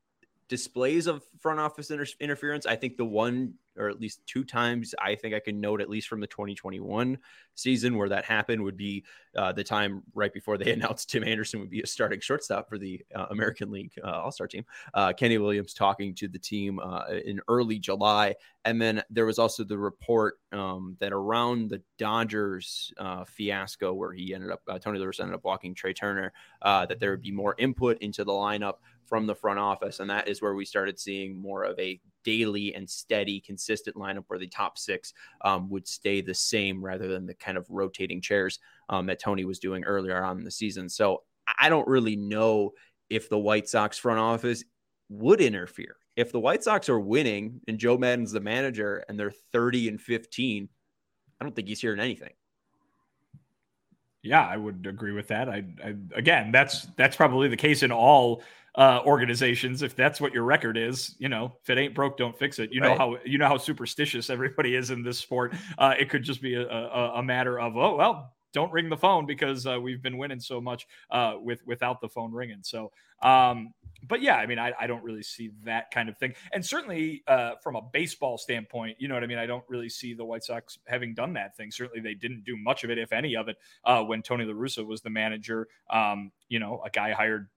displays 0.47 1.07
of 1.07 1.23
front 1.39 1.59
office 1.59 1.89
inter- 1.89 2.05
interference. 2.19 2.65
I 2.65 2.75
think 2.75 2.97
the 2.97 3.05
one 3.05 3.55
or 3.77 3.89
at 3.89 3.99
least 3.99 4.21
two 4.25 4.43
times 4.43 4.93
I 4.99 5.15
think 5.15 5.33
I 5.33 5.39
can 5.39 5.59
note, 5.59 5.81
at 5.81 5.89
least 5.89 6.07
from 6.07 6.19
the 6.19 6.27
2021 6.27 7.17
season, 7.55 7.97
where 7.97 8.09
that 8.09 8.25
happened 8.25 8.63
would 8.63 8.77
be 8.77 9.03
uh, 9.35 9.51
the 9.51 9.63
time 9.63 10.03
right 10.13 10.33
before 10.33 10.57
they 10.57 10.71
announced 10.73 11.09
Tim 11.09 11.23
Anderson 11.23 11.59
would 11.59 11.69
be 11.69 11.81
a 11.81 11.87
starting 11.87 12.19
shortstop 12.19 12.69
for 12.69 12.77
the 12.77 13.01
uh, 13.15 13.27
American 13.29 13.71
League 13.71 13.93
uh, 14.03 14.21
All 14.21 14.31
Star 14.31 14.47
team. 14.47 14.65
Uh, 14.93 15.13
Kenny 15.13 15.37
Williams 15.37 15.73
talking 15.73 16.13
to 16.15 16.27
the 16.27 16.39
team 16.39 16.79
uh, 16.79 17.05
in 17.25 17.39
early 17.47 17.79
July. 17.79 18.35
And 18.65 18.81
then 18.81 19.01
there 19.09 19.25
was 19.25 19.39
also 19.39 19.63
the 19.63 19.77
report 19.77 20.39
um, 20.51 20.97
that 20.99 21.13
around 21.13 21.69
the 21.69 21.81
Dodgers 21.97 22.93
uh, 22.97 23.23
fiasco, 23.23 23.93
where 23.93 24.13
he 24.13 24.33
ended 24.33 24.51
up, 24.51 24.61
Tony 24.81 24.99
La 24.99 25.05
Russa 25.05 25.21
ended 25.21 25.35
up 25.35 25.45
walking 25.45 25.73
Trea 25.73 25.93
Turner, 25.93 26.33
that 26.63 26.99
there 26.99 27.11
would 27.11 27.21
be 27.21 27.31
more 27.31 27.55
input 27.57 27.97
into 27.99 28.23
the 28.23 28.31
lineup 28.31 28.75
from 29.07 29.25
the 29.25 29.35
front 29.35 29.59
office. 29.59 29.99
And 29.99 30.09
that 30.09 30.27
is 30.27 30.41
where 30.41 30.55
we 30.55 30.65
started 30.65 30.99
seeing 30.99 31.41
more 31.41 31.63
of 31.63 31.79
a 31.79 31.99
daily 32.23 32.75
and 32.75 32.89
steady, 32.89 33.39
consistent 33.39 33.95
lineup 33.95 34.25
where 34.27 34.39
the 34.39 34.47
top 34.47 34.77
six 34.77 35.13
um, 35.41 35.69
would 35.69 35.87
stay 35.87 36.21
the 36.21 36.33
same 36.33 36.83
rather 36.83 37.07
than 37.07 37.25
the 37.25 37.33
kind 37.33 37.57
of 37.57 37.65
rotating 37.69 38.21
chairs 38.21 38.59
um, 38.89 39.05
that 39.07 39.19
Tony 39.19 39.45
was 39.45 39.59
doing 39.59 39.83
earlier 39.83 40.21
on 40.23 40.37
in 40.37 40.43
the 40.43 40.51
season. 40.51 40.89
So 40.89 41.23
I 41.59 41.69
don't 41.69 41.87
really 41.87 42.15
know 42.15 42.73
if 43.09 43.29
the 43.29 43.39
White 43.39 43.69
Sox 43.69 43.97
front 43.97 44.19
office 44.19 44.63
would 45.09 45.41
interfere. 45.41 45.95
If 46.15 46.31
the 46.31 46.39
White 46.39 46.63
Sox 46.63 46.89
are 46.89 46.99
winning 46.99 47.61
and 47.67 47.77
Joe 47.77 47.97
Maddon's 47.97 48.31
the 48.31 48.41
manager 48.41 49.05
and 49.07 49.19
they're 49.19 49.31
30 49.53 49.89
and 49.89 50.01
15, 50.01 50.67
I 51.39 51.43
don't 51.43 51.55
think 51.55 51.67
he's 51.67 51.81
hearing 51.81 51.99
anything. 51.99 52.33
Yeah, 54.27 54.45
I 54.45 54.57
would 54.57 54.85
agree 54.87 55.11
with 55.11 55.27
that. 55.29 55.49
I, 55.49 55.63
I 55.83 55.95
again, 56.15 56.51
that's 56.51 56.87
that's 56.97 57.15
probably 57.15 57.47
the 57.47 57.57
case 57.57 57.83
in 57.83 57.91
all 57.91 58.43
uh, 58.75 59.01
organizations. 59.05 59.81
If 59.81 59.95
that's 59.95 60.21
what 60.21 60.33
your 60.33 60.43
record 60.43 60.77
is, 60.77 61.15
you 61.17 61.29
know, 61.29 61.57
if 61.63 61.69
it 61.69 61.77
ain't 61.77 61.95
broke, 61.95 62.17
don't 62.17 62.37
fix 62.37 62.59
it. 62.59 62.71
You 62.71 62.81
right. 62.81 62.89
know 62.89 62.97
how 62.97 63.17
you 63.25 63.37
know 63.37 63.47
how 63.47 63.57
superstitious 63.57 64.29
everybody 64.29 64.75
is 64.75 64.91
in 64.91 65.03
this 65.03 65.17
sport. 65.17 65.55
Uh, 65.77 65.95
it 65.99 66.09
could 66.09 66.23
just 66.23 66.41
be 66.41 66.55
a, 66.55 66.67
a, 66.67 67.13
a 67.15 67.23
matter 67.23 67.59
of 67.59 67.75
oh 67.77 67.95
well, 67.95 68.33
don't 68.53 68.71
ring 68.71 68.89
the 68.89 68.97
phone 68.97 69.25
because 69.25 69.65
uh, 69.65 69.79
we've 69.79 70.01
been 70.01 70.17
winning 70.17 70.39
so 70.39 70.61
much 70.61 70.87
uh, 71.11 71.35
with 71.39 71.65
without 71.65 72.01
the 72.01 72.09
phone 72.09 72.31
ringing. 72.31 72.59
So, 72.61 72.91
um, 73.21 73.73
but 74.07 74.21
yeah, 74.21 74.35
I 74.35 74.45
mean, 74.45 74.59
I, 74.59 74.73
I, 74.79 74.87
don't 74.87 75.03
really 75.03 75.23
see 75.23 75.51
that 75.63 75.91
kind 75.91 76.09
of 76.09 76.17
thing, 76.17 76.33
and 76.53 76.65
certainly 76.65 77.23
uh, 77.27 77.53
from 77.61 77.75
a 77.75 77.81
baseball 77.81 78.37
standpoint, 78.37 78.97
you 78.99 79.07
know 79.07 79.13
what 79.13 79.23
I 79.23 79.27
mean. 79.27 79.37
I 79.37 79.45
don't 79.45 79.63
really 79.67 79.89
see 79.89 80.13
the 80.13 80.25
White 80.25 80.43
Sox 80.43 80.79
having 80.87 81.13
done 81.13 81.33
that 81.33 81.55
thing. 81.57 81.71
Certainly, 81.71 82.01
they 82.01 82.13
didn't 82.13 82.43
do 82.43 82.55
much 82.57 82.83
of 82.83 82.89
it, 82.89 82.97
if 82.97 83.11
any 83.11 83.35
of 83.35 83.47
it, 83.47 83.57
uh, 83.83 84.03
when 84.03 84.21
Tony 84.21 84.45
La 84.45 84.53
Russa 84.53 84.85
was 84.85 85.01
the 85.01 85.09
manager. 85.09 85.67
Um, 85.89 86.31
you 86.49 86.59
know, 86.59 86.81
a 86.85 86.89
guy 86.89 87.11
hired 87.11 87.47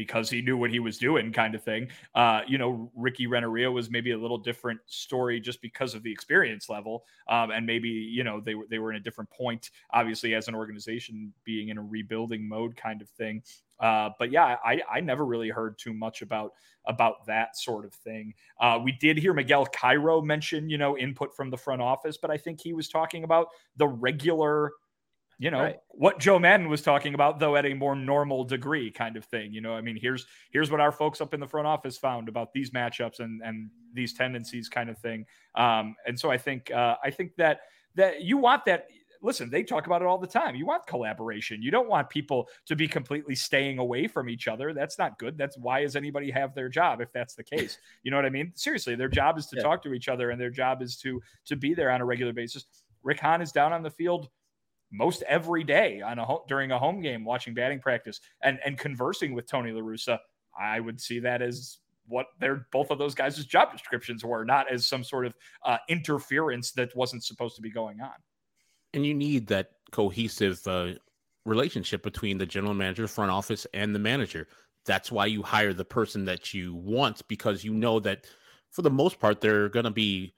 because 0.00 0.30
he 0.30 0.40
knew 0.40 0.56
what 0.56 0.70
he 0.70 0.78
was 0.78 0.96
doing, 0.96 1.30
kind 1.32 1.54
of 1.54 1.62
thing. 1.62 1.88
Uh, 2.14 2.40
you 2.46 2.56
know, 2.58 2.90
Ricky 2.96 3.26
Renteria 3.26 3.70
was 3.70 3.90
maybe 3.90 4.12
a 4.12 4.18
little 4.18 4.38
different 4.38 4.80
story 4.86 5.40
just 5.40 5.60
because 5.60 5.94
of 5.94 6.02
the 6.02 6.10
experience 6.10 6.68
level, 6.68 7.04
um, 7.28 7.50
and 7.50 7.66
maybe 7.66 7.88
you 7.88 8.24
know 8.24 8.40
they 8.40 8.54
were 8.54 8.64
they 8.70 8.78
were 8.78 8.90
in 8.90 8.96
a 8.96 9.00
different 9.00 9.30
point, 9.30 9.70
obviously 9.92 10.34
as 10.34 10.48
an 10.48 10.54
organization 10.54 11.32
being 11.44 11.68
in 11.68 11.78
a 11.78 11.82
rebuilding 11.82 12.48
mode, 12.48 12.76
kind 12.76 13.02
of 13.02 13.08
thing. 13.10 13.42
Uh, 13.80 14.10
but 14.18 14.30
yeah, 14.30 14.56
I, 14.64 14.80
I 14.90 15.00
never 15.00 15.24
really 15.24 15.48
heard 15.48 15.78
too 15.78 15.92
much 15.92 16.22
about 16.22 16.52
about 16.86 17.26
that 17.26 17.56
sort 17.56 17.84
of 17.84 17.92
thing. 17.92 18.34
Uh, 18.60 18.78
we 18.82 18.92
did 18.92 19.18
hear 19.18 19.34
Miguel 19.34 19.66
Cairo 19.66 20.22
mention, 20.22 20.70
you 20.70 20.78
know, 20.78 20.96
input 20.96 21.34
from 21.36 21.50
the 21.50 21.56
front 21.56 21.82
office, 21.82 22.16
but 22.16 22.30
I 22.30 22.36
think 22.36 22.60
he 22.60 22.72
was 22.72 22.88
talking 22.88 23.24
about 23.24 23.48
the 23.76 23.86
regular 23.86 24.72
you 25.40 25.50
know 25.50 25.62
right. 25.62 25.76
what 25.88 26.18
Joe 26.18 26.38
Maddon 26.38 26.68
was 26.68 26.82
talking 26.82 27.14
about, 27.14 27.40
though 27.40 27.56
at 27.56 27.64
a 27.64 27.72
more 27.72 27.96
normal 27.96 28.44
degree, 28.44 28.90
kind 28.90 29.16
of 29.16 29.24
thing. 29.24 29.54
You 29.54 29.62
know, 29.62 29.72
I 29.72 29.80
mean, 29.80 29.96
here's 30.00 30.26
here's 30.50 30.70
what 30.70 30.80
our 30.80 30.92
folks 30.92 31.22
up 31.22 31.32
in 31.32 31.40
the 31.40 31.46
front 31.48 31.66
office 31.66 31.96
found 31.96 32.28
about 32.28 32.52
these 32.52 32.72
matchups 32.72 33.20
and 33.20 33.40
and 33.42 33.70
these 33.94 34.12
tendencies, 34.12 34.68
kind 34.68 34.90
of 34.90 34.98
thing. 34.98 35.24
Um, 35.54 35.96
and 36.06 36.20
so 36.20 36.30
I 36.30 36.36
think 36.36 36.70
uh, 36.70 36.96
I 37.02 37.10
think 37.10 37.36
that 37.36 37.62
that 37.94 38.20
you 38.20 38.36
want 38.36 38.66
that. 38.66 38.86
Listen, 39.22 39.50
they 39.50 39.62
talk 39.62 39.86
about 39.86 40.00
it 40.00 40.06
all 40.06 40.18
the 40.18 40.26
time. 40.26 40.54
You 40.54 40.66
want 40.66 40.86
collaboration. 40.86 41.62
You 41.62 41.70
don't 41.70 41.88
want 41.88 42.08
people 42.08 42.48
to 42.66 42.74
be 42.74 42.88
completely 42.88 43.34
staying 43.34 43.78
away 43.78 44.06
from 44.06 44.28
each 44.28 44.48
other. 44.48 44.72
That's 44.72 44.98
not 44.98 45.18
good. 45.18 45.36
That's 45.36 45.58
why 45.58 45.82
does 45.82 45.94
anybody 45.94 46.30
have 46.30 46.54
their 46.54 46.68
job 46.68 47.00
if 47.00 47.12
that's 47.12 47.34
the 47.34 47.44
case? 47.44 47.78
You 48.02 48.10
know 48.10 48.16
what 48.16 48.24
I 48.24 48.30
mean? 48.30 48.52
Seriously, 48.54 48.94
their 48.94 49.08
job 49.08 49.36
is 49.36 49.46
to 49.48 49.56
yeah. 49.56 49.62
talk 49.62 49.82
to 49.82 49.92
each 49.92 50.08
other, 50.08 50.30
and 50.30 50.40
their 50.40 50.50
job 50.50 50.80
is 50.80 50.96
to 50.98 51.20
to 51.44 51.56
be 51.56 51.74
there 51.74 51.90
on 51.90 52.00
a 52.00 52.04
regular 52.04 52.32
basis. 52.32 52.64
Rick 53.02 53.20
Hahn 53.20 53.42
is 53.42 53.52
down 53.52 53.72
on 53.72 53.82
the 53.82 53.90
field 53.90 54.30
most 54.90 55.22
every 55.28 55.64
day 55.64 56.00
on 56.00 56.18
a 56.18 56.26
during 56.48 56.72
a 56.72 56.78
home 56.78 57.00
game 57.00 57.24
watching 57.24 57.54
batting 57.54 57.80
practice 57.80 58.20
and 58.42 58.58
and 58.64 58.78
conversing 58.78 59.34
with 59.34 59.46
Tony 59.46 59.72
La 59.72 59.80
Russa, 59.80 60.18
I 60.58 60.80
would 60.80 61.00
see 61.00 61.20
that 61.20 61.42
as 61.42 61.78
what 62.06 62.26
their 62.40 62.66
both 62.72 62.90
of 62.90 62.98
those 62.98 63.14
guys' 63.14 63.44
job 63.44 63.72
descriptions 63.72 64.24
were, 64.24 64.44
not 64.44 64.70
as 64.70 64.86
some 64.86 65.04
sort 65.04 65.26
of 65.26 65.34
uh, 65.64 65.78
interference 65.88 66.72
that 66.72 66.94
wasn't 66.96 67.24
supposed 67.24 67.56
to 67.56 67.62
be 67.62 67.70
going 67.70 68.00
on. 68.00 68.12
And 68.94 69.06
you 69.06 69.14
need 69.14 69.46
that 69.48 69.72
cohesive 69.92 70.66
uh, 70.66 70.92
relationship 71.44 72.02
between 72.02 72.38
the 72.38 72.46
general 72.46 72.74
manager, 72.74 73.06
front 73.06 73.30
office, 73.30 73.66
and 73.74 73.94
the 73.94 73.98
manager. 73.98 74.48
That's 74.86 75.12
why 75.12 75.26
you 75.26 75.42
hire 75.42 75.72
the 75.72 75.84
person 75.84 76.24
that 76.24 76.54
you 76.54 76.74
want 76.74 77.26
because 77.28 77.64
you 77.64 77.72
know 77.72 78.00
that 78.00 78.26
for 78.70 78.82
the 78.82 78.90
most 78.90 79.20
part 79.20 79.40
they're 79.40 79.68
going 79.68 79.84
to 79.84 79.90
be 79.90 80.34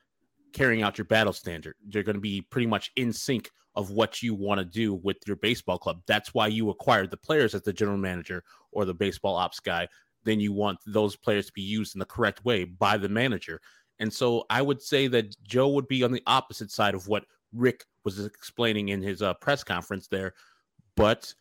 carrying 0.53 0.83
out 0.83 0.99
your 0.99 1.05
battle 1.07 1.33
standard. 1.33 1.77
They're 1.87 2.03
going 2.03 2.17
to 2.17 2.21
be 2.21 2.43
pretty 2.43 2.67
much 2.67 2.91
in 2.97 3.13
sync 3.13 3.51
of 3.75 3.91
what 3.91 4.23
you 4.23 4.35
want 4.35 4.59
to 4.59 4.65
do 4.65 4.95
with 4.95 5.17
your 5.27 5.37
baseball 5.37 5.79
club. 5.79 6.03
That's 6.07 6.35
why 6.35 6.49
you 6.49 6.71
acquired 6.71 7.11
the 7.11 7.17
players 7.17 7.55
as 7.55 7.63
the 7.63 7.73
general 7.73 7.97
manager 7.97 8.45
or 8.71 8.85
the 8.85 8.95
baseball 8.95 9.37
ops 9.37 9.61
guy. 9.61 9.89
Then 10.25 10.41
you 10.41 10.53
want 10.53 10.79
those 10.87 11.17
players 11.17 11.47
to 11.47 11.53
be 11.53 11.63
used 11.63 11.95
in 11.95 11.99
the 11.99 12.05
correct 12.05 12.45
way 12.45 12.65
by 12.65 12.97
the 12.97 13.09
manager. 13.09 13.61
And 13.99 14.13
so 14.13 14.45
I 14.51 14.63
would 14.63 14.83
say 14.83 15.07
that 15.09 15.35
Joe 15.43 15.69
would 15.69 15.89
be 15.89 16.03
on 16.05 16.13
the 16.13 16.23
opposite 16.27 16.71
side 16.71 16.95
of 16.95 17.09
what 17.09 17.25
Rick 17.53 17.85
was 18.05 18.25
explaining 18.25 18.89
in 18.89 19.03
his 19.03 19.23
uh, 19.23 19.35
press 19.35 19.65
conference 19.65 20.09
there. 20.09 20.35
But 20.97 21.35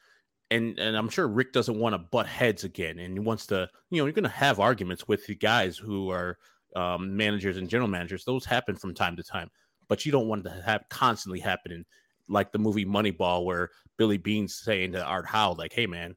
and 0.50 0.78
and 0.80 0.96
I'm 0.96 1.10
sure 1.10 1.28
Rick 1.28 1.54
doesn't 1.54 1.80
want 1.80 1.94
to 1.94 2.00
butt 2.00 2.28
heads 2.28 2.64
again, 2.64 3.00
and 3.00 3.14
he 3.14 3.20
wants 3.20 3.48
to. 3.48 3.70
You 3.90 3.98
know, 3.98 4.06
you're 4.06 4.14
going 4.14 4.24
to 4.24 4.30
have 4.30 4.60
arguments 4.60 5.08
with 5.08 5.26
the 5.26 5.36
guys 5.36 5.78
who 5.78 6.10
are 6.12 6.38
um, 6.76 7.16
managers 7.16 7.58
and 7.58 7.70
general 7.70 7.90
managers. 7.90 8.26
Those 8.26 8.46
happen 8.46 8.76
from 8.76 8.94
time 8.94 9.16
to 9.16 9.24
time, 9.24 9.50
but 9.88 10.06
you 10.06 10.12
don't 10.12 10.28
want 10.28 10.44
to 10.44 10.62
have 10.66 10.84
constantly 10.90 11.40
happening 11.40 11.86
like 12.28 12.52
the 12.52 12.60
movie 12.60 12.86
Moneyball, 12.86 13.46
where 13.46 13.70
Billy 13.98 14.18
Beane's 14.18 14.56
saying 14.56 14.94
to 14.94 15.04
Art 15.04 15.26
Howe, 15.26 15.56
like, 15.58 15.74
"Hey, 15.74 15.88
man, 15.88 16.16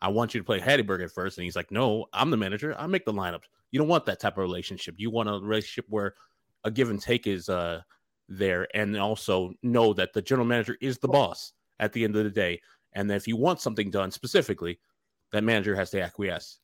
I 0.00 0.08
want 0.08 0.34
you 0.34 0.40
to 0.40 0.44
play 0.44 0.60
Hatteberg 0.60 1.02
at 1.02 1.10
first. 1.10 1.38
and 1.38 1.44
he's 1.44 1.56
like, 1.56 1.70
"No, 1.70 2.06
I'm 2.12 2.30
the 2.30 2.36
manager. 2.36 2.74
I 2.78 2.86
make 2.86 3.04
the 3.04 3.12
lineups." 3.12 3.44
You 3.70 3.78
don't 3.78 3.88
want 3.88 4.06
that 4.06 4.20
type 4.20 4.34
of 4.34 4.42
relationship. 4.42 4.94
You 4.98 5.10
want 5.10 5.28
a 5.28 5.32
relationship 5.32 5.86
where 5.88 6.14
a 6.64 6.70
give 6.70 6.90
and 6.90 7.00
take 7.00 7.26
is 7.26 7.48
uh, 7.48 7.82
there, 8.38 8.66
and 8.74 8.96
also 8.96 9.52
know 9.62 9.92
that 9.94 10.12
the 10.12 10.22
general 10.22 10.46
manager 10.46 10.76
is 10.80 10.98
the 10.98 11.08
boss 11.08 11.52
at 11.80 11.92
the 11.92 12.04
end 12.04 12.16
of 12.16 12.24
the 12.24 12.30
day, 12.30 12.60
and 12.92 13.10
that 13.10 13.16
if 13.16 13.28
you 13.28 13.36
want 13.36 13.60
something 13.60 13.90
done 13.90 14.10
specifically, 14.10 14.78
that 15.32 15.44
manager 15.44 15.74
has 15.74 15.90
to 15.90 16.00
acquiesce. 16.00 16.60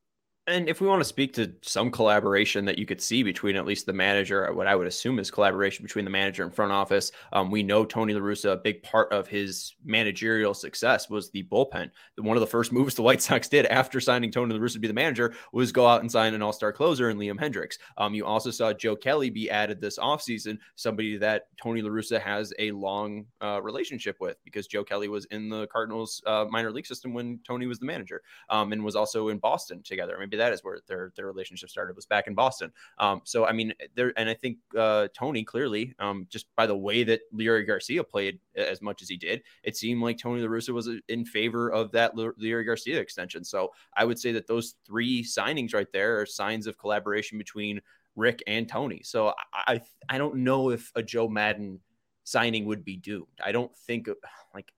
And 0.47 0.69
if 0.69 0.81
we 0.81 0.89
want 0.89 1.01
to 1.01 1.05
speak 1.05 1.35
to 1.35 1.53
some 1.63 1.91
collaboration 1.91 2.65
that 2.65 2.79
you 2.79 2.87
could 2.87 3.01
see 3.01 3.23
between 3.23 3.57
at 3.57 3.67
least 3.67 3.87
the 3.87 3.93
manager, 3.93 4.53
what 4.55 4.67
I 4.67 4.75
would 4.75 4.87
assume 4.87 5.19
is 5.19 5.31
collaboration 5.31 5.85
between 5.85 6.05
the 6.05 6.11
manager 6.11 6.43
and 6.43 6.53
front 6.53 6.73
office, 6.73 7.13
um, 7.33 7.51
we 7.51 7.63
know 7.63 7.85
Tony 7.85 8.15
La 8.15 8.21
Russa, 8.21 8.53
a 8.55 8.57
big 8.57 8.83
part 8.83 9.13
of 9.13 9.29
his 9.29 9.75
managerial 9.85 10.55
success 10.55 11.11
was 11.11 11.31
the 11.31 11.45
bullpen. 11.45 11.91
One 12.17 12.37
of 12.37 12.41
the 12.41 12.47
first 12.47 12.73
moves 12.73 12.95
the 12.95 13.03
White 13.03 13.23
Sox 13.23 13.49
did 13.49 13.67
after 13.67 14.01
signing 14.01 14.33
Tony 14.33 14.55
La 14.55 14.61
Russa 14.61 14.73
to 14.73 14.79
be 14.81 14.89
the 14.89 14.95
manager 14.95 15.35
was 15.53 15.73
go 15.73 15.87
out 15.87 16.01
and 16.01 16.11
sign 16.11 16.35
an 16.35 16.43
all-star 16.43 16.73
closer 16.73 17.11
in 17.11 17.19
Liam 17.19 17.39
Hendriks. 17.39 17.79
Um, 17.99 18.15
you 18.15 18.25
also 18.25 18.51
saw 18.51 18.73
Joe 18.73 18.97
Kelly 18.97 19.31
be 19.31 19.51
added 19.51 19.81
this 19.81 19.99
offseason, 19.99 20.59
somebody 20.75 21.19
that 21.19 21.49
Tony 21.63 21.83
La 21.83 21.91
Russa 21.91 22.21
has 22.21 22.53
a 22.59 22.73
long 22.73 23.27
uh, 23.43 23.61
relationship 23.63 24.17
with 24.21 24.39
because 24.45 24.67
Joe 24.67 24.85
Kelly 24.85 25.09
was 25.09 25.27
in 25.27 25.51
the 25.51 25.67
Cardinals 25.69 26.23
uh, 26.27 26.47
minor 26.51 26.73
league 26.73 26.87
system 26.87 27.13
when 27.13 27.39
Tony 27.47 27.67
was 27.67 27.79
the 27.79 27.87
manager 27.87 28.23
um, 28.49 28.73
and 28.73 28.83
was 28.83 28.97
also 28.97 29.29
in 29.29 29.39
Boston 29.39 29.83
together. 29.83 30.17
Maybe 30.19 30.40
that 30.41 30.53
is 30.53 30.65
where 30.65 30.79
their 30.89 31.13
their 31.17 31.27
relationship 31.27 31.71
started 31.71 31.95
was 31.95 32.07
back 32.07 32.27
in 32.27 32.35
Boston. 32.35 32.73
Um, 32.99 33.21
so 33.25 33.47
I 33.47 33.53
mean, 33.53 33.73
there 33.95 34.13
and 34.17 34.29
I 34.29 34.35
think 34.35 34.59
uh, 34.77 35.09
Tony 35.15 35.45
clearly, 35.45 35.95
um, 35.99 36.27
just 36.29 36.47
by 36.57 36.67
the 36.67 36.77
way 36.77 37.05
that 37.05 37.21
Leury 37.33 37.67
Garcia 37.67 38.03
played 38.03 38.41
as 38.57 38.83
much 38.83 39.03
as 39.03 39.09
he 39.09 39.17
did, 39.17 39.43
it 39.63 39.77
seemed 39.77 40.03
like 40.03 40.19
Tony 40.19 40.43
La 40.43 40.49
Russa 40.49 40.71
was 40.71 40.89
uh, 40.89 40.95
in 41.09 41.25
favor 41.25 41.71
of 41.71 41.93
that 41.93 42.17
Leury 42.17 42.65
Garcia 42.65 42.99
extension. 42.99 43.45
So 43.45 43.71
I 43.97 44.05
would 44.05 44.19
say 44.19 44.33
that 44.33 44.47
those 44.47 44.75
three 44.87 45.23
signings 45.23 45.75
right 45.75 45.91
there 45.93 46.21
are 46.21 46.27
signs 46.27 46.67
of 46.67 46.79
collaboration 46.79 47.39
between 47.39 47.81
Rick 48.17 48.43
and 48.47 48.69
Tony. 48.69 49.03
So 49.05 49.35
I 49.53 49.81
I 50.09 50.19
don't 50.19 50.37
know 50.37 50.71
if 50.71 50.91
a 50.95 51.03
Joe 51.03 51.29
Maddon 51.29 51.81
signing 52.25 52.65
would 52.67 52.85
be 52.85 52.97
doomed. 52.97 53.27
I 53.45 53.53
don't 53.53 53.75
think 53.87 54.09
like 54.55 54.73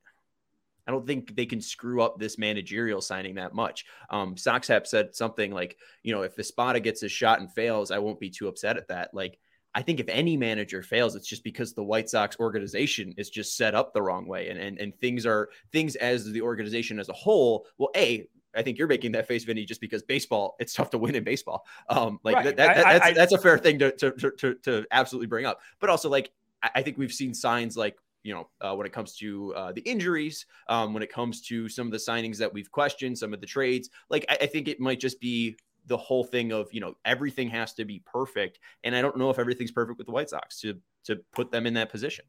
I 0.92 0.94
don't 0.94 1.06
think 1.06 1.34
they 1.34 1.46
can 1.46 1.62
screw 1.62 2.02
up 2.02 2.18
this 2.18 2.36
managerial 2.36 3.00
signing 3.00 3.36
that 3.36 3.54
much. 3.54 3.86
Um, 4.10 4.34
Soxhap 4.34 4.86
said 4.86 5.16
something 5.16 5.50
like, 5.50 5.78
you 6.02 6.14
know, 6.14 6.20
if 6.20 6.38
Espada 6.38 6.80
gets 6.80 7.00
his 7.00 7.10
shot 7.10 7.40
and 7.40 7.50
fails, 7.50 7.90
I 7.90 7.98
won't 7.98 8.20
be 8.20 8.28
too 8.28 8.46
upset 8.46 8.76
at 8.76 8.88
that. 8.88 9.14
Like, 9.14 9.38
I 9.74 9.80
think 9.80 10.00
if 10.00 10.08
any 10.10 10.36
manager 10.36 10.82
fails, 10.82 11.14
it's 11.16 11.26
just 11.26 11.44
because 11.44 11.72
the 11.72 11.82
White 11.82 12.10
Sox 12.10 12.36
organization 12.38 13.14
is 13.16 13.30
just 13.30 13.56
set 13.56 13.74
up 13.74 13.94
the 13.94 14.02
wrong 14.02 14.26
way, 14.26 14.50
and 14.50 14.60
and, 14.60 14.78
and 14.78 14.94
things 15.00 15.24
are 15.24 15.48
things 15.72 15.96
as 15.96 16.30
the 16.30 16.42
organization 16.42 17.00
as 17.00 17.08
a 17.08 17.14
whole. 17.14 17.64
Well, 17.78 17.88
a 17.96 18.28
I 18.54 18.60
think 18.60 18.76
you're 18.76 18.86
making 18.86 19.12
that 19.12 19.26
face, 19.26 19.44
Vinnie, 19.44 19.64
just 19.64 19.80
because 19.80 20.02
baseball, 20.02 20.56
it's 20.58 20.74
tough 20.74 20.90
to 20.90 20.98
win 20.98 21.14
in 21.14 21.24
baseball. 21.24 21.64
Um, 21.88 22.20
like 22.22 22.34
right. 22.34 22.44
that, 22.44 22.56
that, 22.58 22.76
that, 22.76 22.84
that's, 22.84 23.04
I, 23.06 23.12
that's 23.14 23.32
a 23.32 23.38
fair 23.38 23.56
thing 23.56 23.78
to, 23.78 23.92
to, 23.92 24.10
to, 24.10 24.54
to, 24.56 24.84
absolutely 24.90 25.28
bring 25.28 25.46
up. 25.46 25.60
But 25.80 25.88
also, 25.88 26.10
like, 26.10 26.30
I 26.62 26.82
think 26.82 26.98
we've 26.98 27.12
seen 27.12 27.32
signs 27.32 27.76
like 27.76 27.96
you 28.22 28.34
know, 28.34 28.48
uh, 28.60 28.74
when 28.74 28.86
it 28.86 28.92
comes 28.92 29.16
to 29.16 29.54
uh, 29.54 29.72
the 29.72 29.80
injuries, 29.82 30.46
um, 30.68 30.94
when 30.94 31.02
it 31.02 31.12
comes 31.12 31.40
to 31.42 31.68
some 31.68 31.86
of 31.86 31.92
the 31.92 31.98
signings 31.98 32.38
that 32.38 32.52
we've 32.52 32.70
questioned, 32.70 33.18
some 33.18 33.34
of 33.34 33.40
the 33.40 33.46
trades, 33.46 33.90
like 34.10 34.24
I, 34.28 34.38
I, 34.42 34.46
think 34.46 34.68
it 34.68 34.80
might 34.80 35.00
just 35.00 35.20
be 35.20 35.56
the 35.86 35.96
whole 35.96 36.24
thing 36.24 36.52
of 36.52 36.72
you 36.72 36.80
know 36.80 36.94
everything 37.04 37.48
has 37.50 37.74
to 37.74 37.84
be 37.84 38.02
perfect, 38.06 38.58
and 38.84 38.94
I 38.94 39.02
don't 39.02 39.16
know 39.16 39.30
if 39.30 39.38
everything's 39.38 39.72
perfect 39.72 39.98
with 39.98 40.06
the 40.06 40.12
White 40.12 40.30
Sox 40.30 40.60
to 40.60 40.78
to 41.04 41.16
put 41.32 41.50
them 41.50 41.66
in 41.66 41.74
that 41.74 41.90
position. 41.90 42.24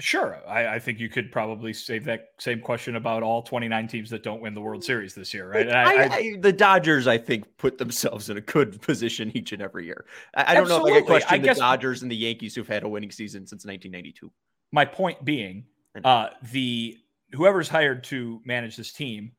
Sure, 0.00 0.40
I, 0.48 0.76
I 0.76 0.78
think 0.78 0.98
you 0.98 1.10
could 1.10 1.30
probably 1.30 1.74
save 1.74 2.06
that 2.06 2.28
same 2.38 2.60
question 2.60 2.96
about 2.96 3.22
all 3.22 3.42
29 3.42 3.86
teams 3.86 4.08
that 4.08 4.22
don't 4.22 4.40
win 4.40 4.54
the 4.54 4.60
World 4.60 4.82
Series 4.82 5.14
this 5.14 5.34
year, 5.34 5.50
right? 5.50 5.70
I, 5.70 6.38
the 6.40 6.54
Dodgers, 6.54 7.06
I 7.06 7.18
think, 7.18 7.44
put 7.58 7.76
themselves 7.76 8.30
in 8.30 8.38
a 8.38 8.40
good 8.40 8.80
position 8.82 9.30
each 9.34 9.52
and 9.52 9.60
every 9.60 9.84
year. 9.84 10.06
I, 10.32 10.54
don't 10.54 10.68
know 10.68 10.86
if 10.86 10.90
I 10.90 10.98
could 10.98 11.06
question 11.06 11.42
the 11.42 11.48
guess, 11.48 11.58
Dodgers 11.58 12.00
and 12.00 12.10
the 12.10 12.16
Yankees 12.16 12.54
who've 12.54 12.66
had 12.66 12.82
a 12.82 12.88
winning 12.88 13.10
season 13.10 13.46
since 13.46 13.66
1992 13.66 14.32
my 14.72 14.84
point 14.84 15.24
being, 15.24 15.64
uh, 16.04 16.28
the 16.52 16.96
whoever's 17.32 17.68
hired 17.68 18.04
to 18.04 18.40
manage 18.44 18.76
this 18.76 18.92
team, 18.92 19.32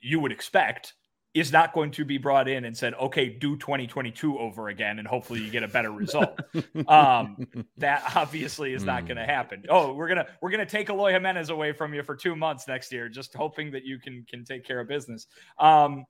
you 0.00 0.20
would 0.20 0.32
expect 0.32 0.94
is 1.32 1.52
not 1.52 1.72
going 1.72 1.92
to 1.92 2.04
be 2.04 2.18
brought 2.18 2.48
in 2.48 2.64
and 2.64 2.76
said, 2.76 2.92
okay, 2.94 3.28
do 3.28 3.56
2022 3.56 4.36
over 4.38 4.68
again, 4.68 4.98
and 4.98 5.06
hopefully 5.06 5.40
you 5.40 5.48
get 5.50 5.62
a 5.62 5.68
better 5.68 5.92
result. 5.92 6.40
um, 6.88 7.46
that 7.76 8.02
obviously 8.16 8.72
is 8.72 8.82
not 8.84 9.06
going 9.06 9.16
to 9.16 9.24
happen. 9.24 9.64
Oh, 9.68 9.92
we're 9.92 10.08
gonna 10.08 10.26
we're 10.40 10.50
gonna 10.50 10.66
take 10.66 10.90
Eloy 10.90 11.12
Jimenez 11.12 11.50
away 11.50 11.72
from 11.72 11.94
you 11.94 12.02
for 12.02 12.16
two 12.16 12.34
months 12.34 12.66
next 12.66 12.92
year, 12.92 13.08
just 13.08 13.34
hoping 13.34 13.70
that 13.72 13.84
you 13.84 14.00
can 14.00 14.24
can 14.28 14.44
take 14.44 14.64
care 14.64 14.80
of 14.80 14.88
business. 14.88 15.28
Um, 15.58 16.04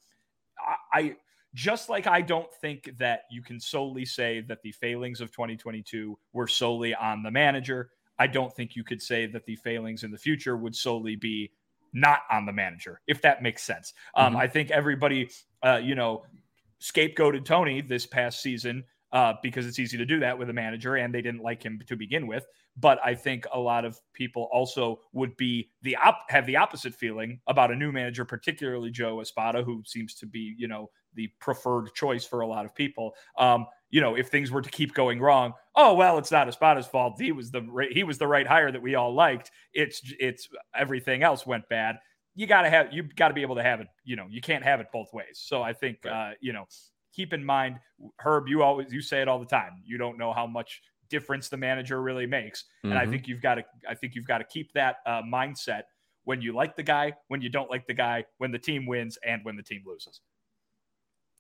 I, 0.59 0.99
I 0.99 1.17
just 1.53 1.91
like 1.91 2.07
I 2.07 2.23
don't 2.23 2.53
think 2.61 2.91
that 2.99 3.25
you 3.31 3.43
can 3.43 3.61
solely 3.61 4.07
say 4.07 4.41
that 4.49 4.63
the 4.63 4.73
failings 4.73 5.21
of 5.21 5.31
2022 5.33 6.19
were 6.33 6.47
solely 6.47 6.95
on 6.95 7.23
the 7.23 7.31
manager. 7.31 7.91
I 8.21 8.27
don't 8.27 8.55
think 8.55 8.77
you 8.77 8.85
could 8.85 9.01
say 9.01 9.27
that 9.27 9.47
the 9.47 9.57
failings 9.57 10.05
in 10.05 10.11
the 10.11 10.19
future 10.19 10.57
would 10.57 10.77
solely 10.77 11.17
be 11.17 11.51
not 11.95 12.21
on 12.31 12.45
the 12.45 12.53
manager, 12.53 13.01
if 13.07 13.23
that 13.23 13.43
makes 13.43 13.63
sense. 13.63 13.95
Um, 14.15 14.35
mm-hmm. 14.35 14.43
I 14.43 14.47
think 14.47 14.71
everybody, 14.71 15.31
uh, 15.63 15.81
you 15.83 15.95
know, 15.95 16.25
scapegoated 16.81 17.47
Tony 17.47 17.81
this 17.81 18.05
past 18.07 18.43
season 18.43 18.85
uh, 19.13 19.35
because 19.43 19.67
it's 19.67 19.79
easy 19.79 19.97
to 19.97 20.05
do 20.05 20.21
that 20.21 20.39
with 20.39 20.51
a 20.51 20.53
manager, 20.53 20.97
and 20.97 21.13
they 21.13 21.23
didn't 21.23 21.43
like 21.43 21.63
him 21.63 21.81
to 21.87 21.97
begin 21.97 22.27
with. 22.27 22.47
But 22.77 22.99
I 23.05 23.15
think 23.15 23.47
a 23.53 23.59
lot 23.59 23.85
of 23.85 23.99
people 24.13 24.49
also 24.53 25.01
would 25.13 25.37
be 25.37 25.71
the 25.83 25.97
op- 25.97 26.31
have 26.31 26.47
the 26.47 26.57
opposite 26.57 26.95
feeling 26.95 27.41
about 27.47 27.73
a 27.73 27.75
new 27.75 27.91
manager, 27.91 28.25
particularly 28.25 28.91
Joe 28.91 29.21
Espada, 29.21 29.65
who 29.65 29.83
seems 29.85 30.15
to 30.17 30.27
be, 30.27 30.55
you 30.57 30.69
know, 30.69 30.91
the 31.15 31.29
preferred 31.41 31.93
choice 31.95 32.25
for 32.25 32.43
a 32.43 32.47
lot 32.47 32.65
of 32.65 32.75
people. 32.75 33.13
Um, 33.37 33.67
you 33.91 34.01
know, 34.01 34.15
if 34.15 34.29
things 34.29 34.51
were 34.53 34.63
to 34.63 34.71
keep 34.71 34.95
going 34.95 35.21
wrong, 35.21 35.55
oh 35.75 35.95
well, 35.95 36.19
it's 36.19 36.31
not 36.31 36.49
Espada's 36.49 36.87
fault. 36.87 37.21
He 37.21 37.33
was 37.33 37.51
the 37.51 37.63
he 37.91 38.05
was 38.05 38.19
the 38.19 38.27
right 38.27 38.47
hire 38.47 38.71
that 38.71 38.83
we 38.83 38.95
all 38.95 39.15
liked. 39.15 39.51
It's 39.73 40.01
it's 40.19 40.49
everything 40.75 41.23
else 41.23 41.47
went 41.47 41.69
bad. 41.69 41.97
You 42.35 42.47
got 42.47 42.63
to 42.63 42.71
have 42.71 42.93
you 42.93 43.03
got 43.03 43.29
to 43.29 43.35
be 43.35 43.43
able 43.43 43.57
to 43.57 43.63
have 43.63 43.81
it. 43.81 43.89
You 44.05 44.17
know, 44.17 44.27
you 44.29 44.41
can't 44.41 44.65
have 44.65 44.81
it 44.81 44.89
both 44.93 45.13
ways. 45.13 45.43
So 45.45 45.63
I 45.63 45.73
think 45.73 45.99
right. 46.05 46.31
uh, 46.31 46.35
you 46.41 46.53
know, 46.53 46.67
keep 47.15 47.33
in 47.33 47.45
mind, 47.45 47.79
Herb. 48.19 48.49
You 48.49 48.63
always 48.63 48.93
you 48.93 49.03
say 49.03 49.23
it 49.23 49.29
all 49.29 49.39
the 49.39 49.47
time. 49.47 49.83
You 49.85 49.99
don't 49.99 50.19
know 50.19 50.33
how 50.33 50.47
much 50.47 50.83
difference 51.09 51.49
the 51.49 51.57
manager 51.57 52.01
really 52.03 52.27
makes, 52.27 52.63
mm-hmm. 52.63 52.91
and 52.91 52.99
I 52.99 53.03
mm-hmm. 53.03 53.13
think 53.13 53.29
you've 53.29 53.43
got 53.43 53.57
to 53.57 53.65
I 53.89 53.95
think 53.95 54.15
you've 54.15 54.27
got 54.27 54.39
to 54.39 54.45
keep 54.45 54.73
that 54.75 54.97
uh, 55.07 55.23
mindset 55.23 55.83
when 56.25 56.41
you 56.41 56.53
like 56.53 56.77
the 56.77 56.83
guy, 56.83 57.13
when 57.29 57.41
you 57.41 57.49
don't 57.49 57.71
like 57.71 57.87
the 57.87 57.95
guy, 57.95 58.25
when 58.39 58.53
the 58.53 58.59
team 58.59 58.87
wins, 58.87 59.19
and 59.27 59.45
when 59.45 59.57
the 59.57 59.63
team 59.63 59.83
loses. 59.87 60.21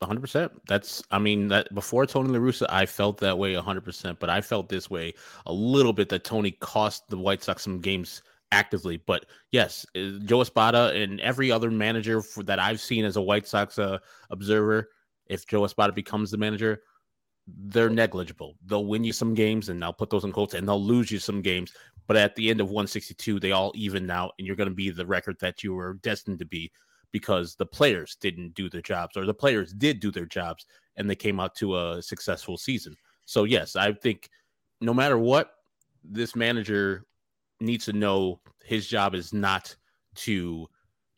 100%. 0.03 0.51
That's, 0.66 1.03
I 1.11 1.18
mean, 1.18 1.48
that 1.48 1.72
before 1.74 2.07
Tony 2.07 2.30
La 2.30 2.38
Russa, 2.38 2.66
I 2.68 2.86
felt 2.86 3.18
that 3.18 3.36
way 3.36 3.55
100%, 3.55 4.18
but 4.18 4.30
I 4.30 4.40
felt 4.40 4.68
this 4.68 4.88
way 4.88 5.14
a 5.46 5.53
little 5.53 5.92
bit 5.92 6.09
that 6.09 6.24
Tony 6.24 6.53
cost 6.53 7.09
the 7.09 7.18
White 7.18 7.42
Sox 7.42 7.62
some 7.62 7.80
games 7.80 8.22
actively. 8.53 8.96
But 8.96 9.26
yes, 9.53 9.86
uh, 9.96 10.18
Joe 10.24 10.40
Espada 10.40 10.92
and 10.94 11.20
every 11.20 11.53
other 11.53 11.70
manager 11.70 12.22
for, 12.22 12.42
that 12.44 12.59
I've 12.59 12.80
seen 12.80 13.05
as 13.05 13.16
a 13.16 13.22
White 13.22 13.46
Sox 13.46 13.78
uh, 13.78 13.98
observer, 14.30 14.88
if 15.26 15.46
Joe 15.46 15.64
Espada 15.64 15.92
becomes 15.92 16.30
the 16.30 16.38
manager, 16.38 16.82
they're 17.46 17.90
negligible. 17.90 18.57
They'll 18.66 18.86
win 18.86 19.05
you 19.05 19.12
some 19.12 19.34
games, 19.34 19.68
and 19.68 19.84
I'll 19.84 19.92
put 19.92 20.11
those 20.11 20.24
in 20.24 20.32
quotes, 20.32 20.55
and 20.55 20.68
they'll 20.68 20.82
lose 20.82 21.11
you 21.11 21.18
some 21.18 21.42
games. 21.42 21.72
But 22.07 22.16
at 22.16 22.34
the 22.34 22.51
end 22.51 22.61
of 22.61 22.68
162, 22.68 23.38
they 23.38 23.53
all 23.53 23.72
even 23.74 24.11
out, 24.11 24.32
and 24.38 24.46
you're 24.46 24.57
going 24.57 24.68
to 24.68 24.74
be 24.74 24.90
the 24.90 25.07
record 25.07 25.36
that 25.40 25.62
you 25.62 25.74
were 25.74 25.94
destined 25.94 26.38
to 26.40 26.44
be 26.44 26.70
because 27.12 27.54
the 27.54 27.66
players 27.66 28.16
didn't 28.20 28.54
do 28.54 28.68
their 28.68 28.82
jobs 28.82 29.16
or 29.16 29.26
the 29.26 29.34
players 29.34 29.72
did 29.72 30.00
do 30.00 30.11
their 30.11 30.26
jobs 30.26 30.66
and 30.96 31.08
they 31.08 31.16
came 31.16 31.40
out 31.40 31.54
to 31.56 31.76
a 31.76 32.02
successful 32.02 32.56
season. 32.56 32.96
So 33.24 33.44
yes, 33.44 33.76
I 33.76 33.92
think 33.92 34.30
no 34.80 34.94
matter 34.94 35.18
what, 35.18 35.52
this 36.04 36.34
manager 36.34 37.06
needs 37.61 37.84
to 37.86 37.92
know 37.92 38.40
his 38.64 38.86
job 38.86 39.14
is 39.14 39.32
not 39.32 39.74
to 40.16 40.66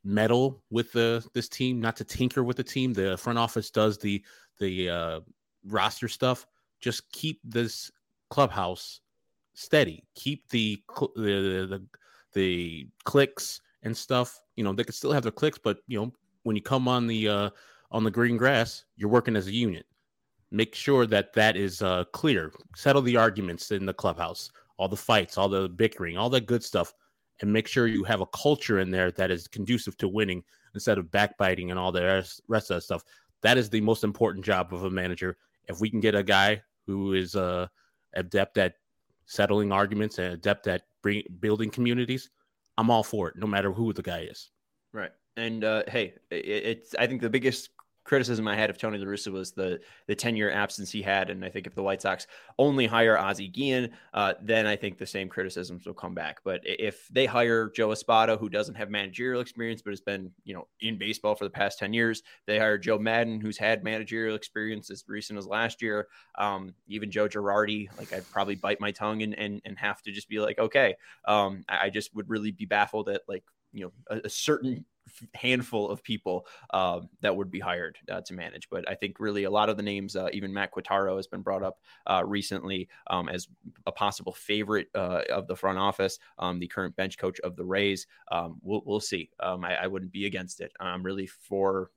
meddle 0.05 0.63
with 0.71 0.93
the 0.93 1.25
this 1.35 1.49
team, 1.49 1.81
not 1.81 1.97
to 1.97 2.05
tinker 2.05 2.43
with 2.43 2.57
the 2.57 2.65
team. 2.65 2.93
The 2.93 3.17
front 3.17 3.39
office 3.39 3.71
does 3.71 3.99
the 3.99 4.23
the 4.59 4.91
uh, 4.91 5.21
roster 5.67 6.09
stuff. 6.09 6.47
Just 6.81 7.11
keep 7.13 7.41
this 7.45 7.91
clubhouse 8.31 9.01
steady. 9.55 10.05
Keep 10.15 10.49
the 10.49 10.83
the 11.17 11.67
the, 11.71 11.83
the 12.33 12.89
clicks 13.05 13.61
and 13.83 13.97
stuff, 13.97 14.41
you 14.57 14.65
know, 14.65 14.73
they 14.73 14.85
could 14.85 14.95
still 14.95 15.13
have 15.13 15.23
their 15.23 15.33
clicks, 15.33 15.59
but 15.59 15.79
you 15.87 15.99
know, 16.01 16.13
when 16.45 16.57
you 16.57 16.63
come 16.63 16.89
on 16.89 17.07
the 17.07 17.29
uh 17.29 17.51
on 17.91 18.05
the 18.05 18.11
green 18.11 18.37
grass, 18.37 18.85
you're 18.97 19.11
working 19.11 19.37
as 19.37 19.49
a 19.49 19.53
unit. 19.53 19.87
make 20.53 20.75
sure 20.75 21.07
that 21.07 21.33
that 21.33 21.57
is 21.57 21.83
uh, 21.83 22.05
clear. 22.13 22.53
Settle 22.77 23.03
the 23.03 23.17
arguments 23.17 23.71
in 23.73 23.87
the 23.87 23.95
clubhouse, 23.95 24.51
all 24.77 24.89
the 24.89 24.97
fights, 24.97 25.39
all 25.39 25.49
the 25.49 25.69
bickering, 25.69 26.17
all 26.17 26.31
that 26.31 26.47
good 26.47 26.63
stuff, 26.63 26.93
and 27.41 27.53
make 27.53 27.67
sure 27.67 27.87
you 27.87 28.05
have 28.05 28.21
a 28.21 28.27
culture 28.27 28.79
in 28.79 28.91
there 28.91 29.11
that 29.13 29.31
is 29.31 29.49
conducive 29.49 29.97
to 29.97 30.09
winning 30.09 30.45
instead 30.75 30.99
of 30.99 31.11
backbiting 31.11 31.71
and 31.71 31.81
all 31.81 31.91
the 31.91 32.03
rest, 32.49 32.71
of 32.71 32.77
that 32.77 32.83
stuff. 32.83 33.03
That 33.41 33.59
is 33.59 33.69
the 33.71 33.81
most 33.81 34.05
important 34.05 34.45
job 34.45 34.73
of 34.73 34.85
a 34.85 34.91
manager. 34.91 35.39
If 35.69 35.81
we 35.81 35.91
can 35.91 36.01
get 36.01 36.15
a 36.15 36.23
guy 36.23 36.63
who 36.87 37.15
is 37.15 37.35
uh, 37.35 37.67
adept 38.15 38.59
at 38.59 38.75
settling 39.27 39.73
arguments 39.73 40.19
and 40.19 40.35
adept 40.35 40.67
at 40.67 40.83
bring, 41.03 41.23
building 41.41 41.71
communities, 41.71 42.31
I'm 42.83 42.91
all 42.91 43.05
for 43.05 43.29
it, 43.29 43.37
no 43.37 43.47
matter 43.47 43.71
who 43.71 43.93
the 43.93 44.03
guy 44.03 44.27
is. 44.29 44.51
Right. 44.93 45.13
And 45.37 45.63
uh, 45.63 45.85
hey, 45.87 46.15
it, 46.33 46.45
it's 46.45 46.97
I 46.99 47.07
think 47.07 47.23
the 47.23 47.31
biggest 47.31 47.71
criticism 48.05 48.49
I 48.49 48.57
had 48.57 48.71
of 48.71 48.79
Tony 48.79 48.99
La 48.99 49.07
Russa 49.07 49.31
was 49.31 49.53
the 49.53 49.81
the 50.07 50.15
10 50.15 50.37
year 50.37 50.51
absence 50.51 50.91
he 50.91 51.03
had. 51.03 51.31
And 51.31 51.45
I 51.45 51.49
think 51.49 51.67
if 51.67 51.75
the 51.75 51.83
White 51.83 52.03
Sox 52.03 52.27
only 52.59 52.87
hire 52.87 53.19
Ozzie 53.19 53.49
Guillen, 53.49 53.91
uh, 54.13 54.35
then 54.43 54.67
I 54.67 54.77
think 54.77 54.99
the 54.99 55.07
same 55.07 55.29
criticisms 55.29 55.87
will 55.87 55.95
come 55.95 56.15
back. 56.15 56.41
But 56.45 56.61
if 56.65 57.09
they 57.09 57.27
hire 57.27 57.71
Joe 57.71 57.93
Espada, 57.93 58.37
who 58.37 58.49
doesn't 58.49 58.75
have 58.75 58.91
managerial 58.91 59.41
experience, 59.41 59.83
but 59.83 59.91
has 59.91 60.01
been, 60.01 60.31
you 60.45 60.55
know, 60.55 60.67
in 60.81 60.99
baseball 60.99 61.35
for 61.35 61.45
the 61.45 61.51
past 61.51 61.79
10 61.79 61.93
years, 61.93 62.23
they 62.47 62.59
hire 62.59 62.79
Joe 62.79 62.99
Maddon, 62.99 63.41
who's 63.41 63.59
had 63.59 63.85
managerial 63.85 64.37
experience 64.37 64.91
as 64.91 65.05
recent 65.07 65.39
as 65.39 65.47
last 65.47 65.83
year. 65.83 66.09
Um, 66.39 66.75
even 66.89 67.11
Joe 67.11 67.29
Girardi, 67.29 67.89
like 67.99 68.13
I'd 68.13 68.31
probably 68.31 68.57
bite 68.57 68.81
my 68.81 68.91
tongue 68.91 69.23
and, 69.23 69.39
and, 69.39 69.61
and 69.65 69.79
have 69.79 70.03
to 70.03 70.13
just 70.13 70.29
be 70.29 70.41
like, 70.41 70.59
okay, 70.59 70.97
um, 71.27 71.65
I, 71.69 71.87
I 71.87 71.91
just 71.91 72.15
would 72.15 72.29
really 72.29 72.51
be 72.51 72.65
baffled 72.65 73.09
at 73.09 73.23
like, 73.29 73.45
you 73.73 73.85
know, 73.85 73.93
a, 74.11 74.27
a 74.27 74.29
certain 74.29 74.85
handful 75.35 75.91
of 75.91 76.03
people 76.03 76.47
uh, 76.71 77.01
that 77.21 77.35
would 77.35 77.51
be 77.51 77.61
hired 77.61 77.99
uh, 78.11 78.21
to 78.23 78.35
manage. 78.35 78.69
But 78.71 78.89
I 78.89 78.95
think 78.95 79.21
really 79.21 79.45
a 79.45 79.51
lot 79.51 79.69
of 79.69 79.77
the 79.77 79.83
names, 79.83 80.17
uh, 80.17 80.29
even 80.33 80.53
Matt 80.53 80.73
Quatraro 80.73 81.17
has 81.17 81.27
been 81.27 81.43
brought 81.43 81.63
up 81.63 81.79
uh, 82.07 82.23
recently 82.25 82.89
um, 83.09 83.29
as 83.29 83.49
a 83.87 83.93
possible 83.93 84.33
favorite 84.33 84.89
uh, 84.95 85.23
of 85.31 85.47
the 85.47 85.57
front 85.57 85.79
office, 85.79 86.19
um, 86.39 86.59
the 86.59 86.67
current 86.67 86.97
bench 86.97 87.19
coach 87.19 87.41
of 87.41 87.57
the 87.57 87.65
Rays. 87.65 88.07
Um, 88.31 88.59
we'll, 88.63 88.83
we'll 88.85 89.01
see. 89.01 89.31
Um, 89.41 89.65
I, 89.65 89.85
I, 89.85 89.87
wouldn't 89.87 90.13
be 90.13 90.27
against 90.27 90.61
it. 90.61 90.73
I'm 90.81 91.03
really 91.03 91.27
for 91.27 91.91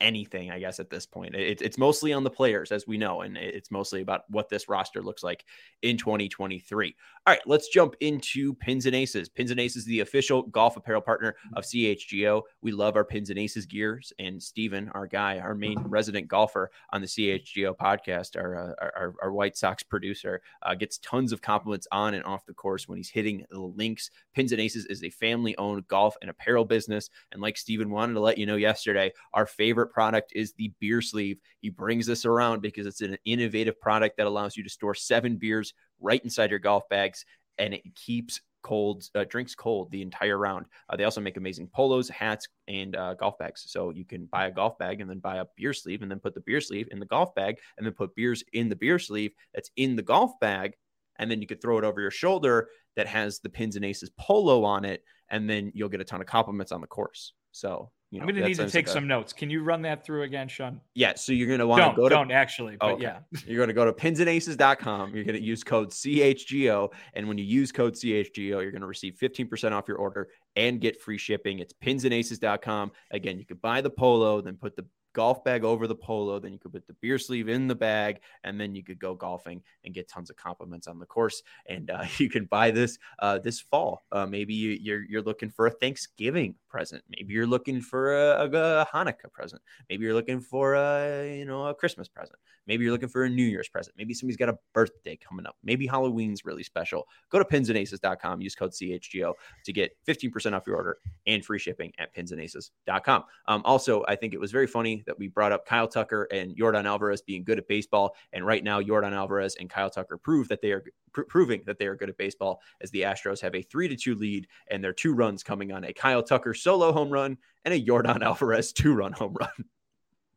anything, 0.00 0.50
I 0.50 0.58
guess, 0.58 0.80
at 0.80 0.90
this 0.90 1.06
point. 1.06 1.34
It, 1.34 1.62
it's 1.62 1.78
mostly 1.78 2.12
on 2.12 2.24
the 2.24 2.30
players, 2.30 2.72
as 2.72 2.86
we 2.86 2.98
know, 2.98 3.22
and 3.22 3.36
it's 3.36 3.70
mostly 3.70 4.00
about 4.00 4.22
what 4.28 4.48
this 4.48 4.68
roster 4.68 5.02
looks 5.02 5.22
like 5.22 5.44
in 5.82 5.96
2023. 5.96 6.94
All 7.26 7.34
right, 7.34 7.40
let's 7.46 7.68
jump 7.68 7.94
into 8.00 8.54
Pins 8.54 8.86
and 8.86 8.94
Aces. 8.94 9.28
Pins 9.28 9.50
and 9.50 9.60
Aces, 9.60 9.78
is 9.78 9.84
the 9.84 10.00
official 10.00 10.42
golf 10.42 10.76
apparel 10.76 11.00
partner 11.00 11.36
of 11.54 11.64
CHGO. 11.64 12.42
We 12.62 12.72
love 12.72 12.96
our 12.96 13.04
Pins 13.04 13.30
and 13.30 13.38
Aces 13.38 13.66
gears, 13.66 14.12
and 14.18 14.42
Steven, 14.42 14.88
our 14.94 15.06
guy, 15.06 15.38
our 15.38 15.54
main 15.54 15.78
resident 15.80 16.28
golfer 16.28 16.70
on 16.92 17.00
the 17.00 17.06
CHGO 17.06 17.76
podcast, 17.76 18.36
our, 18.36 18.56
uh, 18.56 18.74
our, 18.80 19.14
our, 19.22 19.32
White 19.32 19.56
Sox 19.56 19.82
producer, 19.82 20.40
uh, 20.62 20.74
gets 20.74 20.98
tons 20.98 21.32
of 21.32 21.42
compliments 21.42 21.86
on 21.92 22.14
and 22.14 22.24
off 22.24 22.46
the 22.46 22.54
course 22.54 22.88
when 22.88 22.96
he's 22.96 23.10
hitting 23.10 23.44
the 23.50 23.60
links. 23.60 24.10
Pins 24.34 24.52
and 24.52 24.60
Aces 24.60 24.86
is 24.86 25.04
a 25.04 25.10
family 25.10 25.56
owned 25.58 25.86
golf 25.86 26.16
and 26.20 26.30
apparel 26.30 26.64
business. 26.64 27.10
And 27.30 27.40
like 27.40 27.56
Steven 27.56 27.90
wanted 27.90 28.14
to 28.14 28.20
let 28.20 28.38
you 28.38 28.46
know 28.46 28.56
yesterday, 28.56 29.12
our 29.32 29.46
favorite 29.46 29.87
product 29.92 30.32
is 30.34 30.52
the 30.54 30.72
beer 30.80 31.00
sleeve. 31.02 31.38
He 31.60 31.70
brings 31.70 32.06
this 32.06 32.24
around 32.24 32.62
because 32.62 32.86
it's 32.86 33.00
an 33.00 33.16
innovative 33.24 33.80
product 33.80 34.16
that 34.16 34.26
allows 34.26 34.56
you 34.56 34.62
to 34.62 34.70
store 34.70 34.94
seven 34.94 35.36
beers 35.36 35.74
right 36.00 36.22
inside 36.22 36.50
your 36.50 36.58
golf 36.58 36.88
bags 36.88 37.24
and 37.58 37.74
it 37.74 37.82
keeps 37.94 38.40
cold 38.62 39.04
uh, 39.14 39.24
drinks 39.24 39.54
cold 39.54 39.90
the 39.90 40.02
entire 40.02 40.36
round. 40.36 40.66
Uh, 40.88 40.96
they 40.96 41.04
also 41.04 41.20
make 41.20 41.36
amazing 41.36 41.68
polos, 41.68 42.08
hats, 42.08 42.48
and 42.66 42.96
uh, 42.96 43.14
golf 43.14 43.38
bags. 43.38 43.64
So 43.66 43.90
you 43.90 44.04
can 44.04 44.26
buy 44.26 44.46
a 44.46 44.50
golf 44.50 44.78
bag 44.78 45.00
and 45.00 45.08
then 45.08 45.18
buy 45.18 45.36
a 45.36 45.46
beer 45.56 45.72
sleeve 45.72 46.02
and 46.02 46.10
then 46.10 46.20
put 46.20 46.34
the 46.34 46.40
beer 46.40 46.60
sleeve 46.60 46.88
in 46.90 46.98
the 46.98 47.06
golf 47.06 47.34
bag 47.34 47.58
and 47.76 47.86
then 47.86 47.94
put 47.94 48.14
beers 48.14 48.42
in 48.52 48.68
the 48.68 48.76
beer 48.76 48.98
sleeve 48.98 49.32
that's 49.54 49.70
in 49.76 49.96
the 49.96 50.02
golf 50.02 50.32
bag. 50.40 50.74
And 51.18 51.30
then 51.30 51.40
you 51.40 51.48
could 51.48 51.60
throw 51.60 51.78
it 51.78 51.84
over 51.84 52.00
your 52.00 52.10
shoulder 52.10 52.68
that 52.96 53.06
has 53.06 53.40
the 53.40 53.48
pins 53.48 53.76
and 53.76 53.84
aces 53.84 54.10
polo 54.18 54.64
on 54.64 54.84
it. 54.84 55.02
And 55.30 55.48
then 55.48 55.72
you'll 55.74 55.88
get 55.88 56.00
a 56.00 56.04
ton 56.04 56.20
of 56.20 56.26
compliments 56.26 56.72
on 56.72 56.80
the 56.80 56.86
course. 56.86 57.34
So 57.52 57.90
you 58.10 58.18
know, 58.18 58.22
I'm 58.22 58.30
going 58.30 58.42
to 58.42 58.48
need 58.48 58.56
to 58.56 58.70
take 58.70 58.88
some 58.88 59.06
notes. 59.06 59.34
Can 59.34 59.50
you 59.50 59.62
run 59.62 59.82
that 59.82 60.04
through 60.04 60.22
again, 60.22 60.48
Sean? 60.48 60.80
Yeah. 60.94 61.14
So 61.14 61.32
you're 61.32 61.46
going 61.46 61.58
to 61.58 61.66
want 61.66 61.82
to 61.82 61.94
go 61.94 62.08
to 62.08 62.14
don't 62.14 62.30
actually, 62.30 62.76
but 62.80 62.92
okay. 62.92 63.02
yeah, 63.02 63.18
you're 63.46 63.58
going 63.58 63.68
to 63.68 63.74
go 63.74 63.84
to 63.84 63.92
pinsandaces.com. 63.92 65.14
You're 65.14 65.24
going 65.24 65.36
to 65.36 65.42
use 65.42 65.62
code 65.62 65.90
CHGO, 65.90 66.90
and 67.12 67.28
when 67.28 67.36
you 67.36 67.44
use 67.44 67.70
code 67.70 67.94
CHGO, 67.94 68.62
you're 68.62 68.70
going 68.70 68.80
to 68.80 68.86
receive 68.86 69.18
15% 69.20 69.72
off 69.72 69.86
your 69.86 69.98
order 69.98 70.28
and 70.56 70.80
get 70.80 71.00
free 71.00 71.18
shipping. 71.18 71.58
It's 71.58 71.74
pinsandaces.com. 71.74 72.92
Again, 73.10 73.38
you 73.38 73.44
could 73.44 73.60
buy 73.60 73.82
the 73.82 73.90
polo, 73.90 74.40
then 74.40 74.56
put 74.56 74.74
the 74.74 74.86
golf 75.12 75.42
bag 75.44 75.64
over 75.64 75.86
the 75.86 75.94
polo. 75.94 76.38
Then 76.38 76.52
you 76.52 76.58
could 76.58 76.72
put 76.72 76.86
the 76.86 76.94
beer 76.94 77.18
sleeve 77.18 77.48
in 77.48 77.66
the 77.66 77.74
bag, 77.74 78.20
and 78.44 78.60
then 78.60 78.74
you 78.74 78.84
could 78.84 78.98
go 78.98 79.14
golfing 79.14 79.62
and 79.84 79.94
get 79.94 80.08
tons 80.08 80.30
of 80.30 80.36
compliments 80.36 80.86
on 80.86 80.98
the 80.98 81.06
course. 81.06 81.42
And 81.66 81.90
uh, 81.90 82.04
you 82.18 82.28
can 82.28 82.46
buy 82.46 82.70
this 82.70 82.98
uh, 83.18 83.38
this 83.38 83.60
fall. 83.60 84.04
Uh, 84.12 84.26
maybe 84.26 84.54
you, 84.54 84.72
are 84.72 84.74
you're, 84.74 85.02
you're 85.08 85.22
looking 85.22 85.50
for 85.50 85.66
a 85.66 85.70
Thanksgiving 85.70 86.54
present. 86.68 87.02
Maybe 87.08 87.32
you're 87.34 87.46
looking 87.46 87.80
for 87.80 88.14
a, 88.14 88.44
a, 88.44 88.86
Hanukkah 88.92 89.32
present. 89.32 89.62
Maybe 89.88 90.04
you're 90.04 90.14
looking 90.14 90.40
for 90.40 90.74
a 90.74 91.36
you 91.38 91.44
know 91.44 91.66
a 91.66 91.74
Christmas 91.74 92.08
present. 92.08 92.38
Maybe 92.66 92.84
you're 92.84 92.92
looking 92.92 93.08
for 93.08 93.24
a 93.24 93.30
New 93.30 93.44
Year's 93.44 93.68
present. 93.68 93.96
Maybe 93.96 94.12
somebody's 94.14 94.36
got 94.36 94.50
a 94.50 94.58
birthday 94.74 95.16
coming 95.16 95.46
up. 95.46 95.56
Maybe 95.64 95.86
Halloween's 95.86 96.44
really 96.44 96.62
special. 96.62 97.06
Go 97.30 97.38
to 97.38 97.44
pinsandaces.com. 97.44 98.42
Use 98.42 98.54
code 98.54 98.72
CHGO 98.72 99.32
to 99.64 99.72
get 99.72 99.96
15% 100.06 100.52
off 100.52 100.66
your 100.66 100.76
order 100.76 100.98
and 101.26 101.44
free 101.44 101.58
shipping 101.58 101.92
at 101.98 102.14
pinsandaces.com. 102.14 103.24
Um, 103.46 103.62
also, 103.64 104.04
I 104.06 104.16
think 104.16 104.34
it 104.34 104.40
was 104.40 104.52
very 104.52 104.66
funny 104.66 104.97
that 105.06 105.18
we 105.18 105.28
brought 105.28 105.52
up 105.52 105.66
Kyle 105.66 105.88
Tucker 105.88 106.28
and 106.30 106.56
Yordan 106.56 106.84
Alvarez 106.84 107.22
being 107.22 107.44
good 107.44 107.58
at 107.58 107.68
baseball. 107.68 108.14
And 108.32 108.46
right 108.46 108.62
now, 108.62 108.80
Yordan 108.80 109.12
Alvarez 109.12 109.56
and 109.58 109.70
Kyle 109.70 109.90
Tucker 109.90 110.16
prove 110.16 110.48
that 110.48 110.62
they 110.62 110.72
are 110.72 110.84
pr- 111.12 111.22
proving 111.22 111.62
that 111.66 111.78
they 111.78 111.86
are 111.86 111.96
good 111.96 112.08
at 112.08 112.16
baseball 112.16 112.60
as 112.80 112.90
the 112.90 113.02
Astros 113.02 113.40
have 113.40 113.54
a 113.54 113.62
three 113.62 113.88
to 113.88 113.96
two 113.96 114.14
lead 114.14 114.46
and 114.68 114.82
their 114.82 114.92
two 114.92 115.14
runs 115.14 115.42
coming 115.42 115.72
on 115.72 115.84
a 115.84 115.92
Kyle 115.92 116.22
Tucker 116.22 116.54
solo 116.54 116.92
home 116.92 117.10
run 117.10 117.38
and 117.64 117.74
a 117.74 117.80
Yordan 117.80 118.22
Alvarez 118.22 118.72
two 118.72 118.94
run 118.94 119.12
home 119.12 119.34
run. 119.38 119.64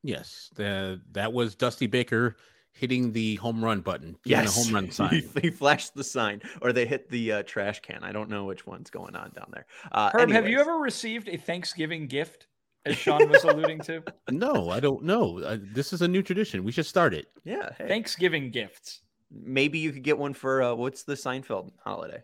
Yes, 0.04 0.50
the, 0.56 1.02
that 1.12 1.32
was 1.32 1.56
Dusty 1.56 1.88
Baker 1.88 2.36
hitting 2.74 3.12
the 3.12 3.36
home 3.36 3.64
run 3.64 3.82
button. 3.82 4.18
Yes, 4.26 4.56
home 4.56 4.74
run 4.74 4.92
sign. 4.92 5.10
he, 5.10 5.42
he, 5.42 5.50
flashed 5.50 5.94
the 5.94 6.04
sign, 6.04 6.42
or 6.62 6.74
they 6.74 6.86
hit 6.86 7.10
the 7.10 7.32
uh, 7.32 7.44
trash 7.44 7.82
can. 7.82 8.04
I 8.04 8.12
don't 8.12 8.30
know 8.30 8.46
which 8.46 8.66
one's 8.66 8.90
going 8.90 9.16
on 9.16 9.32
down 9.32 9.50
there. 9.52 9.66
Uh, 9.92 10.10
Herb, 10.14 10.22
anyways. 10.24 10.36
have 10.36 10.50
you 10.50 10.60
ever 10.60 10.78
received 10.78 11.28
a 11.30 11.38
Thanksgiving 11.38 12.08
gift? 12.08 12.48
As 12.86 12.98
Sean 12.98 13.30
was 13.30 13.44
alluding 13.44 13.80
to. 13.82 14.04
No, 14.32 14.70
I 14.70 14.80
don't 14.80 15.04
know. 15.04 15.40
Uh, 15.40 15.58
this 15.62 15.94
is 15.94 16.02
a 16.02 16.08
new 16.08 16.24
tradition. 16.24 16.64
We 16.64 16.72
should 16.72 16.86
start 16.86 17.14
it. 17.14 17.28
Yeah. 17.44 17.70
Hey. 17.78 17.88
Thanksgiving 17.88 18.50
gifts. 18.50 19.02
Maybe 19.30 19.78
you 19.78 19.92
could 19.92 20.04
get 20.04 20.18
one 20.18 20.34
for 20.34 20.64
uh, 20.64 20.74
what's 20.74 21.04
the 21.04 21.14
Seinfeld 21.14 21.72
holiday? 21.84 22.24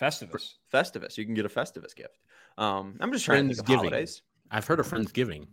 Festivus. 0.00 0.54
For 0.70 0.76
Festivus. 0.76 1.16
You 1.16 1.24
can 1.24 1.34
get 1.34 1.46
a 1.46 1.48
Festivus 1.48 1.94
gift. 1.94 2.18
Um, 2.58 2.96
I'm 3.00 3.12
just 3.12 3.24
trying 3.24 3.48
to 3.48 3.54
think 3.54 3.68
of 3.68 3.74
holidays. 3.74 4.22
I've 4.50 4.66
heard 4.66 4.80
of 4.80 4.86
Friendsgiving, 4.86 5.46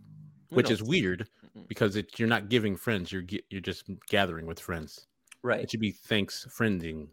which 0.50 0.70
is 0.70 0.82
weird 0.82 1.28
because 1.68 1.96
it, 1.96 2.18
you're 2.18 2.28
not 2.28 2.48
giving 2.48 2.76
friends. 2.76 3.12
You're 3.12 3.24
you're 3.50 3.60
just 3.60 3.84
gathering 4.08 4.46
with 4.46 4.60
friends. 4.60 5.06
Right. 5.42 5.60
It 5.60 5.70
should 5.70 5.80
be 5.80 5.90
thanks 5.90 6.46
friending. 6.50 7.08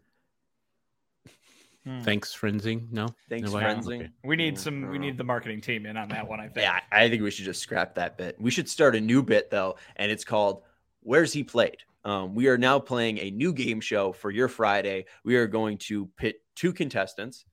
Hmm. 1.84 2.00
Thanks 2.02 2.34
friending. 2.34 2.90
No. 2.92 3.08
Thanks 3.28 3.50
no 3.50 3.58
friending. 3.58 4.00
Okay. 4.00 4.10
We 4.24 4.36
need 4.36 4.58
some. 4.58 4.88
We 4.88 4.98
need 4.98 5.18
the 5.18 5.24
marketing 5.24 5.60
team 5.60 5.84
in 5.86 5.96
on 5.96 6.08
that 6.10 6.28
one. 6.28 6.40
I 6.40 6.44
think. 6.44 6.58
Yeah, 6.58 6.80
I 6.92 7.08
think 7.08 7.22
we 7.22 7.30
should 7.30 7.44
just 7.44 7.60
scrap 7.60 7.96
that 7.96 8.16
bit. 8.16 8.36
We 8.40 8.50
should 8.50 8.68
start 8.68 8.94
a 8.94 9.00
new 9.00 9.22
bit 9.22 9.50
though, 9.50 9.76
and 9.96 10.10
it's 10.12 10.24
called 10.24 10.62
"Where's 11.00 11.32
He 11.32 11.42
Played." 11.42 11.78
Um, 12.04 12.34
we 12.34 12.48
are 12.48 12.58
now 12.58 12.78
playing 12.78 13.18
a 13.18 13.30
new 13.30 13.52
game 13.52 13.80
show 13.80 14.12
for 14.12 14.30
your 14.30 14.48
Friday. 14.48 15.06
We 15.24 15.36
are 15.36 15.46
going 15.46 15.78
to 15.78 16.06
pit 16.16 16.36
two 16.54 16.72
contestants 16.72 17.44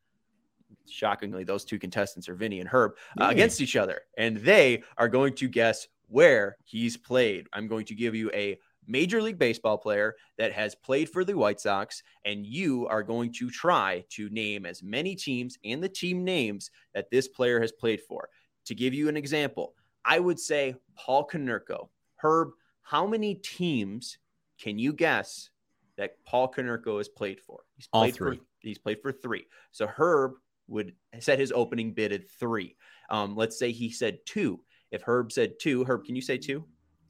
shockingly, 0.89 1.43
those 1.43 1.65
two 1.65 1.79
contestants 1.79 2.27
are 2.29 2.35
Vinnie 2.35 2.59
and 2.59 2.69
Herb 2.69 2.93
uh, 3.19 3.27
against 3.29 3.61
each 3.61 3.75
other, 3.75 4.01
and 4.17 4.37
they 4.37 4.83
are 4.97 5.07
going 5.07 5.33
to 5.35 5.47
guess 5.47 5.87
where 6.07 6.57
he's 6.65 6.97
played. 6.97 7.47
I'm 7.53 7.67
going 7.67 7.85
to 7.85 7.95
give 7.95 8.15
you 8.15 8.31
a 8.33 8.59
Major 8.89 9.21
League 9.21 9.37
Baseball 9.37 9.77
player 9.77 10.15
that 10.37 10.51
has 10.51 10.75
played 10.75 11.09
for 11.09 11.23
the 11.23 11.37
White 11.37 11.61
Sox, 11.61 12.03
and 12.25 12.45
you 12.45 12.87
are 12.87 13.03
going 13.03 13.31
to 13.33 13.49
try 13.49 14.03
to 14.09 14.29
name 14.29 14.65
as 14.65 14.81
many 14.83 15.15
teams 15.15 15.57
and 15.63 15.81
the 15.81 15.87
team 15.87 16.25
names 16.25 16.71
that 16.93 17.09
this 17.11 17.27
player 17.27 17.61
has 17.61 17.71
played 17.71 18.01
for. 18.01 18.29
To 18.65 18.75
give 18.75 18.93
you 18.93 19.07
an 19.07 19.15
example, 19.15 19.75
I 20.03 20.19
would 20.19 20.39
say 20.39 20.75
Paul 20.95 21.27
Konerko. 21.27 21.89
Herb, 22.17 22.49
how 22.81 23.05
many 23.05 23.35
teams 23.35 24.17
can 24.59 24.79
you 24.79 24.91
guess 24.91 25.49
that 25.97 26.23
Paul 26.25 26.51
Konerko 26.51 26.97
has 26.97 27.07
played 27.07 27.39
for? 27.39 27.61
He's 27.75 27.87
played 27.87 28.11
All 28.11 28.11
three. 28.11 28.37
For, 28.37 28.43
he's 28.59 28.79
played 28.79 29.01
for 29.01 29.11
three. 29.11 29.45
So 29.71 29.87
Herb 29.87 30.33
would 30.67 30.93
set 31.19 31.39
his 31.39 31.51
opening 31.51 31.93
bid 31.93 32.11
at 32.11 32.29
three. 32.29 32.75
Um, 33.09 33.35
let's 33.35 33.57
say 33.57 33.71
he 33.71 33.91
said 33.91 34.19
two. 34.25 34.59
If 34.91 35.03
Herb 35.03 35.31
said 35.31 35.53
two, 35.59 35.83
Herb, 35.83 36.05
can 36.05 36.15
you 36.15 36.21
say 36.21 36.37
two? 36.37 36.65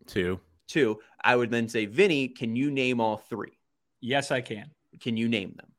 Two. 0.06 0.40
Two. 0.70 1.00
I 1.22 1.36
would 1.36 1.52
then 1.52 1.68
say, 1.68 1.86
Vinnie, 1.86 2.30
can 2.30 2.56
you 2.56 2.72
name 2.72 3.02
all 3.02 3.18
three? 3.18 3.60
Yes, 4.00 4.32
I 4.32 4.40
can. 4.40 4.72
Can 5.02 5.18
you 5.18 5.28
name 5.28 5.54
them? 5.58 5.72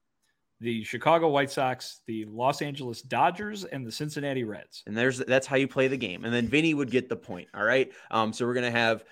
The 0.61 0.85
Chicago 0.85 1.29
White 1.29 1.51
Sox, 1.51 2.03
the 2.07 2.27
Los 2.27 2.61
Angeles 2.61 3.01
Dodgers, 3.01 3.65
and 3.65 3.87
the 3.87 3.93
Cincinnati 3.93 4.45
Reds. 4.45 4.83
And 4.87 4.95
there's 4.95 5.19
that's 5.19 5.47
how 5.47 5.57
you 5.57 5.67
play 5.67 5.89
the 5.89 5.97
game. 5.97 6.27
And 6.27 6.35
then 6.35 6.49
Vinnie 6.49 6.75
would 6.75 6.91
get 6.91 7.09
the 7.09 7.17
point. 7.17 7.49
All 7.55 7.65
right. 7.65 7.91
Um, 8.11 8.35
so 8.35 8.45
we're 8.45 8.53
gonna 8.53 8.71
have 8.71 9.05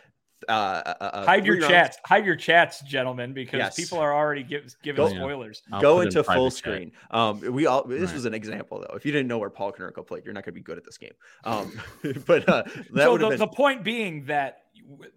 uh, 0.49 0.53
uh, 0.53 0.95
uh, 1.01 1.25
hide 1.27 1.45
your 1.45 1.57
three 1.57 1.63
rounds. 1.63 1.73
chats, 1.73 1.99
hide 2.05 2.25
your 2.25 2.37
chats, 2.37 2.81
gentlemen, 2.83 3.33
because 3.33 3.59
Yes. 3.59 3.77
people 3.77 3.99
are 3.99 4.15
already 4.15 4.43
give, 4.43 4.75
giving 4.83 4.97
Go- 5.05 5.09
spoilers. 5.09 5.63
I'll 5.73 5.81
go 5.81 5.95
put 5.97 5.99
it 5.99 6.03
in 6.03 6.07
into 6.09 6.25
private 6.25 6.39
full 6.39 6.51
chat. 6.51 6.59
screen. 6.59 6.93
Um, 7.11 7.41
we 7.53 7.67
all 7.67 7.85
this 7.85 8.03
Right. 8.11 8.15
was 8.15 8.25
an 8.25 8.35
example 8.35 8.81
though. 8.81 8.95
If 8.97 9.05
you 9.05 9.13
didn't 9.13 9.29
know 9.29 9.39
where 9.39 9.51
Paul 9.51 9.73
Konerko 9.73 10.07
played, 10.07 10.25
you're 10.25 10.35
not 10.35 10.45
going 10.45 10.55
to 10.55 10.61
be 10.61 10.63
good 10.63 10.79
at 10.79 10.85
this 10.85 10.99
game. 10.99 11.15
Um, 11.45 11.73
but 12.27 12.49
uh, 12.49 12.63
that 12.93 13.05
so 13.05 13.19
the, 13.19 13.31
have 13.31 13.39
the 13.39 13.47
point 13.49 13.83
being 13.83 14.25
that 14.27 14.63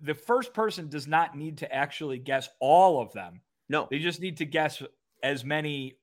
the 0.01 0.13
first 0.15 0.53
person 0.53 0.89
does 0.89 1.07
not 1.07 1.37
need 1.37 1.59
to 1.59 1.71
actually 1.73 2.17
guess 2.17 2.49
all 2.59 3.01
of 3.01 3.13
them. 3.13 3.41
no. 3.69 3.87
They 3.91 3.99
just 3.99 4.19
need 4.21 4.37
to 4.37 4.45
guess 4.45 4.81
as 5.23 5.45
many 5.45 5.95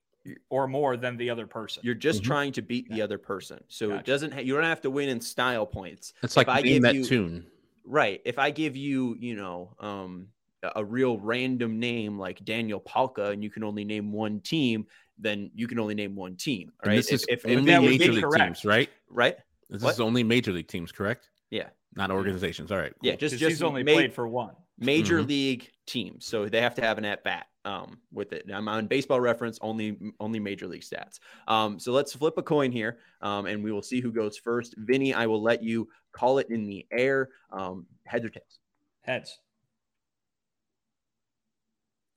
or 0.50 0.68
more 0.68 0.96
than 0.96 1.16
the 1.16 1.30
other 1.30 1.46
person. 1.46 1.82
You're 1.84 1.94
just 1.94 2.22
Mhm. 2.22 2.26
trying 2.26 2.52
to 2.52 2.62
beat 2.62 2.88
the 2.90 3.00
other 3.02 3.16
person, 3.18 3.64
so 3.68 3.92
it 3.94 4.04
doesn't. 4.04 4.32
Ha- 4.32 4.40
you 4.40 4.54
don't 4.54 4.64
have 4.64 4.82
to 4.82 4.90
win 4.90 5.08
in 5.08 5.20
style 5.20 5.64
points. 5.66 6.12
It's 6.22 6.36
like 6.36 6.46
If 6.48 6.52
I 6.54 6.60
name 6.60 6.72
give 6.74 6.82
that 6.82 6.94
you- 6.96 7.04
tune. 7.04 7.46
Right. 7.88 8.20
If 8.26 8.38
I 8.38 8.50
give 8.50 8.76
you, 8.76 9.16
you 9.18 9.34
know, 9.34 9.74
um, 9.80 10.28
a- 10.62 10.72
a 10.76 10.84
real 10.84 11.18
random 11.18 11.78
name 11.80 12.18
like 12.18 12.44
Daniel 12.44 12.80
Palka, 12.80 13.30
and 13.30 13.42
you 13.42 13.50
can 13.50 13.64
only 13.64 13.84
name 13.84 14.12
one 14.12 14.40
team, 14.40 14.86
then 15.18 15.50
you 15.54 15.66
can 15.66 15.78
only 15.78 15.94
name 15.94 16.14
one 16.14 16.36
team. 16.36 16.70
And 16.82 16.90
Right. 16.90 16.96
this 16.96 17.10
is 17.12 17.24
if, 17.28 17.44
if, 17.46 17.56
only 17.56 17.72
that 17.72 17.80
would 17.80 17.90
major 17.90 18.04
be 18.04 18.10
league 18.16 18.24
correct. 18.24 18.44
teams, 18.44 18.64
right? 18.64 18.90
right. 19.08 19.36
This 19.70 19.82
What? 19.82 19.94
is 19.94 20.00
only 20.00 20.22
major 20.22 20.52
league 20.52 20.68
teams, 20.68 20.92
correct? 20.92 21.28
Yeah. 21.50 21.70
Not 21.96 22.10
organizations. 22.10 22.70
All 22.70 22.78
right. 22.78 22.92
Yeah. 23.02 23.12
cool. 23.12 23.18
Just 23.20 23.32
'Cause 23.34 23.40
just 23.40 23.50
he's 23.50 23.62
only 23.62 23.82
ma- 23.82 23.92
played 23.94 24.12
for 24.12 24.28
one. 24.28 24.54
Major 24.78 25.20
Mhm. 25.22 25.28
league 25.28 25.70
teams, 25.86 26.24
so 26.24 26.48
they 26.48 26.60
have 26.60 26.74
to 26.76 26.82
have 26.82 26.98
an 26.98 27.04
at 27.04 27.24
bat 27.24 27.46
um, 27.64 28.00
with 28.12 28.32
it. 28.32 28.46
I'm 28.52 28.68
on 28.68 28.86
baseball 28.86 29.20
reference, 29.20 29.58
only 29.60 29.98
only 30.20 30.38
major 30.38 30.66
league 30.66 30.82
stats. 30.82 31.18
Um, 31.48 31.78
so 31.78 31.92
let's 31.92 32.14
flip 32.14 32.38
a 32.38 32.42
coin 32.42 32.70
here, 32.72 33.00
um, 33.20 33.46
and 33.46 33.62
we 33.64 33.72
will 33.72 33.82
see 33.82 34.00
who 34.00 34.12
goes 34.12 34.38
first. 34.38 34.74
Vinnie, 34.78 35.12
I 35.14 35.26
will 35.26 35.42
let 35.42 35.62
you 35.62 35.88
call 36.12 36.38
it 36.38 36.48
in 36.50 36.66
the 36.66 36.86
air. 36.92 37.28
Um, 37.50 37.86
heads 38.06 38.24
or 38.24 38.30
tails? 38.30 38.60
Heads. 39.02 39.38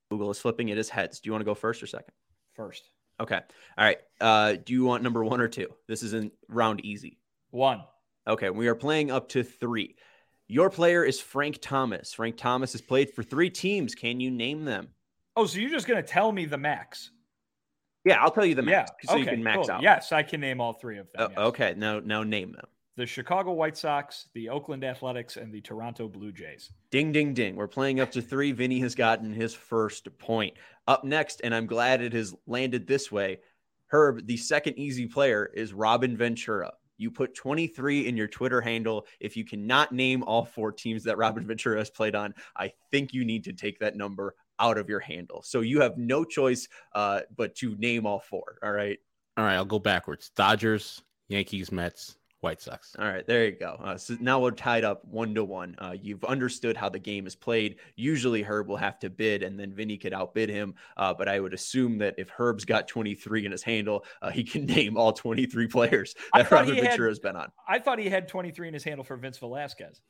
Google 0.10 0.30
is 0.32 0.40
flipping. 0.40 0.70
It 0.70 0.78
is 0.78 0.90
heads. 0.90 1.20
Do 1.20 1.28
you 1.28 1.32
want 1.32 1.42
to 1.42 1.46
go 1.46 1.56
first 1.56 1.82
or 1.82 1.88
second? 1.88 2.14
First. 2.54 2.90
Okay. 3.20 3.40
All 3.78 3.86
right. 3.86 4.00
Uh, 4.20 4.54
do 4.54 4.74
you 4.74 4.84
want 4.84 5.04
number 5.04 5.24
one 5.24 5.40
or 5.42 5.48
two? 5.48 5.68
This 5.88 6.04
is 6.04 6.14
in 6.14 6.32
round 6.50 6.84
easy. 6.86 7.18
One. 7.52 7.84
Okay. 8.28 8.50
We 8.50 8.68
are 8.68 8.76
playing 8.76 9.10
up 9.10 9.30
to 9.30 9.44
three. 9.44 9.96
Your 10.52 10.70
player 10.70 11.06
is 11.06 11.18
Frank 11.18 11.60
Thomas. 11.62 12.14
Frank 12.14 12.36
Thomas 12.36 12.74
has 12.74 12.82
played 12.82 13.10
for 13.10 13.24
three 13.24 13.50
teams. 13.50 13.96
Can 13.96 14.20
you 14.20 14.30
name 14.30 14.66
them? 14.66 14.90
Oh, 15.38 15.46
so 15.46 15.60
you're 15.60 15.70
just 15.70 15.88
going 15.88 16.04
to 16.04 16.06
tell 16.06 16.34
me 16.34 16.44
the 16.44 16.58
max? 16.58 17.12
Yeah, 18.04 18.22
I'll 18.22 18.32
tell 18.32 18.46
you 18.46 18.54
the 18.54 18.62
max 18.62 18.92
yeah. 19.02 19.10
so 19.10 19.14
okay, 19.14 19.24
you 19.24 19.30
can 19.30 19.42
max 19.42 19.68
cool. 19.68 19.72
out. 19.72 19.82
Yes, 19.82 20.12
I 20.12 20.24
can 20.24 20.42
name 20.42 20.60
all 20.60 20.74
three 20.74 20.98
of 20.98 21.08
them. 21.14 21.22
Uh, 21.22 21.30
yes. 21.30 21.40
Okay. 21.40 21.74
Now, 21.78 22.02
now 22.02 22.24
name 22.24 22.52
them. 22.52 22.66
The 22.98 23.06
Chicago 23.06 23.54
White 23.54 23.78
Sox, 23.78 24.28
the 24.34 24.50
Oakland 24.50 24.84
Athletics, 24.84 25.38
and 25.38 25.54
the 25.54 25.62
Toronto 25.62 26.10
Blue 26.10 26.34
Jays. 26.34 26.70
Ding, 26.90 27.14
ding, 27.14 27.34
ding. 27.34 27.56
We're 27.56 27.68
playing 27.68 28.02
up 28.02 28.12
to 28.12 28.22
three. 28.22 28.52
Vinnie 28.52 28.82
has 28.82 28.94
gotten 28.94 29.32
his 29.32 29.54
first 29.54 30.10
point. 30.18 30.56
Up 30.86 31.06
next, 31.06 31.40
and 31.46 31.56
I'm 31.56 31.66
glad 31.66 32.02
it 32.02 32.12
has 32.12 32.36
landed 32.46 32.88
this 32.88 33.10
way. 33.10 33.40
Herb, 33.88 34.28
the 34.28 34.36
second 34.36 34.78
easy 34.78 35.08
player, 35.08 35.50
is 35.54 35.72
Robin 35.72 36.18
Ventura. 36.18 36.74
You 37.02 37.12
put 37.12 37.34
23 37.34 38.08
in 38.08 38.16
your 38.16 38.28
Twitter 38.28 38.62
handle. 38.62 39.08
If 39.20 39.36
you 39.36 39.44
cannot 39.44 39.92
name 39.92 40.24
all 40.24 40.46
four 40.46 40.72
teams 40.72 41.04
that 41.06 41.18
Robin 41.18 41.46
Ventura 41.46 41.80
has 41.80 41.90
played 41.90 42.16
on, 42.16 42.34
I 42.56 42.72
think 42.92 43.14
you 43.14 43.26
need 43.26 43.44
to 43.46 43.54
take 43.54 43.80
that 43.80 43.96
number 43.96 44.36
out 44.60 44.78
of 44.78 44.88
your 44.88 45.00
handle. 45.00 45.42
So 45.42 45.62
you 45.62 45.82
have 45.82 45.98
no 45.98 46.24
choice 46.24 46.68
uh, 46.94 47.22
but 47.36 47.56
to 47.56 47.76
name 47.78 48.06
all 48.06 48.20
four. 48.20 48.60
All 48.64 48.72
right. 48.72 49.00
All 49.36 49.44
right. 49.44 49.56
I'll 49.56 49.66
go 49.66 49.80
backwards. 49.80 50.30
Dodgers, 50.36 51.02
Yankees, 51.28 51.72
Mets, 51.72 52.18
White 52.42 52.60
Sox. 52.60 52.96
All 52.98 53.06
right, 53.06 53.26
there 53.26 53.46
you 53.46 53.52
go. 53.52 53.78
Uh, 53.84 53.98
so 53.98 54.18
now 54.20 54.40
we're 54.40 54.50
tied 54.52 54.84
up 54.84 55.06
one 55.06 55.36
to 55.36 55.44
one. 55.44 55.76
Uh, 55.78 55.96
you've 56.00 56.24
understood 56.24 56.76
how 56.76 56.90
the 56.90 56.98
game 57.00 57.28
is 57.28 57.36
played. 57.36 57.76
Usually, 57.96 58.42
Herb 58.42 58.68
will 58.68 58.78
have 58.78 58.98
to 59.00 59.12
bid, 59.12 59.44
and 59.44 59.60
then 59.60 59.72
Vinnie 59.72 59.98
could 59.98 60.12
outbid 60.12 60.50
him. 60.50 60.74
Uh, 60.98 61.14
but 61.14 61.28
I 61.30 61.40
would 61.40 61.54
assume 61.54 62.00
that 62.00 62.16
if 62.18 62.30
Herb's 62.30 62.66
got 62.66 62.88
23 62.88 63.46
in 63.46 63.52
his 63.52 63.62
handle, 63.62 64.06
uh, 64.24 64.32
he 64.32 64.44
can 64.44 64.66
name 64.78 64.98
all 64.98 65.14
23 65.14 65.68
players 65.68 66.16
I 66.34 66.40
that 66.40 66.50
thought 66.50 66.62
Robert 66.62 66.76
he 66.76 66.82
Ventura 66.82 67.10
has 67.10 67.20
been 67.20 67.36
on. 67.36 67.52
I 67.68 67.78
thought 67.78 68.00
he 68.00 68.10
had 68.10 68.28
23 68.28 68.70
in 68.70 68.74
his 68.74 68.84
handle 68.84 69.04
for 69.04 69.16
Vince 69.18 69.38
Velasquez. 69.38 70.02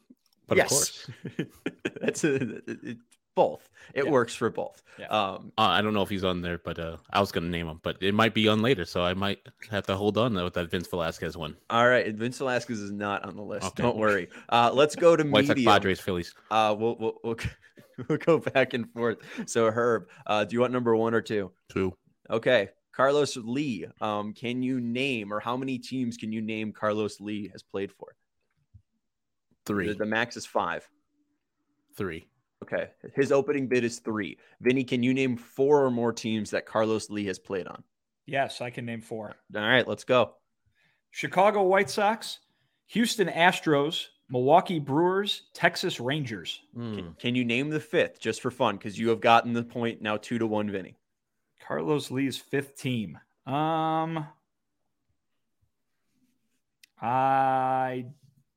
But 0.47 0.59
of 0.59 0.67
course. 0.67 1.09
that's 2.01 2.23
a, 2.23 2.35
it, 2.35 2.63
it- 2.67 2.97
both. 3.35 3.69
It 3.93 4.05
Yeah. 4.05 4.11
works 4.11 4.35
for 4.35 4.49
both. 4.49 4.81
Yeah. 4.99 5.07
Um, 5.07 5.51
Uh, 5.57 5.61
I 5.61 5.81
don't 5.81 5.93
know 5.93 6.01
if 6.01 6.09
he's 6.09 6.23
on 6.23 6.41
there, 6.41 6.57
but 6.57 6.77
uh, 6.79 6.97
I 7.11 7.19
was 7.19 7.31
going 7.31 7.43
to 7.45 7.49
name 7.49 7.67
him, 7.67 7.79
but 7.83 7.97
it 8.01 8.13
might 8.13 8.33
be 8.33 8.47
on 8.47 8.61
later. 8.61 8.85
So 8.85 9.03
I 9.03 9.13
might 9.13 9.39
have 9.69 9.85
to 9.87 9.95
hold 9.95 10.17
on 10.17 10.33
with 10.35 10.53
that 10.55 10.69
Vince 10.69 10.87
Velasquez 10.87 11.37
one. 11.37 11.55
all 11.69 11.87
right, 11.87 12.13
Vince 12.13 12.37
Velasquez 12.37 12.79
is 12.79 12.91
not 12.91 13.23
on 13.25 13.35
the 13.35 13.41
list. 13.43 13.67
Okay. 13.67 13.83
Don't 13.83 13.97
worry. 13.97 14.29
Uh, 14.49 14.71
let's 14.73 14.95
go 14.95 15.15
to 15.15 15.23
White 15.23 15.45
Sox, 15.47 15.57
medium. 15.57 15.71
Padres, 15.73 15.99
Phillies. 15.99 16.33
Uh, 16.49 16.75
we'll, 16.77 16.95
we'll, 16.99 17.19
we'll, 17.23 17.37
we'll 18.07 18.17
go 18.17 18.37
back 18.39 18.73
and 18.73 18.91
forth. 18.93 19.17
So, 19.45 19.71
Herb, 19.71 20.07
uh, 20.27 20.43
do 20.45 20.53
you 20.55 20.59
want 20.61 20.73
number 20.73 20.95
one 20.95 21.13
or 21.13 21.21
two? 21.21 21.51
Two. 21.69 21.93
Okay. 22.29 22.69
Carlos 22.93 23.37
Lee. 23.37 23.85
Um, 24.01 24.33
can 24.33 24.61
you 24.61 24.81
name 24.81 25.31
or 25.33 25.39
how 25.39 25.55
many 25.55 25.79
teams 25.79 26.17
can 26.17 26.31
you 26.33 26.41
name 26.41 26.73
Carlos 26.73 27.21
Lee 27.21 27.47
has 27.53 27.63
played 27.63 27.91
for? 27.93 28.15
Three. 29.65 29.87
The, 29.87 29.93
the 29.93 30.05
max 30.05 30.35
is 30.35 30.45
five. 30.45 30.87
Three. 31.95 32.27
Okay. 32.63 32.89
His 33.15 33.31
opening 33.31 33.67
bid 33.67 33.83
is 33.83 33.99
three. 33.99 34.37
Vinnie, 34.61 34.83
can 34.83 35.03
you 35.03 35.13
name 35.13 35.35
four 35.35 35.83
or 35.83 35.91
more 35.91 36.13
teams 36.13 36.51
that 36.51 36.65
Carlos 36.65 37.09
Lee 37.09 37.25
has 37.25 37.39
played 37.39 37.67
on? 37.67 37.83
Yes, 38.25 38.61
I 38.61 38.69
can 38.69 38.85
name 38.85 39.01
four. 39.01 39.35
All 39.55 39.61
right, 39.61 39.87
let's 39.87 40.03
go. 40.03 40.35
Chicago 41.09 41.63
White 41.63 41.89
Sox, 41.89 42.39
Houston 42.87 43.27
Astros, 43.27 44.07
Milwaukee 44.29 44.79
Brewers, 44.79 45.43
Texas 45.53 45.99
Rangers. 45.99 46.61
Hmm. 46.73 46.95
Can, 46.95 47.15
can 47.19 47.35
you 47.35 47.43
name 47.43 47.69
the 47.69 47.79
fifth 47.79 48.19
just 48.19 48.41
for 48.41 48.51
fun? 48.51 48.77
Because 48.77 48.97
you 48.97 49.09
have 49.09 49.19
gotten 49.19 49.53
the 49.53 49.63
point 49.63 50.01
now 50.01 50.17
two 50.17 50.39
to 50.39 50.47
one, 50.47 50.71
Vinnie. 50.71 50.95
Carlos 51.67 52.11
Lee's 52.11 52.37
fifth 52.37 52.77
team. 52.77 53.17
Um, 53.45 54.27
I 57.01 58.05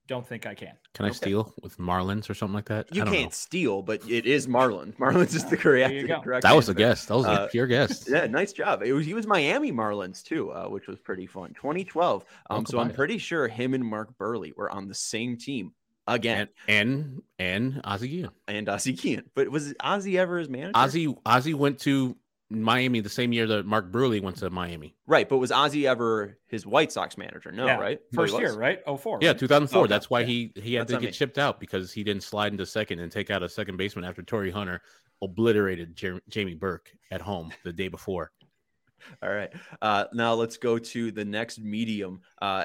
don't 0.07 0.26
think 0.26 0.46
I 0.46 0.55
can. 0.55 0.72
Can 0.92 1.07
I 1.07 1.09
Okay. 1.09 1.16
steal 1.16 1.55
with 1.62 1.78
Marlins 1.78 2.28
or 2.28 2.34
something 2.34 2.55
like 2.55 2.66
that? 2.66 2.94
You 2.94 3.02
I 3.02 3.05
don't 3.07 3.14
can't 3.14 3.26
know. 3.26 3.34
steal, 3.34 3.82
but 3.82 4.02
it 4.09 4.26
is 4.26 4.46
Marlins. 4.46 4.96
Marlins 4.98 5.34
is 5.34 5.44
the 5.46 5.57
correct. 5.57 5.90
There 5.92 6.00
you 6.02 6.07
go. 6.07 6.20
correct 6.20 6.42
That 6.42 6.55
was 6.55 6.68
a 6.68 6.74
guess. 6.74 7.07
That 7.07 7.16
was 7.16 7.26
Uh, 7.26 7.46
a 7.46 7.50
pure 7.50 7.66
guess. 7.66 8.09
Yeah, 8.14 8.26
nice 8.26 8.52
job. 8.52 8.82
It 8.82 8.92
was 8.92 9.07
he 9.07 9.14
was 9.14 9.26
Miami 9.26 9.72
Marlins 9.72 10.22
too, 10.22 10.50
uh, 10.52 10.66
which 10.68 10.86
was 10.86 10.98
pretty 10.98 11.26
fun. 11.26 11.55
2012. 11.55 12.24
Um, 12.50 12.66
so 12.66 12.78
I'm 12.78 12.88
by. 12.88 12.94
pretty 12.94 13.18
sure 13.18 13.48
him 13.48 13.72
and 13.74 13.84
Mark 13.84 14.16
Buehrle 14.18 14.55
were 14.57 14.70
on 14.70 14.88
the 14.88 14.94
same 14.94 15.36
team 15.38 15.72
again, 16.07 16.48
And 16.68 17.22
and 17.38 17.72
and 17.72 17.80
Ozzie 17.84 18.09
Guillen. 18.09 18.30
and, 18.46 18.68
Ozzie 18.68 18.92
Guillen. 18.92 19.24
But 19.34 19.48
was 19.48 19.72
Ozzie 19.80 20.18
ever 20.18 20.38
his 20.38 20.50
manager? 20.50 20.72
Ozzie 20.74 21.14
Ozzie 21.24 21.55
went 21.55 21.78
to 21.80 22.16
Miami 22.51 23.01
the 23.01 23.09
same 23.09 23.32
year 23.32 23.47
that 23.47 23.66
Mark 23.66 23.90
Buehrle 23.90 24.20
went 24.22 24.36
to 24.36 24.51
Miami. 24.51 24.95
right? 25.07 25.28
But 25.28 25.38
was 25.38 25.51
Ozzie 25.51 25.86
ever 25.86 26.38
his 26.47 26.66
White 26.66 26.92
Sox 26.92 27.16
manager? 27.16 27.51
No, 27.51 27.66
Yeah, 27.66 27.76
right? 27.78 28.01
First 28.12 28.38
year, 28.38 28.55
right? 28.55 28.80
Oh 28.86 28.97
four. 28.97 29.18
Yeah, 29.22 29.32
2004. 29.32 29.82
Okay, 29.84 29.88
That's 29.88 30.11
why 30.11 30.20
yeah. 30.20 30.26
he 30.26 30.53
he 30.57 30.74
had 30.74 30.82
That's 30.88 30.97
to 30.97 31.01
get 31.01 31.07
me. 31.09 31.12
shipped 31.12 31.38
out 31.38 31.59
because 31.59 31.92
he 31.92 32.05
didn't 32.05 32.22
slide 32.22 32.53
into 32.53 32.66
second 32.66 33.01
and 33.01 33.11
take 33.11 33.30
out 33.30 33.42
a 33.42 33.49
second 33.49 33.76
baseman 33.78 34.05
after 34.05 34.22
Torii 34.22 34.51
Hunter 34.51 34.82
obliterated 35.22 35.97
Jer- 35.97 36.20
Jamie 36.28 36.55
Burke 36.55 36.92
at 37.11 37.20
home 37.20 37.51
the 37.64 37.72
day 37.72 37.88
before. 37.88 38.30
All 39.22 39.30
right. 39.30 39.53
Uh, 39.82 40.05
now 40.12 40.34
let's 40.34 40.57
go 40.57 40.78
to 40.78 41.11
the 41.12 41.24
next 41.24 41.59
medium. 41.61 42.20
Uh, 42.40 42.64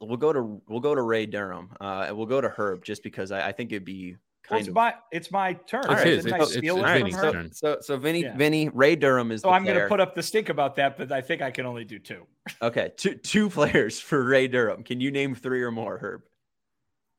we'll 0.00 0.16
go 0.16 0.32
to 0.32 0.62
we'll 0.68 0.80
go 0.80 0.94
to 0.94 1.02
Ray 1.02 1.26
Durham. 1.26 1.70
Uh, 1.80 2.04
and 2.08 2.16
we'll 2.16 2.26
go 2.26 2.40
to 2.40 2.48
Herb 2.48 2.84
just 2.84 3.02
because 3.02 3.30
I, 3.32 3.48
I 3.48 3.52
think 3.52 3.72
it'd 3.72 3.84
be 3.84 4.16
Well, 4.50 4.58
it's 4.60 4.68
of 4.68 4.74
my 4.74 4.94
it's 5.12 5.30
my 5.30 5.52
turn. 5.54 5.80
It's 5.84 5.88
right? 5.88 6.06
his. 6.06 6.24
Didn't 6.24 6.34
I 6.34 6.36
It's- 6.44 6.52
steal 6.56 6.76
it's 6.78 6.88
it 6.90 6.92
Vinnie's 6.98 7.14
turn. 7.16 7.52
so 7.52 7.78
so 7.80 7.96
Vinnie 7.96 8.22
Yeah. 8.22 8.36
Vinnie 8.36 8.68
Ray 8.70 8.96
Durham 8.96 9.30
is 9.32 9.42
So 9.42 9.48
the 9.48 9.54
I'm 9.54 9.64
going 9.64 9.78
to 9.78 9.88
put 9.88 10.00
up 10.00 10.14
the 10.14 10.22
stink 10.22 10.48
about 10.48 10.76
that, 10.76 10.96
but 10.96 11.12
I 11.12 11.20
think 11.20 11.42
I 11.42 11.50
can 11.50 11.66
only 11.66 11.84
do 11.84 11.98
two. 11.98 12.26
Okay, 12.62 12.92
two 12.96 13.14
two 13.14 13.50
players 13.50 14.00
for 14.00 14.22
Ray 14.24 14.48
Durham. 14.48 14.82
Can 14.84 15.00
you 15.00 15.10
name 15.10 15.34
three 15.34 15.62
or 15.62 15.70
more, 15.70 15.98
Herb? 15.98 16.22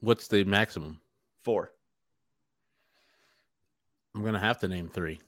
What's 0.01 0.27
the 0.27 0.43
maximum? 0.43 1.01
Four. 1.43 1.71
I'm 4.15 4.23
gonna 4.23 4.39
have 4.39 4.57
to 4.59 4.67
name 4.67 4.89
three. 4.89 5.19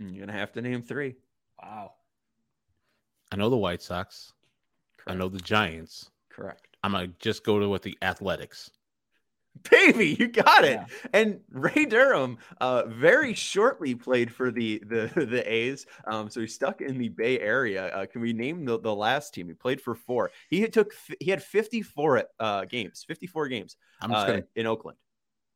Mm, 0.00 0.14
You're 0.14 0.26
gonna 0.26 0.38
have 0.38 0.52
to 0.52 0.62
name 0.62 0.82
three. 0.82 1.16
Wow. 1.62 1.92
I 3.32 3.36
know 3.36 3.50
the 3.50 3.56
White 3.56 3.82
Sox. 3.82 4.32
I 5.06 5.14
know 5.14 5.28
the 5.28 5.40
Giants. 5.40 6.10
Correct. 6.30 6.68
I'm 6.84 6.92
gonna 6.92 7.08
just 7.18 7.44
go 7.44 7.58
to 7.58 7.68
with 7.68 7.82
the 7.82 7.96
Athletics. 8.02 8.70
Baby, 9.70 10.16
you 10.18 10.28
got 10.28 10.64
it. 10.64 10.80
Yeah. 10.80 10.86
And 11.12 11.40
Ray 11.50 11.84
Durham 11.84 12.38
uh, 12.60 12.84
very 12.86 13.34
shortly 13.34 13.94
played 13.94 14.32
for 14.32 14.50
the 14.50 14.82
the 14.86 15.10
the 15.26 15.52
A's. 15.52 15.86
Um, 16.06 16.28
so 16.30 16.40
he's 16.40 16.54
stuck 16.54 16.80
in 16.80 16.98
the 16.98 17.08
Bay 17.08 17.40
Area. 17.40 17.86
Uh, 17.88 18.06
can 18.06 18.20
we 18.20 18.32
name 18.32 18.64
the, 18.64 18.78
the 18.78 18.94
last 18.94 19.34
team? 19.34 19.48
He 19.48 19.54
played 19.54 19.80
for 19.80 19.94
four. 19.94 20.30
He 20.48 20.60
had 20.60 20.72
took 20.72 20.92
he 21.20 21.30
had 21.30 21.42
54 21.42 22.24
uh, 22.38 22.64
games, 22.64 23.04
54 23.06 23.48
games 23.48 23.76
I'm 24.00 24.10
just 24.10 24.24
uh, 24.24 24.26
gonna 24.26 24.44
in 24.56 24.66
Oakland. 24.66 24.98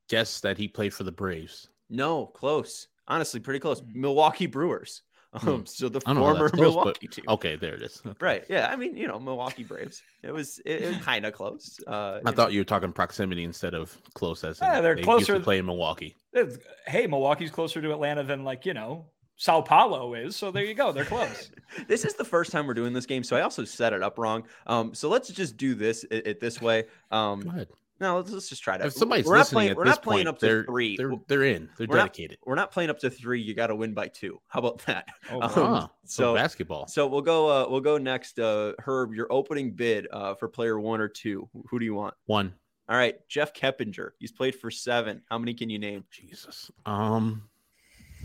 guess 0.09 0.41
that 0.41 0.59
he 0.59 0.69
played 0.69 0.95
for 0.95 1.05
the 1.05 1.13
Braves. 1.13 1.69
No, 1.89 2.27
close. 2.27 2.89
Honestly, 3.09 3.41
pretty 3.41 3.61
close. 3.61 3.81
Mm. 3.81 3.95
Milwaukee 3.97 4.47
Brewers. 4.47 5.03
Um, 5.35 5.41
Hmm. 5.41 5.65
so 5.65 5.89
the 5.89 6.01
I 6.05 6.13
don't 6.13 6.17
know 6.21 6.27
how 6.27 6.33
former 6.35 6.49
that's 6.49 6.55
close, 6.57 6.75
but- 6.75 6.79
Milwaukee 6.81 7.09
team. 7.09 7.25
Okay, 7.29 7.57
there 7.57 7.75
it 7.75 7.83
is. 7.83 8.03
Okay. 8.07 8.17
Right. 8.21 8.45
Yeah. 8.51 8.69
I 8.71 8.77
mean, 8.77 8.97
you 8.97 9.09
know, 9.09 9.19
Milwaukee 9.19 9.65
Braves. 9.65 10.03
It 10.23 10.31
was 10.33 10.59
it, 10.67 10.83
it 10.83 11.01
kind 11.03 11.25
of 11.25 11.33
close. 11.33 11.81
Uh, 11.87 12.21
I 12.25 12.31
you 12.31 12.37
thought 12.37 12.53
you 12.53 12.61
were 12.61 12.65
talking 12.65 12.93
proximity 12.93 13.43
instead 13.45 13.73
of 13.75 13.97
close 14.15 14.45
as 14.45 14.61
Yeah, 14.61 14.81
they're 14.83 14.95
they 14.95 15.01
used 15.01 15.07
closer- 15.09 15.35
to 15.39 15.41
play 15.41 15.59
in 15.59 15.67
Milwaukee. 15.67 16.17
It's- 16.35 16.59
Hey, 16.87 17.07
Milwaukee's 17.07 17.51
closer 17.51 17.81
to 17.81 17.93
Atlanta 17.93 18.23
than 18.25 18.45
like 18.45 18.67
you 18.67 18.75
know 18.75 19.07
Sao 19.37 19.63
Paulo 19.63 20.13
is. 20.15 20.37
So 20.37 20.51
there 20.51 20.65
you 20.65 20.75
go. 20.75 20.93
They're 20.93 21.07
close. 21.07 21.51
this 21.89 22.05
is 22.05 22.15
the 22.15 22.25
first 22.25 22.53
time 22.53 22.67
we're 22.67 22.75
doing 22.75 22.93
this 22.93 23.07
game, 23.07 23.25
so 23.25 23.35
I 23.35 23.41
also 23.41 23.65
set 23.65 23.95
it 23.95 24.03
up 24.03 24.19
wrong. 24.19 24.45
Um, 24.67 24.95
so 24.95 25.09
let's 25.09 25.29
just 25.31 25.57
do 25.57 25.75
this 25.75 26.05
it, 26.05 26.27
it 26.27 26.41
this 26.41 26.61
way. 26.61 26.85
Um, 27.11 27.41
Go 27.41 27.49
ahead. 27.51 27.69
No, 28.03 28.17
let's, 28.17 28.31
let's 28.33 28.49
just 28.49 28.63
try 28.63 28.77
to. 28.77 28.85
If 28.87 28.93
somebody's 28.95 29.25
we're 29.27 29.35
not 29.37 29.39
listening 29.41 29.57
playing. 29.57 29.71
at 29.71 29.77
We're 29.79 29.85
this 29.85 29.95
not 29.97 30.03
playing 30.03 30.19
point, 30.27 30.29
up 30.29 30.39
to 30.41 30.47
they're, 30.47 30.65
3 30.65 30.97
They're 30.97 31.13
they're 31.29 31.45
in. 31.45 31.71
They're 31.79 31.87
We're 31.89 31.97
not- 31.97 32.03
dedicated. 32.13 32.39
we're 32.45 32.55
not 32.57 32.71
playing 32.73 32.91
up 32.91 32.99
to 32.99 33.09
three. 33.11 33.41
You 33.41 33.55
got 33.55 33.69
to 33.69 33.77
win 33.77 33.95
by 33.95 34.09
two. 34.09 34.41
How 34.49 34.59
about 34.59 34.79
that? 34.87 35.07
Oh, 35.31 35.41
Um, 35.41 35.51
so 35.53 35.89
so 36.05 36.35
basketball. 36.35 36.89
so 36.89 37.07
we'll 37.07 37.23
go. 37.23 37.49
Uh, 37.49 37.69
we'll 37.71 37.81
go 37.81 37.97
next. 37.97 38.39
Uh, 38.39 38.73
Herb, 38.81 39.15
your 39.15 39.33
opening 39.33 39.73
bid 39.73 40.09
uh, 40.13 40.35
for 40.35 40.49
player 40.49 40.79
one 40.81 41.01
or 41.01 41.09
two. 41.09 41.49
Who 41.71 41.79
do 41.79 41.85
you 41.85 41.95
want? 41.95 42.15
One. 42.27 42.53
All 42.89 42.97
right, 42.97 43.17
Jeff 43.29 43.55
Keppinger. 43.55 44.11
He's 44.19 44.33
played 44.33 44.57
for 44.57 44.71
seven. 44.71 45.23
How 45.31 45.39
many 45.39 45.55
can 45.55 45.71
you 45.71 45.79
name? 45.79 46.05
Jesus. 46.11 46.71
Um, 46.85 47.49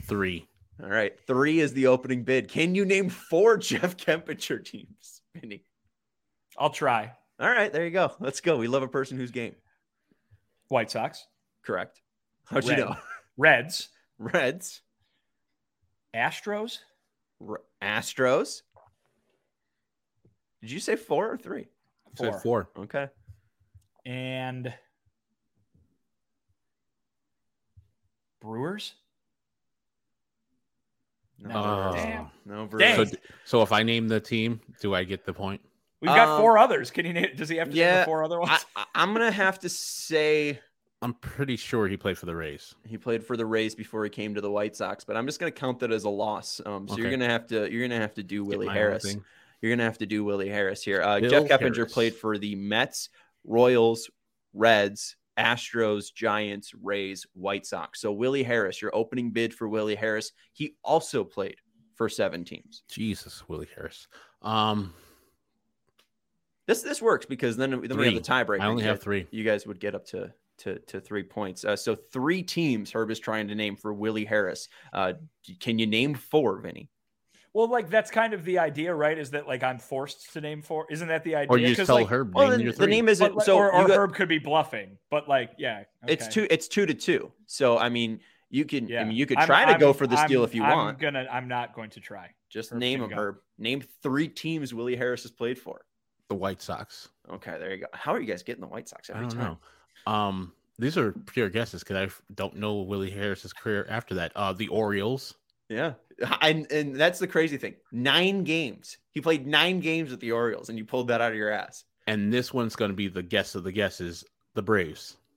three. 0.05 0.47
All 0.81 0.89
right, 0.89 1.13
three 1.27 1.59
is 1.59 1.73
the 1.73 1.87
opening 1.87 2.23
bid. 2.23 2.49
Can 2.49 2.73
you 2.75 2.83
name 2.83 3.09
four 3.09 3.57
Jeff 3.59 3.95
Keppinger 3.95 4.65
teams? 4.65 5.21
Vinnie? 5.35 5.63
I'll 6.57 6.71
try. 6.71 7.11
All 7.39 7.49
right, 7.49 7.71
there 7.71 7.85
you 7.85 7.91
go. 7.91 8.11
Let's 8.19 8.41
go. 8.41 8.57
We 8.57 8.67
love 8.67 8.81
a 8.81 8.87
person 8.87 9.15
who's 9.17 9.29
game. 9.29 9.53
White 10.69 10.91
Sox, 10.91 11.25
Correct. 11.63 12.01
How'd 12.45 12.63
you 12.63 12.71
Red. 12.71 12.79
know? 12.79 12.95
Reds, 13.37 13.89
Reds, 14.17 14.81
Astros, 16.15 16.79
R- 17.47 17.61
Astros. 17.81 18.61
Did 20.61 20.71
you 20.71 20.79
say 20.79 20.95
four 20.95 21.31
or 21.31 21.37
three? 21.37 21.67
Said 22.15 22.31
Four. 22.31 22.39
four. 22.39 22.69
Okay. 22.85 23.07
and 24.05 24.73
Brewers. 28.41 28.93
No, 31.39 31.49
No. 31.49 31.61
Brewers. 31.63 31.93
Oh. 31.93 31.95
Damn. 31.95 32.29
No, 32.45 32.55
Dang. 32.55 32.67
Brewers. 32.95 33.11
So, 33.11 33.17
so 33.45 33.61
if 33.61 33.71
I 33.71 33.83
name 33.83 34.07
the 34.07 34.19
team, 34.19 34.59
do 34.81 34.95
I 34.95 35.03
get 35.03 35.25
the 35.25 35.33
point? 35.33 35.61
We've 36.01 36.09
got 36.09 36.27
Um, 36.29 36.41
four 36.41 36.57
others. 36.57 36.91
Can 36.91 37.05
he? 37.05 37.13
na- 37.13 37.27
Does 37.35 37.49
he 37.49 37.57
have 37.57 37.69
to 37.69 37.73
name 37.75 37.79
yeah, 37.79 37.99
the 38.01 38.05
four 38.05 38.23
other 38.23 38.39
ones? 38.39 38.51
I, 38.75 38.81
I, 38.81 38.85
I'm 38.95 39.13
gonna 39.13 39.31
have 39.31 39.59
to 39.59 39.69
say 39.69 40.59
I'm 41.01 41.13
pretty 41.15 41.55
sure 41.57 41.87
he 41.87 41.97
played 41.97 42.17
for 42.17 42.25
the 42.25 42.35
Rays. 42.35 42.73
he 42.85 42.97
played 42.97 43.23
for 43.23 43.35
the 43.37 43.45
Rays 43.45 43.75
before 43.75 44.03
he 44.03 44.09
came 44.09 44.33
to 44.35 44.41
the 44.41 44.51
White 44.51 44.75
Sox, 44.75 45.03
but 45.03 45.15
I'm 45.17 45.25
just 45.25 45.39
gonna 45.39 45.51
count 45.51 45.79
that 45.79 45.91
as 45.91 46.03
a 46.03 46.09
loss. 46.09 46.61
Um, 46.65 46.87
so 46.87 46.97
you're 46.97 47.09
gonna 47.11 47.29
have 47.29 47.47
to 47.47 47.71
you're 47.71 47.87
gonna 47.87 47.99
have 48.01 48.13
to 48.15 48.23
do 48.23 48.43
Get 48.43 48.49
Willie 48.49 48.67
Harris. 48.73 49.15
You're 49.61 49.71
gonna 49.71 49.83
have 49.85 49.97
to 49.99 50.05
do 50.05 50.23
Willie 50.23 50.49
Harris 50.49 50.83
here. 50.83 51.01
Uh, 51.01 51.19
Jeff 51.19 51.45
Keppinger 51.45 51.75
Harris. 51.75 51.93
played 51.93 52.15
for 52.15 52.37
the 52.37 52.53
Mets, 52.55 53.09
Royals, 53.43 54.09
Reds, 54.53 55.15
Astros, 55.37 56.13
Giants, 56.13 56.73
Rays, 56.75 57.25
White 57.33 57.65
Sox. 57.65 58.01
So 58.01 58.11
Willie 58.11 58.43
Harris, 58.43 58.81
your 58.81 58.95
opening 58.95 59.31
bid 59.31 59.53
for 59.53 59.67
Willie 59.67 59.95
Harris. 59.95 60.31
He 60.53 60.75
also 60.83 61.23
played 61.23 61.57
for 61.95 62.07
seven 62.07 62.43
teams. 62.45 62.83
Jesus, 62.87 63.47
Willie 63.47 63.67
Harris. 63.75 64.07
Um, 64.43 64.93
This 66.67 66.81
this 66.81 67.01
works 67.01 67.25
because 67.25 67.55
then 67.57 67.71
then 67.71 67.97
we 67.97 68.05
have 68.05 68.13
the 68.15 68.21
tiebreaker. 68.21 68.59
I 68.61 68.65
only 68.67 68.83
have 68.83 69.01
three. 69.01 69.25
You 69.31 69.43
guys 69.43 69.65
would 69.65 69.79
get 69.79 69.95
up 69.95 70.05
to 70.07 70.31
to 70.59 70.79
to 70.79 70.99
three 70.99 71.23
points. 71.23 71.63
Uh, 71.63 71.75
so 71.75 71.95
three 71.95 72.43
teams 72.43 72.91
Herb 72.91 73.09
is 73.09 73.19
trying 73.19 73.47
to 73.47 73.55
name 73.55 73.75
for 73.75 73.93
Willie 73.93 74.25
Harris. 74.25 74.67
Uh, 74.91 75.13
can 75.59 75.79
you 75.79 75.87
name 75.87 76.13
four, 76.13 76.59
Vinnie? 76.59 76.89
well, 77.53 77.69
like 77.69 77.89
that's 77.89 78.11
kind 78.11 78.33
of 78.33 78.43
the 78.43 78.59
idea, 78.59 78.93
right? 78.93 79.17
Is 79.17 79.31
that 79.31 79.47
like 79.47 79.63
I'm 79.63 79.79
forced 79.79 80.33
to 80.33 80.41
name 80.41 80.61
four? 80.61 80.85
Isn't 80.91 81.07
that 81.07 81.23
the 81.23 81.35
idea? 81.35 81.47
or 81.49 81.57
you 81.57 81.67
just 81.67 81.79
'Cause, 81.79 81.87
tell 81.87 81.95
like, 81.95 82.07
Herb 82.07 82.33
Well, 82.35 82.49
name 82.49 82.57
then 82.57 82.59
your 82.61 82.73
the 82.73 82.85
name 82.87 83.07
isn't 83.09 83.25
but, 83.25 83.35
like, 83.37 83.45
so. 83.45 83.57
or, 83.57 83.73
or 83.73 83.87
got- 83.87 83.97
Herb 83.97 84.13
could 84.13 84.27
be 84.29 84.37
bluffing, 84.39 84.97
but 85.09 85.27
like, 85.29 85.51
yeah, 85.57 85.83
It's 86.07 86.27
two. 86.27 86.45
It's 86.49 86.67
two 86.67 86.85
to 86.85 86.93
two. 86.93 87.31
So 87.45 87.77
I 87.77 87.87
mean, 87.89 88.19
you 88.49 88.65
can. 88.65 88.87
Yeah, 88.87 89.01
I 89.01 89.03
mean, 89.05 89.15
you 89.17 89.25
could 89.25 89.37
I'm- 89.37 89.47
try 89.47 89.71
to 89.71 89.79
go 89.79 89.87
I'm- 89.87 89.95
for 89.95 90.05
the 90.05 90.17
steal 90.25 90.41
I'm- 90.41 90.49
if 90.49 90.53
you 90.55 90.63
I'm 90.63 90.77
want. 90.77 90.99
gonna. 90.99 91.25
I'm 91.31 91.47
not 91.47 91.73
going 91.73 91.89
to 91.91 91.99
try. 92.01 92.31
Just 92.49 92.71
Herb 92.73 92.79
name 92.79 92.99
can 92.99 93.09
them, 93.09 93.17
go. 93.17 93.23
Herb. 93.23 93.37
Name 93.57 93.81
three 94.03 94.27
teams 94.27 94.73
Willie 94.73 94.95
Harris 94.97 95.23
has 95.23 95.31
played 95.31 95.57
for. 95.57 95.81
The 96.27 96.35
White 96.35 96.61
Sox. 96.61 97.09
Okay, 97.29 97.57
there 97.59 97.73
you 97.73 97.81
go. 97.81 97.87
How 97.93 98.13
are 98.13 98.19
you 98.19 98.27
guys 98.27 98.43
getting 98.43 98.61
the 98.61 98.67
White 98.67 98.89
Sox 98.89 99.09
I 99.09 99.13
every 99.13 99.27
don't 99.27 99.37
time? 99.37 99.57
know. 100.05 100.11
Um, 100.11 100.53
these 100.79 100.97
are 100.97 101.11
pure 101.11 101.49
guesses 101.49 101.83
because 101.83 102.09
I 102.09 102.33
don't 102.35 102.55
know 102.55 102.81
Willie 102.81 103.11
Harris's 103.11 103.53
career 103.53 103.85
after 103.89 104.15
that. 104.15 104.31
Uh, 104.35 104.53
the 104.53 104.67
Orioles. 104.67 105.35
Yeah, 105.69 105.93
and 106.41 106.71
and 106.71 106.95
that's 106.95 107.19
the 107.19 107.27
crazy 107.27 107.57
thing. 107.57 107.75
Nine 107.91 108.43
games. 108.43 108.97
He 109.11 109.21
played 109.21 109.45
nine 109.45 109.79
games 109.79 110.11
with 110.11 110.19
the 110.19 110.31
Orioles, 110.31 110.69
and 110.69 110.77
you 110.77 110.85
pulled 110.85 111.09
that 111.09 111.19
out 111.19 111.31
of 111.31 111.37
your 111.37 111.51
ass. 111.51 111.83
And 112.05 112.31
this 112.31 112.53
one's 112.53 112.75
going 112.75 112.91
to 112.91 112.95
be 112.95 113.09
the 113.09 113.23
guess 113.23 113.55
of 113.55 113.63
the 113.63 113.71
guesses. 113.71 114.23
The 114.53 114.61
Braves. 114.61 115.17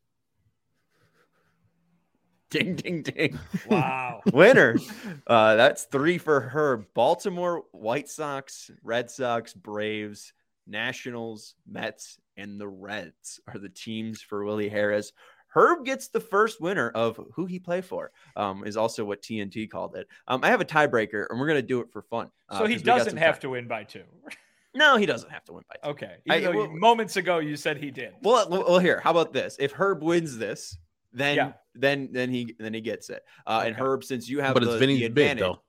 Ding, 2.51 2.75
ding, 2.75 3.03
ding. 3.03 3.39
Wow. 3.69 4.23
Winner. 4.33 4.77
Uh, 5.25 5.55
that's 5.55 5.85
three 5.85 6.19
for 6.19 6.41
her. 6.41 6.79
Baltimore 6.95 7.63
White 7.71 8.09
Sox, 8.09 8.73
Red 8.83 9.09
Sox, 9.09 9.55
Braves, 9.55 10.33
Nationals, 10.71 11.55
Mets, 11.71 12.19
and 12.37 12.61
the 12.61 12.69
Reds 12.69 13.41
are 13.47 13.59
the 13.59 13.69
teams 13.69 14.23
for 14.23 14.45
Willie 14.45 14.69
Harris. 14.69 15.13
Herb 15.49 15.85
gets 15.85 16.09
the 16.09 16.21
first 16.21 16.61
winner 16.61 16.91
of 16.91 17.19
who 17.35 17.45
he 17.45 17.59
play 17.59 17.81
for. 17.81 18.13
Um, 18.37 18.65
is 18.65 18.77
also 18.77 19.05
what 19.05 19.21
TNT 19.21 19.69
called 19.69 19.97
it. 19.97 20.07
Um, 20.29 20.45
I 20.45 20.49
have 20.49 20.61
a 20.61 20.65
tiebreaker, 20.65 21.27
and 21.29 21.41
we're 21.41 21.49
gonna 21.49 21.61
do 21.63 21.81
it 21.81 21.91
for 21.93 22.03
fun. 22.03 22.31
uh, 22.49 22.59
So 22.59 22.67
he 22.67 22.77
doesn't 22.77 23.17
have 23.17 23.35
time. 23.37 23.41
to 23.43 23.51
win 23.51 23.67
by 23.67 23.83
two. 23.85 24.05
No, 24.73 24.97
he 24.97 25.05
doesn't 25.07 25.31
have 25.31 25.45
to 25.47 25.53
win 25.55 25.65
by 25.69 25.75
two. 25.83 25.91
Okay. 25.91 26.17
I- 26.31 26.39
Even 26.39 26.53
you- 26.53 26.59
well- 26.59 26.69
moments 26.69 27.17
ago 27.17 27.39
you 27.41 27.57
said 27.57 27.77
he 27.79 27.91
did. 27.91 28.15
Well, 28.23 28.49
well, 28.49 28.63
well, 28.65 28.79
here. 28.79 29.01
How 29.01 29.11
about 29.11 29.33
this? 29.33 29.57
If 29.59 29.73
Herb 29.73 30.03
wins 30.05 30.39
this, 30.39 30.79
then 31.13 31.35
Yeah. 31.37 31.53
then 31.75 32.11
then 32.13 32.31
he 32.31 32.55
then 32.57 32.73
he 32.73 32.81
gets 32.81 33.11
it. 33.11 33.25
Uh, 33.45 33.65
And 33.67 33.75
Herb, 33.75 34.05
since 34.05 34.29
you 34.29 34.41
have 34.41 34.55
but 34.55 34.61
the, 34.63 34.67
it's 34.71 34.75
the 34.75 34.79
Vinnie's 34.79 35.01
bid 35.01 35.07
advantage, 35.07 35.41
though. 35.41 35.63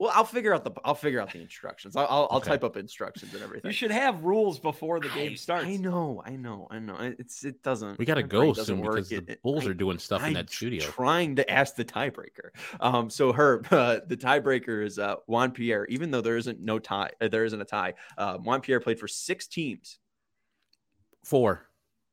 Well, 0.00 0.10
I'll 0.12 0.24
figure 0.24 0.52
out 0.52 0.64
the 0.64 0.72
I'll 0.84 0.96
figure 0.96 1.20
out 1.20 1.32
the 1.32 1.40
instructions. 1.40 1.94
I'll 1.94 2.06
I'll, 2.10 2.28
I'll 2.32 2.40
type 2.40 2.64
up 2.64 2.76
instructions 2.76 3.32
and 3.32 3.42
everything. 3.44 3.70
You 3.70 3.72
should 3.72 3.92
have 3.92 4.24
rules 4.24 4.58
before 4.58 4.98
the 4.98 5.08
game 5.10 5.32
I- 5.32 5.36
starts. 5.36 5.66
I 5.66 5.76
know, 5.76 6.20
I 6.26 6.30
know, 6.34 6.66
I 6.68 6.80
know. 6.80 6.96
It's 6.98 7.44
it 7.44 7.62
doesn't. 7.62 7.98
We 7.98 8.04
got 8.04 8.14
to 8.16 8.24
go 8.24 8.52
soon 8.54 8.82
because 8.82 9.12
It- 9.12 9.26
the 9.28 9.38
Bulls 9.44 9.66
I- 9.66 9.70
are 9.70 9.74
doing 9.74 9.98
stuff 9.98 10.22
in 10.22 10.26
I'm 10.28 10.32
that 10.34 10.50
studio. 10.50 10.84
Trying 10.84 11.36
to 11.36 11.48
ask 11.48 11.76
the 11.76 11.84
tiebreaker. 11.84 12.50
Um, 12.80 13.08
so 13.08 13.32
Herb, 13.32 13.68
uh, 13.72 14.00
the 14.06 14.16
tiebreaker 14.16 14.84
is 14.84 14.98
uh, 14.98 15.16
Juan 15.28 15.52
Pierre. 15.52 15.84
Even 15.86 16.10
though 16.10 16.20
there 16.22 16.36
isn't 16.38 16.60
no 16.60 16.80
tie, 16.80 17.10
uh, 17.20 17.28
there 17.28 17.44
isn't 17.44 17.60
a 17.60 17.64
tie. 17.64 17.94
Uh, 18.18 18.38
Juan 18.38 18.60
Pierre 18.62 18.80
played 18.80 18.98
for 18.98 19.06
six 19.08 19.46
teams. 19.46 19.98
Four. 21.24 21.66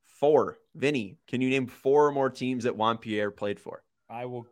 Four. 0.05 0.59
Vinnie, 0.75 1.17
can 1.27 1.41
you 1.41 1.49
name 1.49 1.65
four 1.67 2.11
more 2.11 2.29
teams 2.29 2.63
that 2.65 2.75
Juan 2.75 2.97
Pierre 2.99 3.31
played 3.31 3.59
for? 3.59 3.83
I 4.09 4.25
will. 4.25 4.45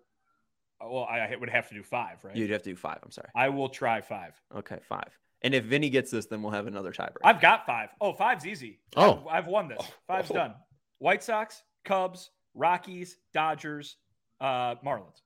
Well, 0.82 1.04
I 1.04 1.36
would 1.36 1.50
have 1.50 1.68
to 1.70 1.76
do 1.76 1.84
five, 1.84 2.24
right? 2.24 2.36
You'd 2.36 2.50
have 2.52 2.64
to 2.64 2.70
do 2.72 2.76
five. 2.76 3.00
I'm 3.04 3.12
sorry. 3.12 3.30
I 3.36 3.50
will 3.50 3.70
try 3.70 4.00
five. 4.02 4.34
Okay, 4.56 4.80
five. 4.88 5.10
And 5.42 5.54
if 5.54 5.66
Vinnie 5.66 5.90
gets 5.90 6.12
this, 6.12 6.26
then 6.26 6.42
we'll 6.42 6.52
have 6.52 6.68
another 6.68 6.92
tiebreaker. 6.92 7.18
I've 7.24 7.42
got 7.42 7.66
five. 7.66 7.90
Oh, 8.02 8.14
five's 8.14 8.46
easy. 8.46 8.80
Oh. 8.96 9.26
I've, 9.30 9.44
I've 9.44 9.48
won 9.48 9.68
this. 9.68 9.82
Five's 10.08 10.32
Oh. 10.32 10.36
done. 10.36 10.56
White 11.00 11.24
Sox, 11.24 11.64
Cubs, 11.86 12.32
Rockies, 12.56 13.18
Dodgers, 13.34 13.98
uh, 14.42 14.76
Marlins. 14.86 15.22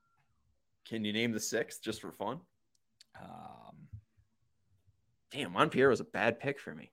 Can 0.88 1.04
you 1.06 1.14
name 1.14 1.32
the 1.32 1.40
sixth 1.40 1.82
just 1.82 2.02
for 2.02 2.12
fun? 2.12 2.40
Um, 3.22 3.76
Damn, 5.32 5.54
Juan 5.54 5.70
Pierre 5.70 5.90
was 5.90 6.00
a 6.00 6.04
bad 6.06 6.40
pick 6.40 6.60
for 6.60 6.76
me. 6.76 6.92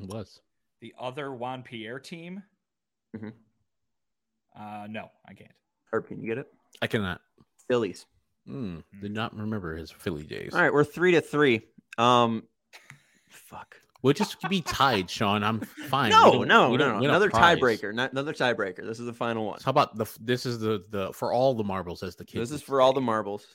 It 0.00 0.06
was. 0.08 0.40
the 0.80 0.94
other 0.98 1.32
Juan 1.32 1.62
Pierre 1.62 2.00
team. 2.00 2.42
Mhm. 3.14 3.32
Uh, 4.58 4.86
no, 4.88 5.10
I 5.28 5.34
can't. 5.34 5.52
Herb, 5.92 6.06
can 6.08 6.20
you 6.20 6.26
get 6.26 6.38
it? 6.38 6.52
I 6.82 6.86
cannot. 6.86 7.20
Phillies. 7.68 8.06
Hmm, 8.46 8.78
did 9.00 9.12
not 9.12 9.36
remember 9.36 9.76
his 9.76 9.90
Philly 9.90 10.24
days. 10.24 10.54
All 10.54 10.60
right, 10.60 10.72
we're 10.72 10.84
three 10.84 11.12
to 11.12 11.20
three. 11.20 11.62
Um, 11.98 12.44
fuck. 13.28 13.76
We'll 14.02 14.14
just 14.14 14.40
be 14.48 14.62
tied, 14.62 15.10
Sean. 15.10 15.44
I'm 15.44 15.60
fine. 15.60 16.10
No, 16.10 16.42
no, 16.42 16.74
no, 16.74 16.98
no. 16.98 16.98
Another 16.98 17.28
tiebreaker. 17.28 17.94
Not 17.94 18.12
another 18.12 18.32
tiebreaker. 18.32 18.84
This 18.86 18.98
is 18.98 19.04
the 19.04 19.12
final 19.12 19.46
one. 19.46 19.58
So 19.58 19.66
how 19.66 19.70
about 19.70 19.96
the? 19.96 20.06
This 20.20 20.46
is 20.46 20.58
the 20.58 20.84
the 20.88 21.12
for 21.12 21.32
all 21.32 21.54
the 21.54 21.64
marbles 21.64 22.02
as 22.02 22.16
the 22.16 22.24
kids. 22.24 22.48
This 22.48 22.60
is 22.60 22.62
for 22.62 22.80
all 22.80 22.94
the 22.94 23.00
marbles. 23.02 23.46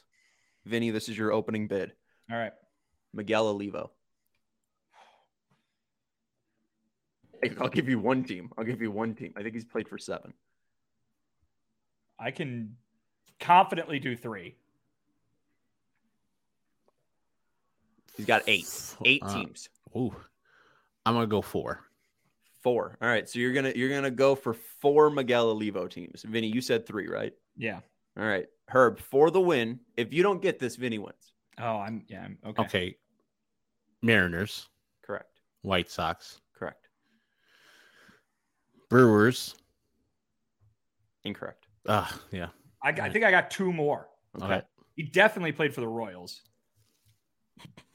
Vinnie, 0.66 0.92
this 0.92 1.10
is 1.10 1.18
your 1.18 1.32
opening 1.34 1.68
bid. 1.68 1.94
All 2.32 2.38
right. 2.38 2.54
Miguel 3.14 3.48
Olivo. 3.48 3.92
I'll 7.60 7.70
give 7.70 7.90
you 7.90 8.00
one 8.00 8.24
team. 8.24 8.52
I'll 8.58 8.64
give 8.64 8.82
you 8.82 8.92
one 8.92 9.16
team. 9.16 9.34
I 9.36 9.44
think 9.44 9.54
he's 9.54 9.66
played 9.66 9.88
for 9.88 9.98
seven. 9.98 10.34
I 12.20 12.32
can 12.32 12.78
confidently 13.40 14.00
do 14.00 14.16
three. 14.16 14.56
He's 18.16 18.26
got 18.26 18.44
eight. 18.48 18.68
Eight 19.04 19.22
Uh, 19.24 19.34
teams. 19.34 19.70
Ooh, 19.96 20.16
I'm 21.06 21.14
gonna 21.14 21.28
go 21.28 21.42
four. 21.42 21.82
Four. 22.62 22.98
All 23.02 23.08
right. 23.08 23.28
So 23.30 23.40
you're 23.40 23.54
gonna 23.54 23.74
you're 23.76 23.90
gonna 23.90 24.12
go 24.12 24.36
for 24.36 24.54
four 24.54 25.10
Miguel 25.10 25.50
Olivo 25.50 25.88
teams. 25.88 26.24
Vinnie, 26.24 26.48
you 26.48 26.62
said 26.62 26.86
three, 26.86 27.08
right? 27.08 27.34
Yeah. 27.58 27.80
All 28.18 28.26
right. 28.26 28.48
Herb, 28.68 29.00
for 29.00 29.30
the 29.30 29.42
win. 29.42 29.80
If 29.98 30.14
you 30.14 30.24
don't 30.24 30.42
get 30.42 30.58
this, 30.60 30.76
Vinnie 30.76 30.98
wins. 30.98 31.34
Oh, 31.60 31.78
I'm 31.78 32.04
yeah. 32.08 32.24
I'm, 32.24 32.38
okay. 32.48 32.64
Okay. 32.64 32.98
Mariners, 34.02 34.70
Correct. 35.02 35.42
White 35.62 35.90
Sox, 35.90 36.40
Correct. 36.54 36.90
Brewers. 38.90 39.56
Incorrect. 41.24 41.68
Ah, 41.88 42.20
yeah. 42.32 42.50
I, 42.86 42.92
got- 42.92 43.10
I 43.10 43.10
think 43.12 43.26
I 43.26 43.32
got 43.32 43.50
two 43.52 43.74
more. 43.74 44.08
Okay. 44.42 44.62
He 44.96 45.04
definitely 45.04 45.52
played 45.52 45.74
for 45.74 45.82
the 45.82 45.88
Royals. 45.88 46.42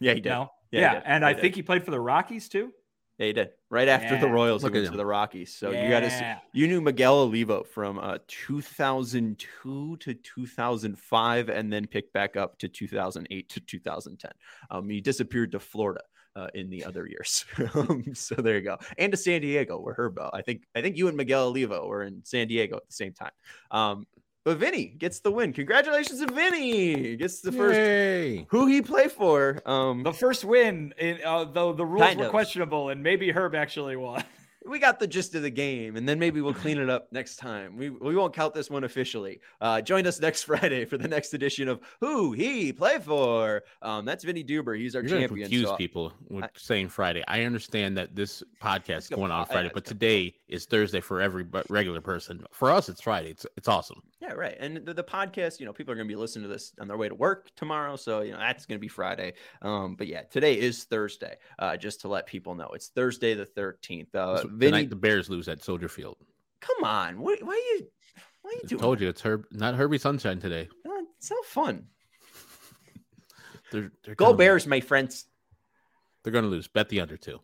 Yeah, 0.00 0.14
he 0.14 0.20
did. 0.20 0.28
No? 0.30 0.50
Yeah, 0.70 0.80
Yeah, 0.80 0.88
he 0.88 0.94
did. 0.96 1.02
and 1.06 1.24
He 1.24 1.30
I 1.30 1.32
did. 1.32 1.40
think 1.42 1.54
he 1.54 1.62
played 1.62 1.84
for 1.84 1.90
the 1.90 2.00
Rockies 2.00 2.48
too. 2.48 2.72
Yeah, 3.18 3.26
he 3.26 3.32
did. 3.34 3.50
Right 3.68 3.86
after 3.88 4.18
the 4.18 4.28
Royals, 4.28 4.62
Look 4.64 4.74
at 4.74 4.78
went 4.80 4.92
to 4.92 4.96
the 4.96 5.04
Rockies. 5.04 5.54
So 5.54 5.70
you 5.70 5.88
got 5.90 6.00
to 6.00 6.10
see. 6.10 6.24
You 6.54 6.66
knew 6.66 6.80
Miguel 6.80 7.14
Olivo 7.20 7.62
from 7.64 7.98
uh, 7.98 8.16
2002 8.28 9.96
to 9.98 10.14
2005, 10.14 11.48
and 11.50 11.72
then 11.72 11.86
picked 11.86 12.12
back 12.14 12.36
up 12.36 12.58
to 12.60 12.68
2008 12.68 13.48
to 13.50 13.60
2010. 13.60 14.30
Um, 14.70 14.88
he 14.88 15.00
disappeared 15.02 15.52
to 15.52 15.60
Florida 15.60 16.00
uh, 16.34 16.48
in 16.54 16.70
the 16.70 16.84
other 16.84 17.06
years. 17.06 17.44
Um, 17.74 18.14
so 18.14 18.34
there 18.36 18.56
you 18.56 18.62
go, 18.62 18.78
and 18.96 19.12
to 19.12 19.18
San 19.18 19.42
Diego, 19.42 19.78
where 19.78 19.94
Herbo. 19.94 20.30
I 20.32 20.40
think 20.42 20.64
I 20.74 20.80
think 20.80 20.96
you 20.96 21.08
and 21.08 21.16
Miguel 21.16 21.48
Olivo 21.48 21.86
were 21.86 22.02
in 22.04 22.22
San 22.24 22.48
Diego 22.48 22.76
at 22.78 22.86
the 22.86 22.92
same 22.94 23.12
time. 23.12 23.32
Um, 23.70 24.06
but 24.44 24.56
Vinnie 24.58 24.86
gets 24.86 25.20
the 25.20 25.30
win. 25.30 25.52
Congratulations 25.52 26.20
to 26.20 26.32
Vinnie. 26.32 27.16
Gets 27.16 27.40
the 27.40 27.52
first. 27.52 27.76
Yay. 27.76 28.46
Who 28.50 28.66
he 28.66 28.82
play 28.82 29.08
for? 29.08 29.60
Um, 29.66 30.02
The 30.02 30.12
first 30.12 30.44
win, 30.44 30.94
in, 30.98 31.18
uh, 31.24 31.44
though 31.44 31.72
the 31.72 31.84
rules 31.86 32.16
were 32.16 32.24
of. 32.24 32.30
questionable, 32.30 32.88
and 32.88 33.02
maybe 33.02 33.30
Herb 33.30 33.54
actually 33.54 33.96
won. 33.96 34.24
we 34.66 34.78
got 34.78 34.98
the 35.00 35.06
gist 35.06 35.34
of 35.34 35.42
the 35.42 35.50
game, 35.50 35.96
and 35.96 36.08
then 36.08 36.18
maybe 36.18 36.40
we'll 36.40 36.52
clean 36.54 36.78
it 36.78 36.90
up 36.90 37.08
next 37.12 37.36
time. 37.36 37.76
We 37.76 37.90
we 37.90 38.14
won't 38.14 38.34
count 38.34 38.52
this 38.54 38.68
one 38.68 38.84
officially. 38.84 39.40
Uh, 39.60 39.80
join 39.80 40.06
us 40.06 40.20
next 40.20 40.42
Friday 40.50 40.84
for 40.84 40.98
the 40.98 41.08
next 41.08 41.32
edition 41.34 41.68
of 41.68 41.80
Who 42.00 42.32
He 42.32 42.72
Play 42.72 42.98
For. 42.98 43.62
Um, 43.82 44.04
that's 44.04 44.22
Vinnie 44.24 44.44
Duber. 44.44 44.78
He's 44.78 44.94
our 44.94 45.02
You're 45.02 45.18
champion. 45.20 45.46
confuse 45.48 45.66
so- 45.66 45.76
people 45.76 46.12
with 46.28 46.44
I- 46.44 46.48
saying 46.56 46.88
Friday. 46.90 47.24
I 47.26 47.44
understand 47.44 47.96
that 47.96 48.14
this 48.14 48.42
podcast 48.62 48.98
is 48.98 49.08
going 49.08 49.30
on 49.32 49.46
Friday, 49.46 49.70
but 49.72 49.84
today 49.84 50.34
is 50.48 50.66
Thursday 50.66 51.00
for 51.00 51.20
every 51.20 51.46
regular 51.68 52.00
person. 52.00 52.44
For 52.50 52.70
us, 52.70 52.88
it's 52.88 53.00
Friday. 53.00 53.30
It's 53.30 53.46
it's 53.56 53.68
awesome. 53.68 54.02
Yeah, 54.20 54.32
right. 54.32 54.56
And 54.60 54.84
the, 54.84 54.92
the 54.92 55.02
podcast, 55.02 55.60
you 55.60 55.64
know, 55.66 55.72
people 55.72 55.92
are 55.92 55.94
going 55.94 56.06
to 56.06 56.12
be 56.12 56.16
listening 56.16 56.42
to 56.42 56.48
this 56.52 56.74
on 56.78 56.86
their 56.86 56.98
way 56.98 57.08
to 57.08 57.14
work 57.14 57.48
tomorrow, 57.56 57.96
so 57.96 58.20
you 58.20 58.32
know 58.32 58.38
that's 58.38 58.66
going 58.66 58.76
to 58.76 58.80
be 58.80 58.88
Friday. 58.88 59.32
Um, 59.62 59.94
but 59.94 60.06
yeah, 60.08 60.22
today 60.22 60.58
is 60.58 60.84
Thursday. 60.84 61.36
Uh, 61.58 61.78
just 61.78 62.02
to 62.02 62.08
let 62.08 62.26
people 62.26 62.54
know, 62.54 62.68
it's 62.74 62.88
Thursday 62.88 63.32
the 63.32 63.46
thirteenth. 63.46 64.14
Uh, 64.14 64.44
It's 64.50 64.58
the 64.60 64.70
night 64.70 64.90
the 64.90 64.96
Bears 64.96 65.28
lose 65.30 65.48
at 65.48 65.62
Soldier 65.62 65.88
Field. 65.88 66.16
come 66.60 66.84
on, 66.84 67.20
what, 67.20 67.42
why 67.42 67.52
are 67.52 67.76
you? 67.78 67.86
Why 68.42 68.50
are 68.50 68.54
you 68.54 68.60
I 68.64 68.66
doing? 68.68 68.80
told 68.80 69.00
you 69.00 69.08
it's 69.08 69.20
Herb, 69.20 69.46
not 69.50 69.74
Herbie 69.74 69.98
Sunshine 69.98 70.40
today. 70.40 70.68
that? 70.84 71.04
It's 71.18 71.30
not 71.30 71.44
fun. 71.44 71.86
They're, 73.70 73.92
they're 74.04 74.14
Go 74.16 74.32
Bears, 74.34 74.64
lose. 74.64 74.70
my 74.70 74.80
friends. 74.80 75.26
They're 76.22 76.32
going 76.32 76.44
to 76.44 76.50
lose. 76.50 76.66
Bet 76.68 76.88
the 76.88 77.00
under 77.00 77.16
two. 77.16 77.40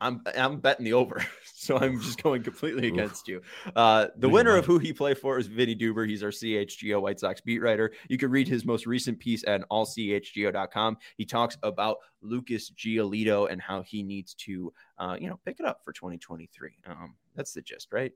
I'm 0.00 0.22
I'm 0.36 0.60
betting 0.60 0.84
the 0.84 0.92
over, 0.92 1.24
so 1.54 1.76
I'm 1.76 2.00
just 2.00 2.22
going 2.22 2.42
completely 2.42 2.86
against 2.88 3.26
you. 3.26 3.42
Uh, 3.74 4.06
the 4.16 4.28
winner 4.28 4.56
of 4.56 4.64
who 4.64 4.78
he 4.78 4.92
play 4.92 5.14
for 5.14 5.38
is 5.38 5.46
Vinnie 5.48 5.74
Duber. 5.74 6.08
He's 6.08 6.22
our 6.22 6.30
CHGO 6.30 7.00
White 7.02 7.18
Sox 7.20 7.40
beat 7.40 7.58
writer. 7.58 7.92
You 8.08 8.16
can 8.18 8.30
read 8.30 8.46
his 8.46 8.64
most 8.64 8.86
recent 8.86 9.18
piece 9.18 9.44
at 9.46 9.68
allchgo.com. 9.70 10.98
He 11.16 11.24
talks 11.24 11.56
about 11.62 11.96
Lucas 12.20 12.70
Giolito 12.70 13.50
and 13.50 13.60
how 13.60 13.82
he 13.82 14.02
needs 14.02 14.34
to, 14.34 14.72
uh, 14.98 15.16
you 15.20 15.28
know, 15.28 15.38
pick 15.44 15.58
it 15.58 15.66
up 15.66 15.80
for 15.84 15.92
2023. 15.92 16.70
Um, 16.86 17.16
that's 17.34 17.52
the 17.52 17.62
gist, 17.62 17.92
right? 17.92 18.12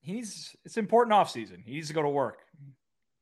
He's 0.00 0.56
it's 0.64 0.76
important 0.76 1.12
off 1.14 1.30
season. 1.30 1.62
He 1.64 1.74
needs 1.74 1.88
to 1.88 1.94
go 1.94 2.02
to 2.02 2.08
work. 2.08 2.38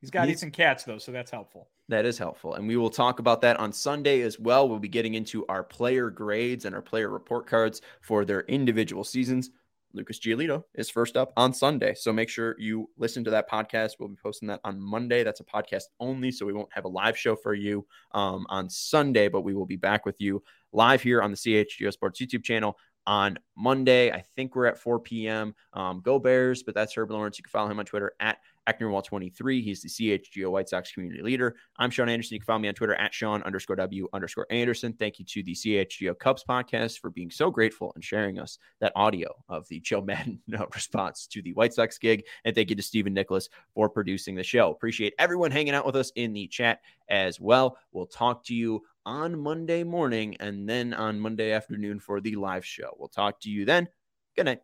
He's 0.00 0.10
got 0.10 0.26
He's- 0.28 0.38
Ethan 0.38 0.52
Katz 0.52 0.84
though, 0.84 0.98
so 0.98 1.12
that's 1.12 1.30
helpful. 1.30 1.68
That 1.90 2.06
is 2.06 2.18
helpful. 2.18 2.54
And 2.54 2.68
we 2.68 2.76
will 2.76 2.88
talk 2.88 3.18
about 3.18 3.40
that 3.40 3.58
on 3.58 3.72
Sunday 3.72 4.20
as 4.20 4.38
well. 4.38 4.68
We'll 4.68 4.78
be 4.78 4.86
getting 4.86 5.14
into 5.14 5.44
our 5.48 5.64
player 5.64 6.08
grades 6.08 6.64
and 6.64 6.72
our 6.72 6.80
player 6.80 7.08
report 7.08 7.48
cards 7.48 7.82
for 8.00 8.24
their 8.24 8.42
individual 8.42 9.02
seasons. 9.02 9.50
Lucas 9.92 10.20
Giolito 10.20 10.62
is 10.76 10.88
first 10.88 11.16
up 11.16 11.32
on 11.36 11.52
Sunday. 11.52 11.94
So 11.94 12.12
make 12.12 12.28
sure 12.28 12.54
you 12.60 12.88
listen 12.96 13.24
to 13.24 13.30
that 13.30 13.50
podcast. 13.50 13.94
We'll 13.98 14.08
be 14.08 14.14
posting 14.22 14.46
that 14.46 14.60
on 14.62 14.80
Monday. 14.80 15.24
That's 15.24 15.40
a 15.40 15.44
podcast 15.44 15.86
only. 15.98 16.30
So 16.30 16.46
we 16.46 16.52
won't 16.52 16.72
have 16.72 16.84
a 16.84 16.88
live 16.88 17.18
show 17.18 17.34
for 17.34 17.54
you 17.54 17.84
um, 18.12 18.46
on 18.48 18.70
Sunday, 18.70 19.26
but 19.26 19.40
we 19.40 19.52
will 19.52 19.66
be 19.66 19.74
back 19.74 20.06
with 20.06 20.20
you 20.20 20.44
live 20.72 21.02
here 21.02 21.20
on 21.20 21.32
the 21.32 21.36
CHGO 21.36 21.92
Sports 21.92 22.20
YouTube 22.20 22.44
channel 22.44 22.78
on 23.06 23.38
Monday. 23.56 24.10
I 24.10 24.22
think 24.36 24.54
we're 24.54 24.66
at 24.66 24.78
4 24.78 25.00
p.m. 25.00 25.54
Um, 25.72 26.00
go 26.00 26.18
Bears, 26.18 26.62
but 26.62 26.74
that's 26.74 26.96
Herb 26.96 27.10
Lawrence. 27.10 27.38
You 27.38 27.44
can 27.44 27.50
follow 27.50 27.70
him 27.70 27.78
on 27.78 27.84
Twitter 27.84 28.12
at 28.20 28.38
Ecknerwall23. 28.68 29.62
He's 29.62 29.82
the 29.82 29.88
CHGO 29.88 30.50
White 30.50 30.68
Sox 30.68 30.92
community 30.92 31.22
leader. 31.22 31.56
I'm 31.78 31.90
Sean 31.90 32.08
Anderson. 32.08 32.34
You 32.34 32.40
can 32.40 32.46
follow 32.46 32.58
me 32.58 32.68
on 32.68 32.74
Twitter 32.74 32.94
at 32.94 33.12
Sean 33.12 33.42
underscore 33.42 33.76
W 33.76 34.08
underscore 34.12 34.46
Anderson. 34.50 34.92
Thank 34.92 35.18
you 35.18 35.24
to 35.24 35.42
the 35.42 35.54
CHGO 35.54 36.18
Cubs 36.18 36.44
podcast 36.48 37.00
for 37.00 37.10
being 37.10 37.30
so 37.30 37.50
grateful 37.50 37.92
and 37.94 38.04
sharing 38.04 38.38
us 38.38 38.58
that 38.80 38.92
audio 38.94 39.34
of 39.48 39.66
the 39.68 39.80
Joe 39.80 40.00
Maddon 40.04 40.40
response 40.74 41.26
to 41.28 41.42
the 41.42 41.52
White 41.54 41.74
Sox 41.74 41.98
gig. 41.98 42.24
And 42.44 42.54
thank 42.54 42.70
you 42.70 42.76
to 42.76 42.82
Stephen 42.82 43.14
Nicholas 43.14 43.48
for 43.74 43.88
producing 43.88 44.34
the 44.34 44.44
show. 44.44 44.70
Appreciate 44.70 45.14
everyone 45.18 45.50
hanging 45.50 45.74
out 45.74 45.86
with 45.86 45.96
us 45.96 46.12
in 46.14 46.32
the 46.32 46.46
chat 46.46 46.80
as 47.08 47.40
well. 47.40 47.76
We'll 47.92 48.06
talk 48.06 48.44
to 48.44 48.54
you 48.54 48.82
on 49.06 49.38
Monday 49.38 49.82
morning 49.84 50.36
and 50.40 50.68
then 50.68 50.94
on 50.94 51.20
Monday 51.20 51.52
afternoon 51.52 52.00
for 52.00 52.20
the 52.20 52.36
live 52.36 52.64
show. 52.64 52.94
We'll 52.98 53.08
talk 53.08 53.40
to 53.40 53.50
you 53.50 53.64
then. 53.64 53.88
Good 54.36 54.46
night. 54.46 54.60